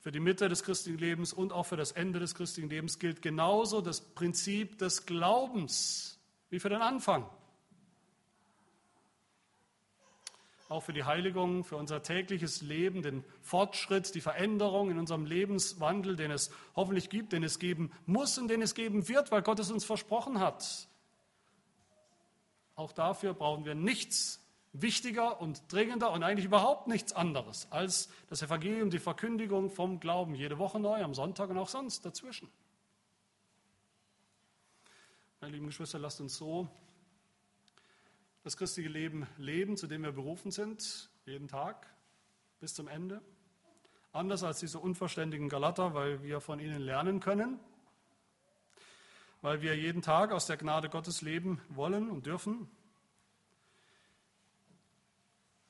Für 0.08 0.12
die 0.14 0.22
Mitte 0.22 0.48
des 0.48 0.64
christlichen 0.64 1.00
Lebens 1.00 1.34
und 1.34 1.52
auch 1.52 1.66
für 1.66 1.76
das 1.76 1.92
Ende 1.92 2.22
des 2.22 2.34
christlichen 2.34 2.70
Lebens 2.70 2.98
gilt 2.98 3.22
genauso 3.22 3.82
das 3.82 4.00
Prinzip 4.00 4.78
des 4.78 5.06
Glaubens 5.06 6.18
wie 6.50 6.62
für 6.62 6.70
den 6.70 6.82
Anfang. 6.82 7.30
Auch 10.70 10.80
für 10.80 10.94
die 10.94 11.04
Heiligung, 11.04 11.66
für 11.66 11.76
unser 11.76 12.04
tägliches 12.04 12.62
Leben, 12.62 13.02
den 13.02 13.26
Fortschritt, 13.42 14.16
die 14.16 14.22
Veränderung 14.22 14.92
in 14.92 14.98
unserem 14.98 15.26
Lebenswandel, 15.26 16.16
den 16.16 16.32
es 16.32 16.52
hoffentlich 16.78 17.10
gibt, 17.10 17.34
den 17.34 17.44
es 17.44 17.60
geben 17.60 17.92
muss 18.06 18.38
und 18.38 18.48
den 18.48 18.62
es 18.62 18.76
geben 18.76 19.10
wird, 19.10 19.30
weil 19.34 19.42
Gott 19.42 19.60
es 19.60 19.72
uns 19.72 19.84
versprochen 19.84 20.40
hat. 20.40 20.88
Auch 22.76 22.94
dafür 22.94 23.34
brauchen 23.34 23.66
wir 23.66 23.76
nichts 23.76 24.42
wichtiger 24.82 25.42
und 25.42 25.72
dringender 25.72 26.12
und 26.12 26.24
eigentlich 26.24 26.46
überhaupt 26.46 26.88
nichts 26.88 27.14
anderes 27.14 27.68
als 27.72 28.10
das 28.30 28.42
Evangelium, 28.42 28.90
die 28.90 29.00
Verkündigung 29.00 29.70
vom 29.70 30.00
Glauben, 30.00 30.36
jede 30.36 30.58
Woche 30.58 30.80
neu, 30.80 31.04
am 31.04 31.14
Sonntag 31.14 31.50
und 31.50 31.58
auch 31.58 31.70
sonst 31.70 32.06
dazwischen. 32.06 32.50
Meine 35.42 35.54
lieben 35.54 35.68
Geschwister, 35.68 36.00
lasst 36.00 36.20
uns 36.20 36.36
so 36.36 36.68
das 38.44 38.58
christliche 38.58 38.90
Leben 38.90 39.28
leben, 39.38 39.78
zu 39.78 39.88
dem 39.88 40.04
wir 40.04 40.12
berufen 40.12 40.52
sind, 40.52 41.10
jeden 41.26 41.48
Tag 41.48 41.86
bis 42.60 42.74
zum 42.74 42.88
Ende. 42.88 43.22
Anders 44.14 44.44
als 44.44 44.60
diese 44.60 44.80
unverständigen 44.80 45.50
Galater, 45.50 45.94
weil 45.94 46.24
wir 46.24 46.40
von 46.40 46.60
ihnen 46.60 46.82
lernen 46.82 47.20
können, 47.20 47.60
weil 49.42 49.62
wir 49.62 49.76
jeden 49.76 50.02
Tag 50.02 50.32
aus 50.32 50.48
der 50.48 50.58
Gnade 50.58 50.90
Gottes 50.90 51.22
leben 51.22 51.62
wollen 51.70 52.10
und 52.10 52.26
dürfen 52.26 52.70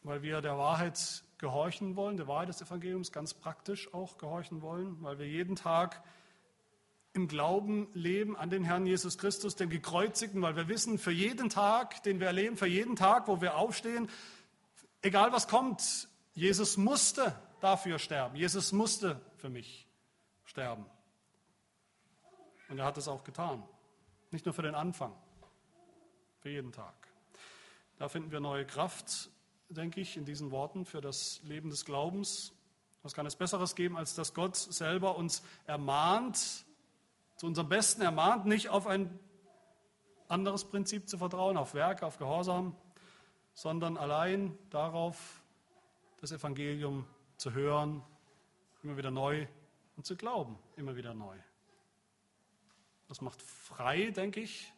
weil 0.08 0.22
wir 0.22 0.42
der 0.42 0.58
Wahrheit 0.58 1.24
gehorchen 1.38 1.96
wollen, 1.96 2.18
der 2.18 2.28
Wahrheit 2.28 2.50
des 2.50 2.62
Evangeliums 2.62 3.12
ganz 3.12 3.34
praktisch 3.34 3.94
auch 3.94 4.18
gehorchen 4.18 4.62
wollen, 4.62 5.02
weil 5.04 5.20
wir 5.20 5.28
jeden 5.28 5.56
Tag 5.56 6.02
im 7.14 7.28
Glauben 7.28 7.90
leben 7.94 8.38
an 8.38 8.50
den 8.50 8.64
Herrn 8.64 8.86
Jesus 8.86 9.18
Christus, 9.18 9.56
den 9.56 9.70
Gekreuzigten, 9.70 10.42
weil 10.42 10.56
wir 10.56 10.68
wissen, 10.68 10.98
für 10.98 11.12
jeden 11.12 11.50
Tag, 11.50 12.04
den 12.04 12.20
wir 12.20 12.28
erleben, 12.28 12.58
für 12.58 12.68
jeden 12.68 12.96
Tag, 12.96 13.28
wo 13.28 13.42
wir 13.42 13.58
aufstehen, 13.58 14.10
egal 15.02 15.32
was 15.32 15.48
kommt, 15.48 16.08
Jesus 16.34 16.78
musste 16.78 17.36
dafür 17.60 18.00
sterben. 18.00 18.36
Jesus 18.36 18.72
musste 18.72 19.20
für 19.38 19.50
mich 19.50 19.88
sterben. 20.46 20.86
Und 22.70 22.80
er 22.80 22.86
hat 22.86 22.98
es 22.98 23.08
auch 23.08 23.24
getan. 23.24 23.64
Nicht 24.32 24.46
nur 24.46 24.54
für 24.54 24.62
den 24.62 24.76
Anfang, 24.76 25.14
für 26.40 26.50
jeden 26.50 26.72
Tag. 26.72 26.94
Da 27.98 28.10
finden 28.10 28.32
wir 28.32 28.40
neue 28.40 28.66
Kraft 28.66 29.32
denke 29.70 30.02
ich, 30.02 30.18
in 30.18 30.26
diesen 30.26 30.52
Worten 30.52 30.86
für 30.86 31.02
das 31.02 31.42
Leben 31.44 31.70
des 31.70 31.86
Glaubens. 31.86 32.54
Was 33.04 33.14
kann 33.14 33.26
es 33.26 33.36
Besseres 33.36 33.76
geben, 33.76 33.98
als 33.98 34.16
dass 34.16 34.34
Gott 34.34 34.56
selber 34.56 35.18
uns 35.18 35.44
ermahnt, 35.66 36.66
zu 37.36 37.46
unserem 37.46 37.70
Besten 37.70 38.02
ermahnt, 38.02 38.46
nicht 38.46 38.70
auf 38.70 38.88
ein 38.88 39.20
anderes 40.28 40.66
Prinzip 40.66 41.08
zu 41.08 41.18
vertrauen, 41.18 41.58
auf 41.58 41.74
Werke, 41.74 42.06
auf 42.06 42.18
Gehorsam, 42.18 42.76
sondern 43.54 43.98
allein 43.98 44.58
darauf, 44.70 45.44
das 46.20 46.32
Evangelium 46.32 47.06
zu 47.38 47.54
hören, 47.54 48.04
immer 48.84 48.98
wieder 48.98 49.12
neu 49.12 49.48
und 49.96 50.06
zu 50.06 50.16
glauben, 50.16 50.58
immer 50.76 50.96
wieder 50.96 51.14
neu. 51.14 51.38
Das 53.08 53.22
macht 53.22 53.42
frei, 53.42 54.12
denke 54.12 54.42
ich, 54.42 54.74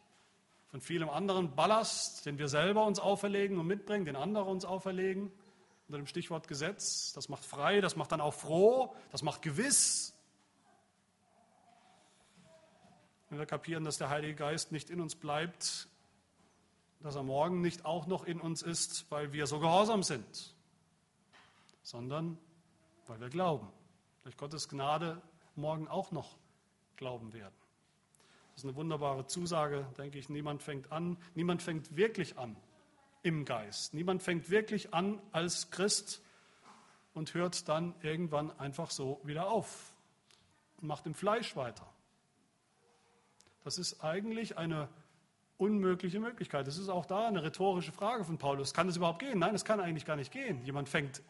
von 0.70 0.80
vielem 0.80 1.10
anderen 1.10 1.54
Ballast, 1.54 2.26
den 2.26 2.38
wir 2.38 2.48
selber 2.48 2.86
uns 2.86 3.00
auferlegen 3.00 3.58
und 3.58 3.66
mitbringen, 3.66 4.04
den 4.04 4.16
andere 4.16 4.44
uns 4.44 4.64
auferlegen, 4.64 5.32
unter 5.88 5.98
dem 5.98 6.06
Stichwort 6.06 6.48
Gesetz. 6.48 7.12
Das 7.12 7.28
macht 7.28 7.44
frei, 7.44 7.80
das 7.80 7.96
macht 7.96 8.12
dann 8.12 8.20
auch 8.20 8.34
froh, 8.34 8.94
das 9.10 9.22
macht 9.22 9.42
gewiss. 9.42 10.14
wenn 13.30 13.38
wir 13.38 13.46
kapieren, 13.46 13.84
dass 13.84 13.96
der 13.96 14.10
Heilige 14.10 14.34
Geist 14.34 14.72
nicht 14.72 14.90
in 14.90 15.00
uns 15.00 15.14
bleibt, 15.14 15.88
dass 17.00 17.14
er 17.14 17.22
morgen 17.22 17.60
nicht 17.60 17.84
auch 17.84 18.06
noch 18.06 18.24
in 18.24 18.40
uns 18.40 18.60
ist, 18.60 19.10
weil 19.10 19.32
wir 19.32 19.46
so 19.46 19.60
gehorsam 19.60 20.02
sind, 20.02 20.54
sondern 21.82 22.36
weil 23.06 23.20
wir 23.20 23.30
glauben. 23.30 23.68
Durch 24.24 24.36
Gottes 24.36 24.68
Gnade 24.68 25.22
morgen 25.54 25.88
auch 25.88 26.10
noch 26.10 26.36
glauben 26.96 27.32
werden. 27.32 27.54
Das 28.60 28.64
ist 28.64 28.72
eine 28.72 28.76
wunderbare 28.76 29.26
Zusage, 29.26 29.86
denke 29.96 30.18
ich. 30.18 30.28
Niemand 30.28 30.62
fängt 30.62 30.92
an, 30.92 31.16
niemand 31.34 31.62
fängt 31.62 31.96
wirklich 31.96 32.36
an 32.36 32.56
im 33.22 33.46
Geist. 33.46 33.94
Niemand 33.94 34.22
fängt 34.22 34.50
wirklich 34.50 34.92
an 34.92 35.18
als 35.32 35.70
Christ 35.70 36.20
und 37.14 37.32
hört 37.32 37.70
dann 37.70 37.94
irgendwann 38.02 38.50
einfach 38.60 38.90
so 38.90 39.18
wieder 39.24 39.48
auf 39.48 39.94
und 40.76 40.88
macht 40.88 41.06
im 41.06 41.14
Fleisch 41.14 41.56
weiter. 41.56 41.86
Das 43.64 43.78
ist 43.78 44.04
eigentlich 44.04 44.58
eine 44.58 44.90
unmögliche 45.56 46.20
Möglichkeit. 46.20 46.66
Das 46.66 46.76
ist 46.76 46.90
auch 46.90 47.06
da 47.06 47.28
eine 47.28 47.42
rhetorische 47.42 47.92
Frage 47.92 48.24
von 48.24 48.36
Paulus. 48.36 48.74
Kann 48.74 48.88
das 48.88 48.98
überhaupt 48.98 49.20
gehen? 49.20 49.38
Nein, 49.38 49.54
das 49.54 49.64
kann 49.64 49.80
eigentlich 49.80 50.04
gar 50.04 50.16
nicht 50.16 50.32
gehen. 50.32 50.62
Jemand 50.66 50.90
fängt 50.90 51.22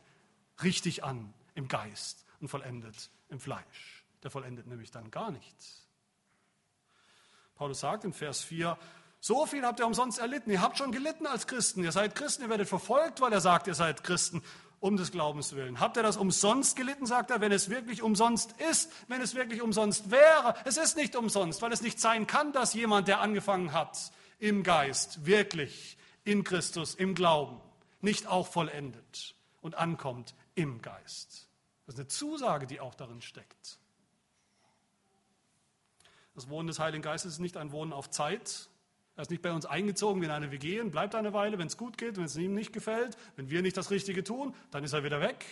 richtig 0.65 1.05
an 1.05 1.33
im 1.55 1.69
Geist 1.69 2.27
und 2.41 2.49
vollendet 2.49 3.09
im 3.29 3.39
Fleisch. 3.39 4.05
Der 4.25 4.33
vollendet 4.33 4.67
nämlich 4.67 4.91
dann 4.91 5.13
gar 5.13 5.31
nichts. 5.31 5.87
Paulus 7.61 7.81
sagt 7.81 8.05
in 8.07 8.15
Vers 8.15 8.43
4, 8.43 8.79
so 9.21 9.45
viel 9.45 9.67
habt 9.67 9.81
ihr 9.81 9.87
umsonst 9.87 10.19
erlitten. 10.19 10.51
Ihr 10.51 10.63
habt 10.63 10.79
schon 10.79 10.93
gelitten 10.93 11.27
als 11.27 11.47
Christen. 11.47 11.85
Ihr 11.85 11.93
seid 11.93 12.15
Christen, 12.15 12.45
ihr 12.45 12.49
werdet 12.49 12.71
verfolgt, 12.71 13.21
weil 13.21 13.35
er 13.35 13.43
sagt, 13.43 13.67
ihr 13.67 13.75
seid 13.75 14.03
Christen 14.03 14.43
um 14.79 14.97
des 14.97 15.13
Glaubens 15.13 15.55
willen. 15.55 15.79
Habt 15.79 15.99
ihr 15.99 16.03
das 16.03 16.17
umsonst 16.17 16.75
gelitten, 16.75 17.05
sagt 17.05 17.31
er, 17.31 17.43
wenn 17.43 17.53
es 17.53 17.69
wirklich 17.69 18.03
umsonst 18.03 18.55
ist, 18.71 18.91
wenn 19.09 19.21
es 19.21 19.35
wirklich 19.35 19.61
umsonst 19.61 20.11
wäre. 20.11 20.55
Es 20.65 20.79
ist 20.79 20.97
nicht 20.97 21.15
umsonst, 21.17 21.61
weil 21.61 21.71
es 21.71 21.83
nicht 21.83 22.01
sein 22.01 22.27
kann, 22.27 22.55
dass 22.55 22.73
jemand, 22.73 23.09
der 23.09 23.21
angefangen 23.21 23.75
hat, 23.75 24.11
im 24.39 24.63
Geist, 24.63 25.27
wirklich 25.27 25.99
in 26.25 26.45
Christus, 26.45 26.95
im 26.95 27.15
Glauben, 27.15 27.61
nicht 28.01 28.27
auch 28.27 28.47
vollendet 28.47 29.35
und 29.61 29.75
ankommt 29.75 30.35
im 30.55 30.81
Geist. 30.81 31.51
Das 31.85 31.97
ist 31.97 32.01
eine 32.01 32.09
Zusage, 32.09 32.67
die 32.67 32.81
auch 32.81 32.95
darin 32.95 33.21
steckt. 33.21 33.79
Das 36.35 36.49
Wohnen 36.49 36.69
des 36.69 36.79
Heiligen 36.79 37.03
Geistes 37.03 37.35
ist 37.35 37.39
nicht 37.41 37.57
ein 37.57 37.73
Wohnen 37.73 37.93
auf 37.93 38.11
Zeit, 38.11 38.71
er 39.21 39.23
ist 39.23 39.31
nicht 39.31 39.43
bei 39.43 39.53
uns 39.53 39.67
eingezogen 39.67 40.23
wie 40.23 40.25
in 40.25 40.31
eine 40.31 40.51
WG 40.51 40.81
und 40.81 40.93
bleibt 40.93 41.15
eine 41.15 41.35
Weile, 41.35 41.59
wenn 41.59 41.67
es 41.67 41.77
gut 41.77 41.99
geht, 41.99 42.17
wenn 42.17 42.25
es 42.25 42.37
ihm 42.37 42.55
nicht 42.55 42.73
gefällt. 42.73 43.19
Wenn 43.37 43.51
wir 43.51 43.61
nicht 43.61 43.77
das 43.77 43.91
Richtige 43.91 44.25
tun, 44.25 44.55
dann 44.71 44.83
ist 44.83 44.95
er 44.95 45.05
wieder 45.05 45.21
weg. 45.21 45.45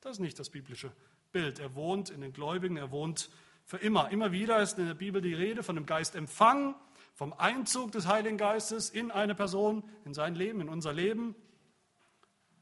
Das 0.00 0.12
ist 0.12 0.18
nicht 0.20 0.38
das 0.38 0.50
biblische 0.50 0.92
Bild. 1.32 1.58
Er 1.58 1.74
wohnt 1.74 2.10
in 2.10 2.20
den 2.20 2.32
Gläubigen, 2.32 2.76
er 2.76 2.92
wohnt 2.92 3.28
für 3.64 3.78
immer. 3.78 4.10
Immer 4.10 4.30
wieder 4.30 4.62
ist 4.62 4.78
in 4.78 4.86
der 4.86 4.94
Bibel 4.94 5.20
die 5.20 5.34
Rede 5.34 5.64
von 5.64 5.74
dem 5.74 5.84
Geistempfang, 5.84 6.76
vom 7.12 7.32
Einzug 7.32 7.90
des 7.90 8.06
Heiligen 8.06 8.38
Geistes 8.38 8.88
in 8.88 9.10
eine 9.10 9.34
Person, 9.34 9.82
in 10.04 10.14
sein 10.14 10.36
Leben, 10.36 10.60
in 10.60 10.68
unser 10.68 10.92
Leben. 10.92 11.34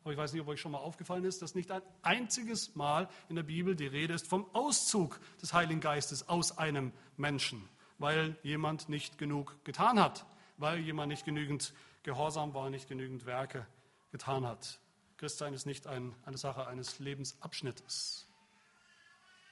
Aber 0.06 0.12
ich 0.12 0.18
weiß 0.18 0.32
nicht, 0.32 0.40
ob 0.40 0.48
euch 0.48 0.60
schon 0.60 0.72
mal 0.72 0.78
aufgefallen 0.78 1.24
ist, 1.24 1.42
dass 1.42 1.54
nicht 1.54 1.70
ein 1.70 1.82
einziges 2.02 2.74
Mal 2.76 3.08
in 3.28 3.36
der 3.36 3.42
Bibel 3.42 3.74
die 3.74 3.88
Rede 3.88 4.14
ist 4.14 4.26
vom 4.26 4.46
Auszug 4.54 5.20
des 5.42 5.52
Heiligen 5.52 5.80
Geistes 5.80 6.28
aus 6.28 6.56
einem 6.56 6.92
Menschen, 7.16 7.68
weil 7.98 8.38
jemand 8.42 8.88
nicht 8.88 9.18
genug 9.18 9.62
getan 9.64 10.00
hat 10.00 10.24
weil 10.58 10.78
jemand 10.80 11.08
nicht 11.08 11.24
genügend 11.24 11.74
gehorsam 12.02 12.54
war, 12.54 12.70
nicht 12.70 12.88
genügend 12.88 13.26
Werke 13.26 13.66
getan 14.12 14.46
hat. 14.46 14.80
Christsein 15.16 15.54
ist 15.54 15.66
nicht 15.66 15.86
ein, 15.86 16.14
eine 16.24 16.38
Sache 16.38 16.66
eines 16.66 16.98
Lebensabschnittes. 16.98 18.28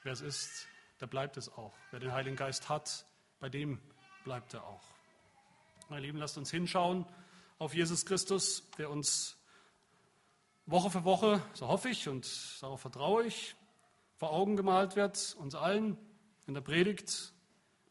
Wer 0.03 0.13
es 0.13 0.21
ist, 0.21 0.67
der 1.01 1.07
bleibt 1.07 1.37
es 1.37 1.49
auch. 1.49 1.75
Wer 1.91 2.01
den 2.01 2.13
Heiligen 2.13 2.37
Geist 2.37 2.69
hat, 2.69 3.07
bei 3.41 3.49
dem 3.49 3.81
bleibt 4.25 4.55
er 4.55 4.65
auch. 4.65 4.83
Meine 5.89 6.03
Lieben, 6.03 6.19
lasst 6.19 6.39
uns 6.39 6.51
hinschauen 6.51 7.07
auf 7.59 7.75
Jesus 7.75 8.05
Christus, 8.07 8.71
der 8.79 8.91
uns 8.91 9.37
Woche 10.67 10.91
für 10.91 11.05
Woche, 11.05 11.43
so 11.53 11.69
hoffe 11.69 11.91
ich 11.91 12.09
und 12.09 12.27
darauf 12.63 12.81
vertraue 12.81 13.25
ich, 13.25 13.55
vor 14.17 14.33
Augen 14.33 14.57
gemalt 14.57 14.97
wird, 14.97 15.37
uns 15.39 15.55
allen 15.55 15.99
in 16.47 16.55
der 16.55 16.63
Predigt, 16.63 17.35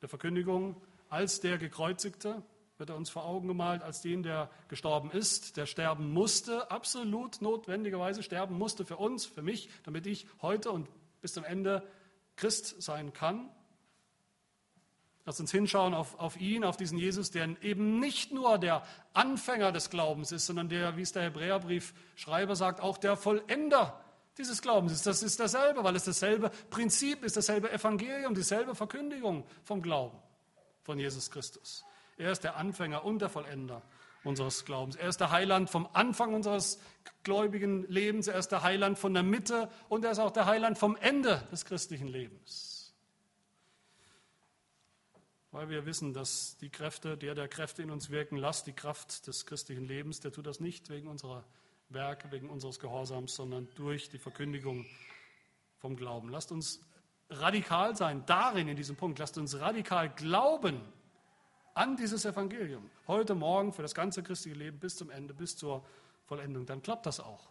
der 0.01 0.09
Verkündigung, 0.09 0.81
als 1.07 1.39
der 1.39 1.59
Gekreuzigte, 1.59 2.41
wird 2.79 2.89
er 2.89 2.95
uns 2.95 3.11
vor 3.11 3.25
Augen 3.25 3.47
gemalt 3.47 3.83
als 3.83 4.01
den, 4.01 4.23
der 4.23 4.49
gestorben 4.69 5.11
ist, 5.11 5.55
der 5.57 5.67
sterben 5.67 6.11
musste, 6.11 6.71
absolut 6.71 7.43
notwendigerweise 7.43 8.23
sterben 8.23 8.57
musste 8.57 8.85
für 8.85 8.97
uns, 8.97 9.27
für 9.27 9.43
mich, 9.43 9.69
damit 9.83 10.07
ich 10.07 10.25
heute 10.41 10.71
und 10.71 10.89
bis 11.21 11.33
zum 11.33 11.43
Ende 11.43 11.87
Christ 12.37 12.81
sein 12.81 13.13
kann. 13.13 13.51
Lass 15.25 15.39
uns 15.39 15.51
hinschauen 15.51 15.93
auf, 15.93 16.19
auf 16.19 16.39
ihn, 16.39 16.65
auf 16.65 16.75
diesen 16.75 16.97
Jesus, 16.97 17.31
der 17.31 17.47
eben 17.63 17.99
nicht 17.99 18.33
nur 18.33 18.57
der 18.57 18.83
Anfänger 19.13 19.71
des 19.71 19.89
Glaubens 19.89 20.33
ist, 20.33 20.45
sondern 20.45 20.67
der, 20.67 20.97
wie 20.97 21.01
es 21.01 21.13
der 21.13 21.23
Hebräerbriefschreiber 21.23 22.55
sagt, 22.57 22.81
auch 22.81 22.97
der 22.97 23.15
Vollender 23.15 24.01
dieses 24.37 24.61
Glaubens 24.61 24.91
ist. 24.91 25.05
Das 25.05 25.23
ist 25.23 25.39
dasselbe, 25.39 25.83
weil 25.83 25.95
es 25.95 26.03
dasselbe 26.03 26.49
Prinzip 26.69 27.23
ist, 27.23 27.37
dasselbe 27.37 27.71
Evangelium, 27.71 28.35
dieselbe 28.35 28.75
Verkündigung 28.75 29.45
vom 29.63 29.81
Glauben 29.81 30.17
von 30.81 30.99
Jesus 30.99 31.31
Christus. 31.31 31.85
Er 32.17 32.31
ist 32.31 32.43
der 32.43 32.57
Anfänger 32.57 33.05
und 33.05 33.19
der 33.19 33.29
Vollender 33.29 33.81
unseres 34.25 34.65
Glaubens. 34.65 34.97
Er 34.97 35.07
ist 35.07 35.19
der 35.19 35.31
Heiland 35.31 35.69
vom 35.69 35.87
Anfang 35.93 36.33
unseres 36.33 36.79
gläubigen 37.23 37.83
Lebens. 37.87 38.27
Er 38.27 38.37
ist 38.37 38.49
der 38.49 38.63
Heiland 38.63 38.99
von 38.99 39.13
der 39.13 39.23
Mitte 39.23 39.69
und 39.87 40.03
er 40.03 40.11
ist 40.11 40.19
auch 40.19 40.31
der 40.31 40.45
Heiland 40.45 40.77
vom 40.77 40.97
Ende 40.97 41.47
des 41.51 41.65
christlichen 41.65 42.07
Lebens. 42.07 42.72
Weil 45.53 45.69
wir 45.69 45.85
wissen, 45.85 46.13
dass 46.13 46.57
die 46.57 46.71
Kräfte, 46.71 47.15
der 47.15 47.35
der 47.35 47.47
Kräfte 47.47 47.83
in 47.83 47.91
uns 47.91 48.09
wirken 48.09 48.37
lässt, 48.37 48.65
die 48.65 48.73
Kraft 48.73 49.27
des 49.27 49.45
christlichen 49.45 49.85
Lebens, 49.85 50.19
der 50.19 50.31
tut 50.31 50.47
das 50.47 50.59
nicht 50.59 50.89
wegen 50.89 51.07
unserer 51.07 51.43
Werke, 51.89 52.31
wegen 52.31 52.49
unseres 52.49 52.79
Gehorsams, 52.79 53.35
sondern 53.35 53.67
durch 53.75 54.09
die 54.09 54.17
Verkündigung 54.17 54.87
vom 55.77 55.95
Glauben. 55.95 56.29
Lasst 56.29 56.51
uns 56.51 56.81
radikal 57.29 57.95
sein 57.95 58.25
darin, 58.25 58.67
in 58.67 58.75
diesem 58.75 58.95
Punkt. 58.95 59.19
Lasst 59.19 59.37
uns 59.37 59.59
radikal 59.59 60.09
glauben, 60.09 60.81
an 61.75 61.97
dieses 61.97 62.25
Evangelium, 62.25 62.89
heute 63.07 63.35
Morgen 63.35 63.73
für 63.73 63.83
das 63.83 63.93
ganze 63.93 64.23
christliche 64.23 64.57
Leben 64.57 64.79
bis 64.79 64.95
zum 64.95 65.11
Ende, 65.11 65.35
bis 65.35 65.55
zur 65.55 65.85
Vollendung, 66.25 66.65
dann 66.65 66.81
klappt 66.81 67.05
das 67.05 67.19
auch. 67.19 67.47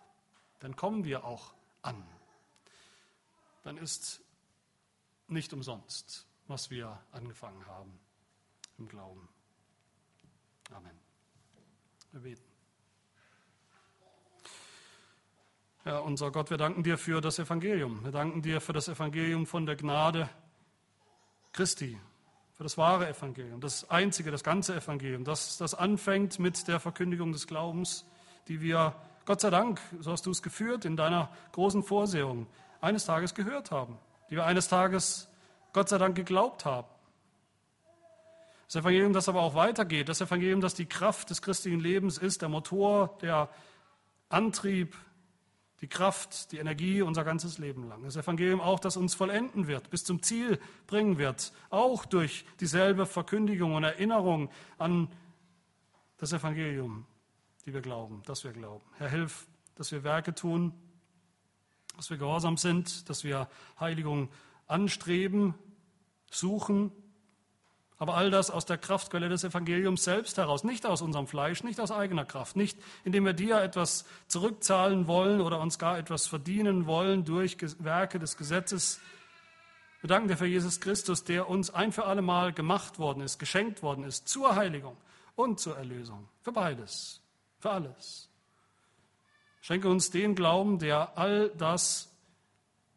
Dann 0.59 0.75
kommen 0.75 1.05
wir 1.05 1.25
auch 1.25 1.55
an. 1.83 2.03
Dann 3.63 3.77
ist 3.77 4.21
nicht 5.29 5.53
umsonst, 5.53 6.27
was 6.47 6.70
wir 6.70 6.99
angefangen 7.12 7.66
haben 7.66 7.99
im 8.78 8.88
Glauben. 8.88 9.28
Amen. 10.70 10.99
Wir 12.12 12.20
beten. 12.20 12.43
Ja, 15.84 15.99
unser 15.99 16.30
Gott, 16.30 16.51
wir 16.51 16.59
danken 16.59 16.84
dir 16.84 16.97
für 16.97 17.20
das 17.20 17.40
Evangelium. 17.40 18.05
Wir 18.05 18.12
danken 18.12 18.40
dir 18.40 18.61
für 18.61 18.72
das 18.72 18.86
Evangelium 18.86 19.47
von 19.47 19.66
der 19.66 19.74
Gnade 19.74 20.28
Christi, 21.53 21.99
für 22.55 22.62
das 22.62 22.78
wahre 22.78 23.09
Evangelium, 23.09 23.61
das 23.61 23.90
einzige, 23.90 24.30
das 24.30 24.45
ganze 24.45 24.76
Evangelium, 24.76 25.24
das, 25.24 25.59
das 25.59 25.74
anfängt 25.74 26.38
mit 26.38 26.68
der 26.68 26.78
Verkündigung 26.78 27.32
des 27.32 27.47
Glaubens, 27.47 28.07
die 28.47 28.61
wir, 28.61 28.95
Gott 29.26 29.40
sei 29.40 29.51
Dank, 29.51 29.80
so 30.01 30.12
hast 30.12 30.24
du 30.24 30.30
es 30.30 30.43
geführt, 30.43 30.84
in 30.84 30.97
deiner 30.97 31.30
großen 31.51 31.82
Vorsehung, 31.82 32.47
eines 32.80 33.05
Tages 33.05 33.34
gehört 33.34 33.70
haben, 33.70 33.99
die 34.30 34.36
wir 34.36 34.47
eines 34.47 34.68
Tages, 34.68 35.28
Gott 35.73 35.89
sei 35.89 35.99
Dank, 35.99 36.16
geglaubt 36.16 36.64
haben. 36.64 36.89
Das 38.66 38.77
Evangelium, 38.77 39.12
das 39.12 39.29
aber 39.29 39.43
auch 39.43 39.55
weitergeht, 39.55 40.09
das 40.09 40.20
Evangelium, 40.20 40.61
das 40.61 40.75
die 40.75 40.87
Kraft 40.87 41.29
des 41.29 41.43
christlichen 41.43 41.81
Lebens 41.81 42.16
ist, 42.16 42.41
der 42.41 42.49
Motor, 42.49 43.18
der 43.20 43.51
Antrieb, 44.31 44.97
die 45.83 45.89
Kraft, 45.89 46.53
die 46.53 46.59
Energie 46.59 47.03
unser 47.03 47.25
ganzes 47.25 47.59
Leben 47.59 47.89
lang. 47.89 48.05
Das 48.05 48.16
Evangelium 48.16 48.61
auch, 48.61 48.81
das 48.81 48.97
uns 48.97 49.14
vollenden 49.14 49.66
wird, 49.66 49.91
bis 49.91 50.05
zum 50.05 50.23
Ziel 50.23 50.59
bringen 50.87 51.18
wird, 51.18 51.53
auch 51.70 52.07
durch 52.07 52.47
dieselbe 52.61 53.05
Verkündigung 53.05 53.75
und 53.75 53.85
Erinnerung 53.85 54.49
an 54.79 55.09
das 56.18 56.33
Evangelium, 56.33 57.05
die 57.66 57.75
wir 57.75 57.81
glauben, 57.83 58.23
dass 58.27 58.45
wir 58.45 58.53
glauben. 58.53 58.85
Herr, 58.97 59.11
hilf, 59.11 59.49
dass 59.75 59.91
wir 59.91 60.05
Werke 60.05 60.35
tun, 60.35 60.73
dass 61.97 62.11
wir 62.11 62.16
gehorsam 62.16 62.57
sind, 62.57 63.11
dass 63.11 63.25
wir 63.25 63.49
Heiligung 63.81 64.29
anstreben, 64.67 65.55
suchen 66.31 66.93
aber 68.03 68.17
all 68.17 68.33
das 68.33 68.51
aus 68.51 68.67
der 68.67 68.79
Kraftquelle 68.79 69.29
des 69.29 69.45
Evangeliums 69.45 70.03
selbst 70.03 70.37
heraus, 70.37 70.65
nicht 70.65 70.87
aus 70.87 71.03
unserem 71.03 71.29
Fleisch, 71.29 71.63
nicht 71.63 71.79
aus 71.79 71.93
eigener 71.93 72.25
Kraft, 72.25 72.57
nicht 72.57 72.77
indem 73.05 73.25
wir 73.25 73.33
dir 73.33 73.61
etwas 73.61 74.05
zurückzahlen 74.27 75.07
wollen 75.07 75.41
oder 75.41 75.61
uns 75.61 75.79
gar 75.79 75.97
etwas 75.97 76.27
verdienen 76.27 76.87
wollen 76.87 77.25
durch 77.25 77.59
Werke 77.79 78.19
des 78.19 78.37
Gesetzes. 78.37 78.99
Wir 80.01 80.09
danken 80.09 80.27
dir 80.27 80.37
für 80.37 80.47
Jesus 80.47 80.81
Christus, 80.81 81.23
der 81.23 81.49
uns 81.49 81.71
ein 81.71 81.93
für 81.93 82.07
alle 82.07 82.23
Mal 82.23 82.53
gemacht 82.53 82.99
worden 82.99 83.21
ist, 83.21 83.39
geschenkt 83.39 83.85
worden 83.85 84.03
ist, 84.03 84.27
zur 84.27 84.57
Heiligung 84.57 84.97
und 85.37 85.61
zur 85.61 85.77
Erlösung. 85.77 86.29
Für 86.41 86.51
beides, 86.51 87.23
für 87.61 87.71
alles. 87.71 88.29
Schenke 89.61 89.89
uns 89.89 90.11
den 90.11 90.35
Glauben, 90.35 90.81
der 90.81 91.17
all 91.17 91.51
das 91.51 92.12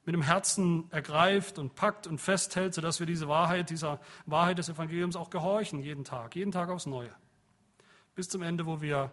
mit 0.06 0.14
dem 0.14 0.22
Herzen 0.22 0.90
ergreift 0.92 1.58
und 1.58 1.76
packt 1.76 2.06
und 2.08 2.20
festhält, 2.20 2.74
sodass 2.74 3.00
wir 3.00 3.08
diese 3.08 3.28
Wahrheit, 3.28 3.70
dieser 3.70 4.00
Wahrheit 4.26 4.60
des 4.60 4.70
Evangeliums 4.70 5.16
auch 5.16 5.32
gehorchen, 5.32 5.82
jeden 5.82 6.04
Tag, 6.04 6.36
jeden 6.36 6.52
Tag 6.52 6.70
aufs 6.70 6.86
Neue. 6.86 7.14
Bis 8.14 8.30
zum 8.30 8.44
Ende, 8.44 8.66
wo 8.66 8.82
wir 8.82 9.12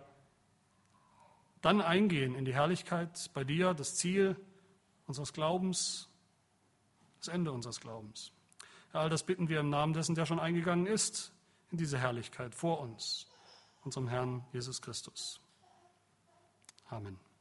dann 1.62 1.80
eingehen 1.80 2.34
in 2.34 2.44
die 2.44 2.54
Herrlichkeit 2.54 3.30
bei 3.32 3.44
dir, 3.44 3.72
das 3.72 3.96
Ziel 3.96 4.36
unseres 5.06 5.32
Glaubens, 5.32 6.08
das 7.18 7.28
Ende 7.28 7.52
unseres 7.52 7.80
Glaubens. 7.80 8.32
Ja, 8.92 9.00
all 9.00 9.08
das 9.08 9.22
bitten 9.22 9.48
wir 9.48 9.60
im 9.60 9.70
Namen 9.70 9.94
dessen, 9.94 10.14
der 10.14 10.26
schon 10.26 10.40
eingegangen 10.40 10.86
ist 10.86 11.32
in 11.70 11.78
diese 11.78 11.98
Herrlichkeit 11.98 12.54
vor 12.54 12.80
uns, 12.80 13.26
unserem 13.82 14.08
Herrn 14.08 14.44
Jesus 14.52 14.82
Christus. 14.82 15.40
Amen. 16.90 17.31